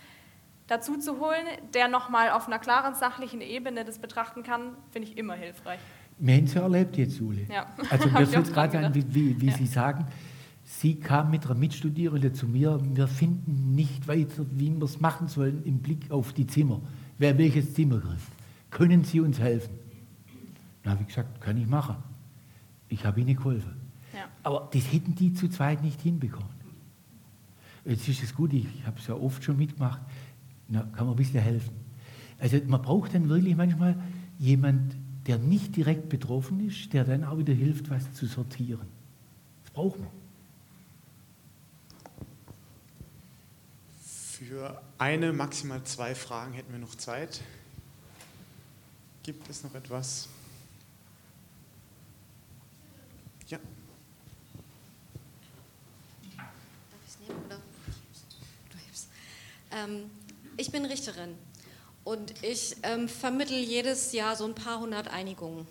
dazu 0.67 0.97
zu 0.97 1.19
holen, 1.19 1.45
der 1.73 1.87
nochmal 1.87 2.31
auf 2.31 2.47
einer 2.47 2.59
klaren 2.59 2.95
sachlichen 2.95 3.41
Ebene 3.41 3.85
das 3.85 3.99
betrachten 3.99 4.41
kann, 4.43 4.75
finde 4.91 5.09
ich 5.09 5.17
immer 5.17 5.35
hilfreich. 5.35 5.79
Wir 6.17 6.35
haben 6.35 6.45
es 6.45 6.53
ja 6.53 6.61
erlebt 6.61 6.97
jetzt, 6.97 7.21
Ule. 7.21 7.45
Ja. 7.51 7.67
Also 7.89 8.09
mir 8.09 8.25
fällt 8.25 8.53
gerade 8.53 8.79
an, 8.79 8.95
wie, 8.95 9.03
wie, 9.13 9.41
wie 9.41 9.47
ja. 9.47 9.57
Sie 9.57 9.67
sagen, 9.67 10.07
sie 10.63 10.95
kam 10.95 11.29
mit 11.29 11.45
einer 11.45 11.55
Mitstudierenden 11.55 12.33
zu 12.33 12.47
mir, 12.47 12.79
wir 12.81 13.07
finden 13.07 13.75
nicht 13.75 14.07
weiter, 14.07 14.45
wie 14.51 14.71
wir 14.71 14.83
es 14.83 14.99
machen 14.99 15.27
sollen 15.27 15.63
im 15.65 15.79
Blick 15.79 16.09
auf 16.09 16.33
die 16.33 16.47
Zimmer. 16.47 16.81
Wer 17.17 17.37
welches 17.37 17.73
Zimmer 17.73 17.99
kriegt. 17.99 18.21
Können 18.71 19.03
Sie 19.03 19.19
uns 19.19 19.39
helfen? 19.39 19.84
Na, 20.85 20.91
habe 20.91 21.01
ich 21.01 21.07
gesagt, 21.07 21.41
kann 21.41 21.57
ich 21.57 21.67
machen. 21.67 21.97
Ich 22.87 23.05
habe 23.05 23.19
Ihnen 23.19 23.35
geholfen. 23.35 23.75
Ja. 24.13 24.29
Aber 24.43 24.69
das 24.71 24.93
hätten 24.93 25.15
die 25.15 25.33
zu 25.33 25.49
zweit 25.49 25.83
nicht 25.83 25.99
hinbekommen. 26.01 26.55
Jetzt 27.83 28.07
ist 28.07 28.23
es 28.23 28.33
gut, 28.33 28.53
ich 28.53 28.67
habe 28.85 28.97
es 28.97 29.07
ja 29.07 29.15
oft 29.15 29.43
schon 29.43 29.57
mitgemacht, 29.57 30.01
na, 30.67 30.81
kann 30.95 31.05
man 31.05 31.15
ein 31.15 31.17
bisschen 31.17 31.41
helfen. 31.41 31.73
Also 32.39 32.59
man 32.65 32.81
braucht 32.81 33.13
dann 33.13 33.29
wirklich 33.29 33.55
manchmal 33.55 33.95
jemand, 34.39 34.95
der 35.27 35.37
nicht 35.37 35.75
direkt 35.75 36.09
betroffen 36.09 36.65
ist, 36.67 36.93
der 36.93 37.03
dann 37.03 37.23
auch 37.23 37.37
wieder 37.37 37.53
hilft, 37.53 37.89
was 37.89 38.13
zu 38.13 38.27
sortieren. 38.27 38.87
Das 39.63 39.71
braucht 39.71 39.99
man. 39.99 40.09
Für 43.99 44.81
eine, 44.97 45.33
maximal 45.33 45.83
zwei 45.83 46.13
Fragen 46.13 46.53
hätten 46.53 46.71
wir 46.71 46.79
noch 46.79 46.95
Zeit. 46.95 47.41
Gibt 49.23 49.49
es 49.49 49.63
noch 49.63 49.73
etwas? 49.73 50.27
Ja. 53.47 53.57
Darf 56.37 56.47
ich 57.03 57.07
es 57.07 57.13
nehmen 57.27 57.45
oder? 57.45 57.61
Du 58.69 58.77
hebst. 58.77 59.07
Ähm, 59.71 60.09
ich 60.57 60.71
bin 60.71 60.85
Richterin 60.85 61.35
und 62.03 62.33
ich 62.43 62.77
ähm, 62.83 63.09
vermittel 63.09 63.57
jedes 63.57 64.11
Jahr 64.11 64.35
so 64.35 64.45
ein 64.45 64.55
paar 64.55 64.79
hundert 64.79 65.07
Einigungen. 65.07 65.67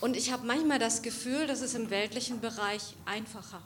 Und 0.00 0.16
ich 0.16 0.32
habe 0.32 0.46
manchmal 0.46 0.78
das 0.78 1.02
Gefühl, 1.02 1.46
das 1.46 1.60
ist 1.60 1.74
im 1.74 1.90
weltlichen 1.90 2.40
Bereich 2.40 2.94
einfacher. 3.04 3.62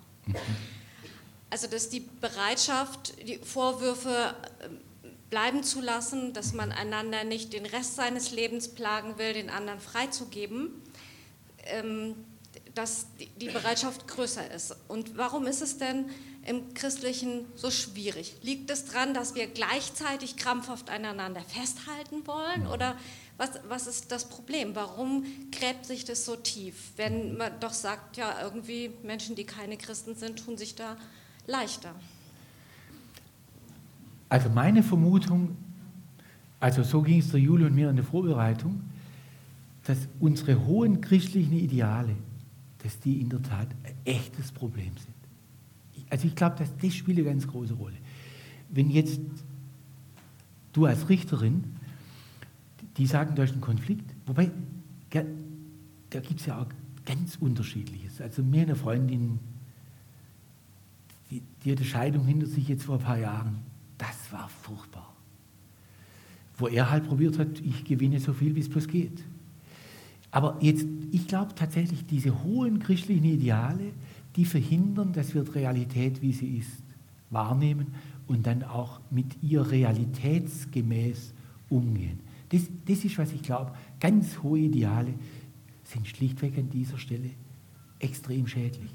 Also, 1.51 1.69
dass 1.69 1.89
die 1.89 2.01
Bereitschaft, 2.01 3.15
die 3.29 3.39
Vorwürfe 3.39 4.35
ähm, 4.63 4.81
bleiben 5.31 5.63
zu 5.63 5.81
lassen, 5.81 6.33
dass 6.33 6.53
man 6.53 6.73
einander 6.73 7.25
nicht 7.25 7.53
den 7.53 7.67
Rest 7.67 7.97
seines 7.97 8.33
Lebens 8.33 8.69
plagen 8.69 9.19
will, 9.19 9.33
den 9.33 9.51
anderen 9.51 9.81
freizugeben, 9.81 10.71
ähm, 11.65 12.15
dass 12.75 13.07
die 13.41 13.49
Bereitschaft 13.49 14.09
größer 14.09 14.51
ist. 14.53 14.77
Und 14.89 15.17
warum 15.17 15.47
ist 15.47 15.63
es 15.63 15.79
denn 15.79 16.11
im 16.47 16.75
Christlichen 16.75 17.47
so 17.57 17.71
schwierig? 17.71 18.37
Liegt 18.43 18.71
es 18.71 18.87
daran, 18.87 19.15
dass 19.15 19.35
wir 19.35 19.47
gleichzeitig 19.47 20.37
krampfhaft 20.37 20.91
aneinander 20.91 21.41
festhalten 21.41 22.27
wollen? 22.27 22.67
Oder 22.67 22.97
was, 23.37 23.51
was 23.69 23.87
ist 23.87 24.13
das 24.13 24.29
Problem? 24.29 24.75
Warum 24.75 25.25
gräbt 25.51 25.87
sich 25.87 26.05
das 26.05 26.25
so 26.25 26.37
tief? 26.37 26.93
Wenn 26.97 27.37
man 27.37 27.53
doch 27.61 27.73
sagt, 27.73 28.17
ja, 28.17 28.43
irgendwie 28.43 28.91
Menschen, 29.03 29.35
die 29.35 29.45
keine 29.45 29.77
Christen 29.77 30.15
sind, 30.15 30.45
tun 30.45 30.57
sich 30.57 30.75
da 30.75 30.97
leichter. 31.47 31.95
Also 34.29 34.49
meine 34.49 34.83
Vermutung, 34.83 35.57
also 36.61 36.83
so 36.83 37.03
ging 37.03 37.21
es 37.21 37.31
der 37.31 37.41
Jule 37.41 37.67
und 37.67 37.75
mir 37.75 37.91
in 37.91 37.97
der 37.97 38.05
Vorbereitung, 38.05 38.81
dass 39.85 39.99
unsere 40.19 40.67
hohen 40.67 41.01
christlichen 41.01 41.53
Ideale, 41.53 42.17
dass 42.83 42.99
die 43.01 43.21
in 43.21 43.29
der 43.29 43.43
Tat 43.43 43.69
ein 43.83 43.95
echtes 44.05 44.51
Problem 44.51 44.93
sind. 44.97 45.14
Also 46.11 46.27
ich 46.27 46.35
glaube, 46.35 46.57
dass 46.59 46.77
das 46.77 46.95
spielt 46.95 47.19
eine 47.19 47.27
ganz 47.27 47.47
große 47.47 47.75
Rolle. 47.75 47.97
Wenn 48.69 48.91
jetzt 48.91 49.21
du 50.73 50.87
als 50.87 51.09
Richterin, 51.09 51.65
die 52.97 53.07
sagen, 53.07 53.35
da 53.35 53.45
ist 53.45 53.55
ein 53.55 53.61
Konflikt, 53.61 54.11
wobei, 54.27 54.51
da 55.11 55.23
gibt 56.21 56.41
es 56.41 56.47
ja 56.47 56.61
auch 56.61 56.67
ganz 57.05 57.37
unterschiedliches. 57.37 58.21
Also 58.21 58.43
mir 58.43 58.63
eine 58.63 58.77
Freundin, 58.77 59.39
die, 61.31 61.43
die 61.65 61.73
hatte 61.73 61.85
Scheidung 61.85 62.25
hinter 62.27 62.47
sich 62.47 62.69
jetzt 62.69 62.85
vor 62.85 62.99
ein 62.99 63.05
paar 63.05 63.19
Jahren. 63.19 63.59
Das 63.99 64.33
war 64.33 64.49
furchtbar. 64.49 65.13
Wo 66.57 66.69
er 66.69 66.91
halt 66.91 67.07
probiert 67.07 67.39
hat, 67.39 67.61
ich 67.61 67.85
gewinne 67.85 68.21
so 68.21 68.33
viel, 68.33 68.55
wie 68.55 68.61
es 68.61 68.69
bloß 68.69 68.89
geht. 68.89 69.25
Aber 70.31 70.57
jetzt, 70.61 70.87
ich 71.13 71.27
glaube 71.29 71.55
tatsächlich, 71.55 72.07
diese 72.07 72.43
hohen 72.43 72.81
christlichen 72.81 73.25
Ideale, 73.25 73.93
die 74.37 74.45
verhindern, 74.45 75.13
dass 75.13 75.35
wir 75.35 75.45
die 75.45 75.51
Realität, 75.51 76.23
wie 76.23 76.33
sie 76.33 76.59
ist, 76.59 76.83
wahrnehmen 77.31 77.95
und 78.27 78.47
dann 78.47 78.63
auch 78.63 79.01
mit 79.11 79.43
ihr 79.43 79.71
realitätsgemäß 79.71 81.33
umgehen. 81.69 82.21
Das, 82.51 82.63
das 82.87 83.05
ist, 83.05 83.19
was 83.19 83.33
ich 83.33 83.43
glaube, 83.43 83.73
ganz 84.01 84.43
hohe 84.43 84.61
Ideale 84.61 85.15
sind 85.85 86.07
schlichtweg 86.07 86.59
an 86.59 86.71
dieser 86.71 86.99
Stelle 86.99 87.31
extrem 87.99 88.47
schädlich. 88.47 88.91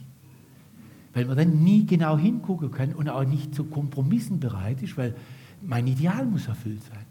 Weil 1.13 1.25
man 1.25 1.37
dann 1.37 1.63
nie 1.63 1.85
genau 1.85 2.17
hingucken 2.17 2.71
kann 2.71 2.93
und 2.93 3.09
auch 3.09 3.25
nicht 3.25 3.55
zu 3.55 3.65
Kompromissen 3.65 4.39
bereit 4.39 4.81
ist, 4.81 4.97
weil 4.97 5.15
mein 5.61 5.87
Ideal 5.87 6.25
muss 6.25 6.47
erfüllt 6.47 6.83
sein. 6.83 7.05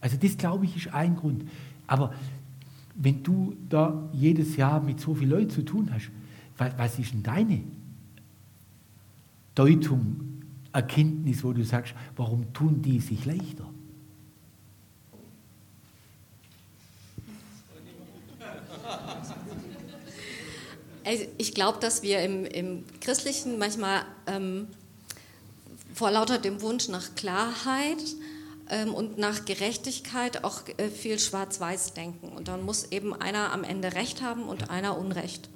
Also 0.00 0.16
das, 0.16 0.36
glaube 0.36 0.64
ich, 0.66 0.76
ist 0.76 0.92
ein 0.92 1.16
Grund. 1.16 1.44
Aber 1.86 2.12
wenn 2.94 3.22
du 3.22 3.56
da 3.68 4.08
jedes 4.12 4.56
Jahr 4.56 4.80
mit 4.80 5.00
so 5.00 5.14
vielen 5.14 5.30
Leuten 5.30 5.50
zu 5.50 5.62
tun 5.62 5.90
hast, 5.92 6.10
was, 6.56 6.98
ist 6.98 7.12
denn 7.12 7.22
deine 7.22 7.62
Deutung, 9.54 10.42
Erkenntnis, 10.72 11.44
wo 11.44 11.52
du 11.52 11.64
sagst, 11.64 11.94
warum 12.16 12.52
tun 12.52 12.82
die 12.82 12.98
sich 12.98 13.24
leichter? 13.24 13.70
Also 21.04 21.24
ich 21.38 21.54
glaube, 21.54 21.78
dass 21.80 22.02
wir 22.02 22.20
im, 22.22 22.44
im 22.46 22.84
Christlichen 23.00 23.58
manchmal 23.58 24.04
ähm, 24.26 24.66
vor 25.92 26.10
lauter 26.10 26.38
dem 26.38 26.62
Wunsch 26.62 26.88
nach 26.88 27.14
Klarheit 27.14 28.02
ähm, 28.70 28.94
und 28.94 29.18
nach 29.18 29.44
Gerechtigkeit 29.44 30.44
auch 30.44 30.62
äh, 30.78 30.88
viel 30.88 31.18
schwarz-weiß 31.18 31.92
denken. 31.92 32.28
Und 32.28 32.48
dann 32.48 32.64
muss 32.64 32.90
eben 32.90 33.14
einer 33.14 33.52
am 33.52 33.64
Ende 33.64 33.94
Recht 33.94 34.22
haben 34.22 34.44
und 34.44 34.70
einer 34.70 34.98
Unrecht. 34.98 35.50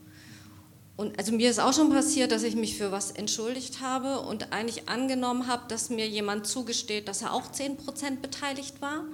Und 0.99 1.17
also 1.17 1.31
mir 1.31 1.49
ist 1.49 1.61
auch 1.61 1.73
schon 1.73 1.91
passiert, 1.91 2.33
dass 2.33 2.43
ich 2.43 2.57
mich 2.57 2.77
für 2.77 2.91
was 2.91 3.13
entschuldigt 3.13 3.81
habe 3.81 4.19
und 4.19 4.53
eigentlich 4.53 4.89
angenommen 4.89 5.47
habe, 5.47 5.63
dass 5.69 5.91
mir 5.91 6.09
jemand 6.09 6.45
zugesteht, 6.49 7.07
dass 7.07 7.23
er 7.23 7.33
auch 7.33 7.53
10% 7.53 8.17
beteiligt 8.21 8.83
war. 8.83 9.05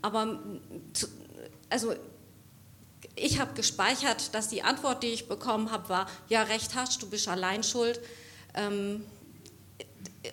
Aber 0.00 0.40
also 1.68 1.92
ich 3.16 3.38
habe 3.38 3.52
gespeichert, 3.52 4.34
dass 4.34 4.48
die 4.48 4.62
Antwort, 4.62 5.02
die 5.02 5.08
ich 5.08 5.28
bekommen 5.28 5.70
habe, 5.70 5.90
war, 5.90 6.06
ja, 6.30 6.42
recht 6.42 6.74
hast, 6.74 7.02
du 7.02 7.10
bist 7.10 7.28
allein 7.28 7.64
schuld. 7.64 8.00
Ähm, 8.54 9.04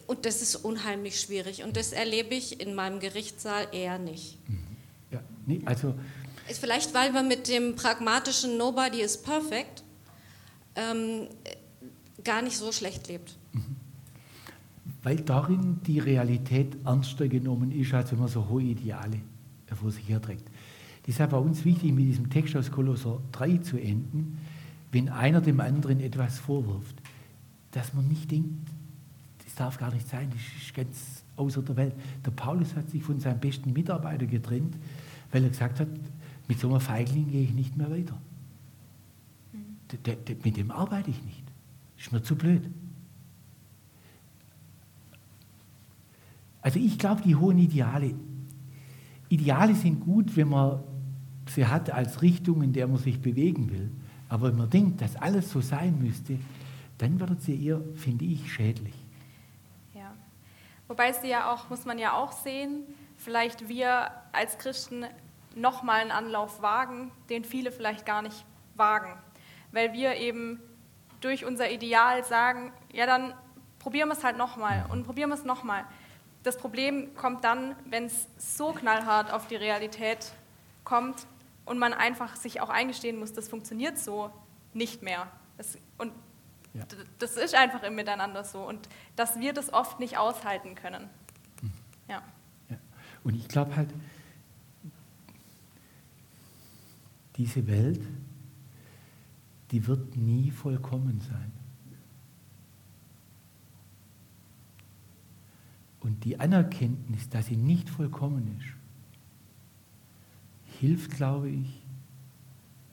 und 0.05 0.25
das 0.25 0.41
ist 0.41 0.55
unheimlich 0.55 1.19
schwierig. 1.19 1.65
Und 1.65 1.75
das 1.75 1.91
erlebe 1.91 2.33
ich 2.33 2.61
in 2.61 2.75
meinem 2.75 3.01
Gerichtssaal 3.01 3.67
eher 3.73 3.99
nicht. 3.99 4.37
Mhm. 4.47 4.77
Ja, 5.11 5.19
nee, 5.45 5.61
also 5.65 5.95
Vielleicht, 6.61 6.93
weil 6.93 7.13
wir 7.13 7.23
mit 7.23 7.49
dem 7.49 7.75
pragmatischen 7.75 8.55
Nobody 8.55 9.01
is 9.01 9.21
perfect 9.21 9.83
ähm, 10.77 11.27
gar 12.23 12.41
nicht 12.41 12.57
so 12.57 12.71
schlecht 12.71 13.07
lebt. 13.07 13.37
Mhm. 13.53 13.75
Weil 15.03 15.17
darin 15.17 15.79
die 15.85 15.99
Realität 15.99 16.77
ernster 16.85 17.27
genommen 17.27 17.71
ist, 17.71 17.93
als 17.93 18.11
wenn 18.11 18.19
man 18.19 18.27
so 18.27 18.47
hohe 18.47 18.63
Ideale 18.63 19.19
vor 19.75 19.91
sich 19.91 20.07
herträgt. 20.07 20.49
Deshalb 21.05 21.31
war 21.31 21.41
uns 21.41 21.63
wichtig, 21.63 21.93
mit 21.93 22.05
diesem 22.05 22.29
Text 22.29 22.55
aus 22.55 22.71
Kolosser 22.71 23.21
3 23.31 23.57
zu 23.57 23.77
enden, 23.77 24.37
wenn 24.91 25.09
einer 25.09 25.41
dem 25.41 25.59
anderen 25.59 25.99
etwas 25.99 26.39
vorwirft, 26.39 26.95
dass 27.71 27.93
man 27.93 28.07
nicht 28.07 28.29
denkt, 28.31 28.69
das 29.43 29.55
darf 29.55 29.77
gar 29.77 29.93
nicht 29.93 30.07
sein, 30.07 30.29
das 30.31 30.41
ist 30.61 30.73
ganz 30.73 31.23
außer 31.35 31.61
der 31.61 31.77
Welt. 31.77 31.93
Der 32.25 32.31
Paulus 32.31 32.75
hat 32.75 32.89
sich 32.89 33.03
von 33.03 33.19
seinem 33.19 33.39
besten 33.39 33.73
Mitarbeiter 33.73 34.25
getrennt, 34.25 34.75
weil 35.31 35.43
er 35.43 35.49
gesagt 35.49 35.79
hat, 35.79 35.87
mit 36.47 36.59
so 36.59 36.69
einem 36.69 36.79
Feigling 36.79 37.29
gehe 37.29 37.43
ich 37.43 37.53
nicht 37.53 37.77
mehr 37.77 37.89
weiter. 37.89 38.19
Mhm. 39.91 40.37
mit 40.43 40.57
dem 40.57 40.71
arbeite 40.71 41.09
ich 41.09 41.23
nicht. 41.23 41.43
Ist 41.97 42.11
mir 42.11 42.21
zu 42.21 42.35
blöd. 42.35 42.69
Also 46.61 46.79
ich 46.79 46.99
glaube, 46.99 47.21
die 47.21 47.35
hohen 47.35 47.59
Ideale, 47.59 48.13
Ideale 49.29 49.75
sind 49.75 50.01
gut, 50.01 50.35
wenn 50.35 50.49
man 50.49 50.83
sie 51.49 51.65
hat 51.65 51.89
als 51.89 52.21
Richtung, 52.21 52.61
in 52.61 52.73
der 52.73 52.87
man 52.87 52.97
sich 52.97 53.21
bewegen 53.21 53.69
will. 53.71 53.91
Aber 54.29 54.49
wenn 54.49 54.57
man 54.57 54.69
denkt, 54.69 55.01
dass 55.01 55.15
alles 55.15 55.49
so 55.49 55.61
sein 55.61 55.97
müsste, 55.99 56.37
dann 56.97 57.19
wird 57.19 57.41
sie 57.41 57.65
eher, 57.65 57.81
finde 57.95 58.25
ich, 58.25 58.51
schädlich. 58.51 58.95
Ja. 59.93 60.13
Wobei 60.87 61.13
sie 61.13 61.29
ja 61.29 61.53
auch, 61.53 61.69
muss 61.69 61.85
man 61.85 61.99
ja 61.99 62.13
auch 62.13 62.31
sehen, 62.31 62.83
vielleicht 63.17 63.69
wir 63.69 64.11
als 64.31 64.57
Christen 64.57 65.05
nochmal 65.55 66.01
einen 66.01 66.11
Anlauf 66.11 66.61
wagen, 66.61 67.11
den 67.29 67.43
viele 67.43 67.71
vielleicht 67.71 68.05
gar 68.05 68.21
nicht 68.21 68.45
wagen. 68.75 69.13
Weil 69.71 69.93
wir 69.93 70.15
eben 70.15 70.59
durch 71.21 71.45
unser 71.45 71.69
Ideal 71.69 72.23
sagen, 72.23 72.71
ja 72.93 73.05
dann 73.05 73.33
probieren 73.79 74.09
wir 74.09 74.13
es 74.13 74.23
halt 74.23 74.37
nochmal 74.37 74.85
und 74.89 75.03
probieren 75.03 75.29
wir 75.29 75.35
es 75.35 75.45
nochmal. 75.45 75.85
Das 76.43 76.57
Problem 76.57 77.15
kommt 77.15 77.43
dann, 77.43 77.75
wenn 77.85 78.05
es 78.05 78.27
so 78.37 78.71
knallhart 78.71 79.31
auf 79.31 79.47
die 79.47 79.55
Realität 79.55 80.31
kommt, 80.83 81.27
und 81.67 81.77
man 81.77 81.93
einfach 81.93 82.35
sich 82.35 82.61
auch 82.61 82.69
eingestehen 82.69 83.19
muss, 83.19 83.33
das 83.33 83.49
funktioniert 83.49 83.99
so 83.99 84.31
nicht 84.73 85.03
mehr. 85.03 85.27
Das, 85.57 85.77
und 85.97 86.13
ja. 86.73 86.83
das 87.19 87.35
ist 87.35 87.53
einfach 87.53 87.83
im 87.83 87.95
Miteinander 87.95 88.43
so 88.43 88.61
und 88.61 88.87
dass 89.15 89.39
wir 89.39 89.53
das 89.53 89.71
oft 89.71 89.99
nicht 89.99 90.17
aushalten 90.17 90.75
können. 90.75 91.09
Mhm. 91.61 91.71
Ja. 92.07 92.21
ja. 92.69 92.77
Und 93.23 93.35
ich 93.35 93.47
glaube 93.47 93.75
halt, 93.75 93.89
diese 97.35 97.67
Welt, 97.67 98.01
die 99.71 99.85
wird 99.87 100.15
nie 100.15 100.51
vollkommen 100.51 101.19
sein. 101.21 101.51
Und 105.99 106.23
die 106.23 106.39
Anerkenntnis, 106.39 107.27
dass 107.29 107.47
sie 107.47 107.57
nicht 107.57 107.89
vollkommen 107.89 108.57
ist, 108.59 108.67
hilft, 110.79 111.11
glaube 111.11 111.49
ich, 111.49 111.81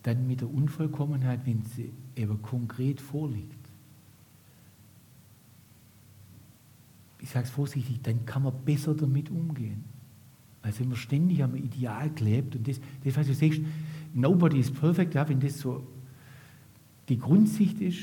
dann 0.03 0.27
mit 0.27 0.41
der 0.41 0.53
Unvollkommenheit, 0.53 1.47
wenn 1.47 1.65
sie 1.65 1.93
eben 2.17 2.43
konkret 2.43 3.01
vorliegt. 3.01 3.59
Ich 7.21 7.31
sage 7.31 7.47
es 7.47 7.51
vorsichtig, 7.51 8.01
dann 8.03 8.27
kann 8.27 8.43
man 8.43 8.65
besser 8.65 8.95
damit 8.95 9.31
umgehen. 9.31 9.85
Als 10.61 10.81
wenn 10.81 10.89
man 10.89 10.97
ständig 10.97 11.43
am 11.43 11.55
Ideal 11.55 12.11
klebt 12.11 12.57
und 12.57 12.67
das, 12.69 12.81
das 13.03 13.17
was 13.17 13.27
du 13.27 13.35
sagst, 13.35 13.61
nobody 14.13 14.59
is 14.59 14.71
perfect, 14.71 15.15
ja, 15.15 15.27
wenn 15.29 15.41
das 15.41 15.59
so 15.59 15.87
die 17.09 17.19
Grundsicht 17.19 17.81
ist, 17.81 18.01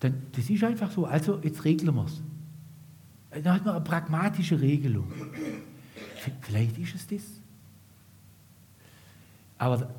dann 0.00 0.14
das 0.32 0.50
ist 0.50 0.62
einfach 0.64 0.90
so, 0.90 1.06
also 1.06 1.40
jetzt 1.42 1.64
regeln 1.64 1.94
wir 1.94 2.04
es. 2.04 2.22
Dann 3.42 3.54
hat 3.54 3.64
man 3.64 3.74
eine 3.74 3.84
pragmatische 3.84 4.60
Regelung. 4.60 5.10
Vielleicht 6.42 6.78
ist 6.78 6.94
es 6.94 7.06
das. 7.06 7.22
Aber 9.58 9.94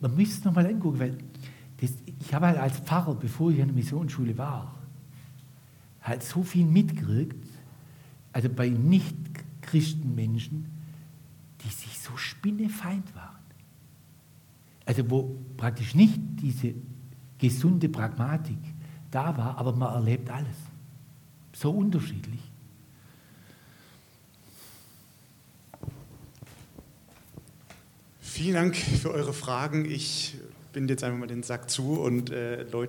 man 0.00 0.16
müsste 0.16 0.38
es 0.38 0.44
nochmal 0.44 0.66
angucken, 0.66 0.98
weil 0.98 1.18
das, 1.80 1.92
ich 2.20 2.34
habe 2.34 2.46
halt 2.46 2.58
als 2.58 2.78
Pfarrer, 2.78 3.14
bevor 3.14 3.50
ich 3.50 3.60
an 3.60 3.68
der 3.68 3.74
Missionsschule 3.74 4.36
war, 4.38 4.74
halt 6.02 6.22
so 6.22 6.42
viel 6.42 6.64
mitgekriegt, 6.64 7.46
also 8.32 8.48
bei 8.48 8.68
Nicht-Christenmenschen, 8.68 10.66
die 11.62 11.68
sich 11.68 11.98
so 11.98 12.16
spinnefeind 12.16 13.14
waren. 13.14 13.35
Also 14.86 15.10
wo 15.10 15.36
praktisch 15.56 15.94
nicht 15.94 16.18
diese 16.40 16.74
gesunde 17.38 17.88
Pragmatik 17.88 18.58
da 19.10 19.36
war, 19.36 19.58
aber 19.58 19.72
man 19.74 19.92
erlebt 19.94 20.30
alles. 20.30 20.56
So 21.52 21.70
unterschiedlich. 21.70 22.40
Vielen 28.20 28.54
Dank 28.54 28.76
für 28.76 29.10
eure 29.10 29.32
Fragen. 29.32 29.86
Ich 29.86 30.36
binde 30.72 30.92
jetzt 30.92 31.02
einfach 31.02 31.18
mal 31.18 31.26
den 31.26 31.42
Sack 31.42 31.70
zu 31.70 32.00
und 32.00 32.30
äh, 32.30 32.62
Leute. 32.64 32.84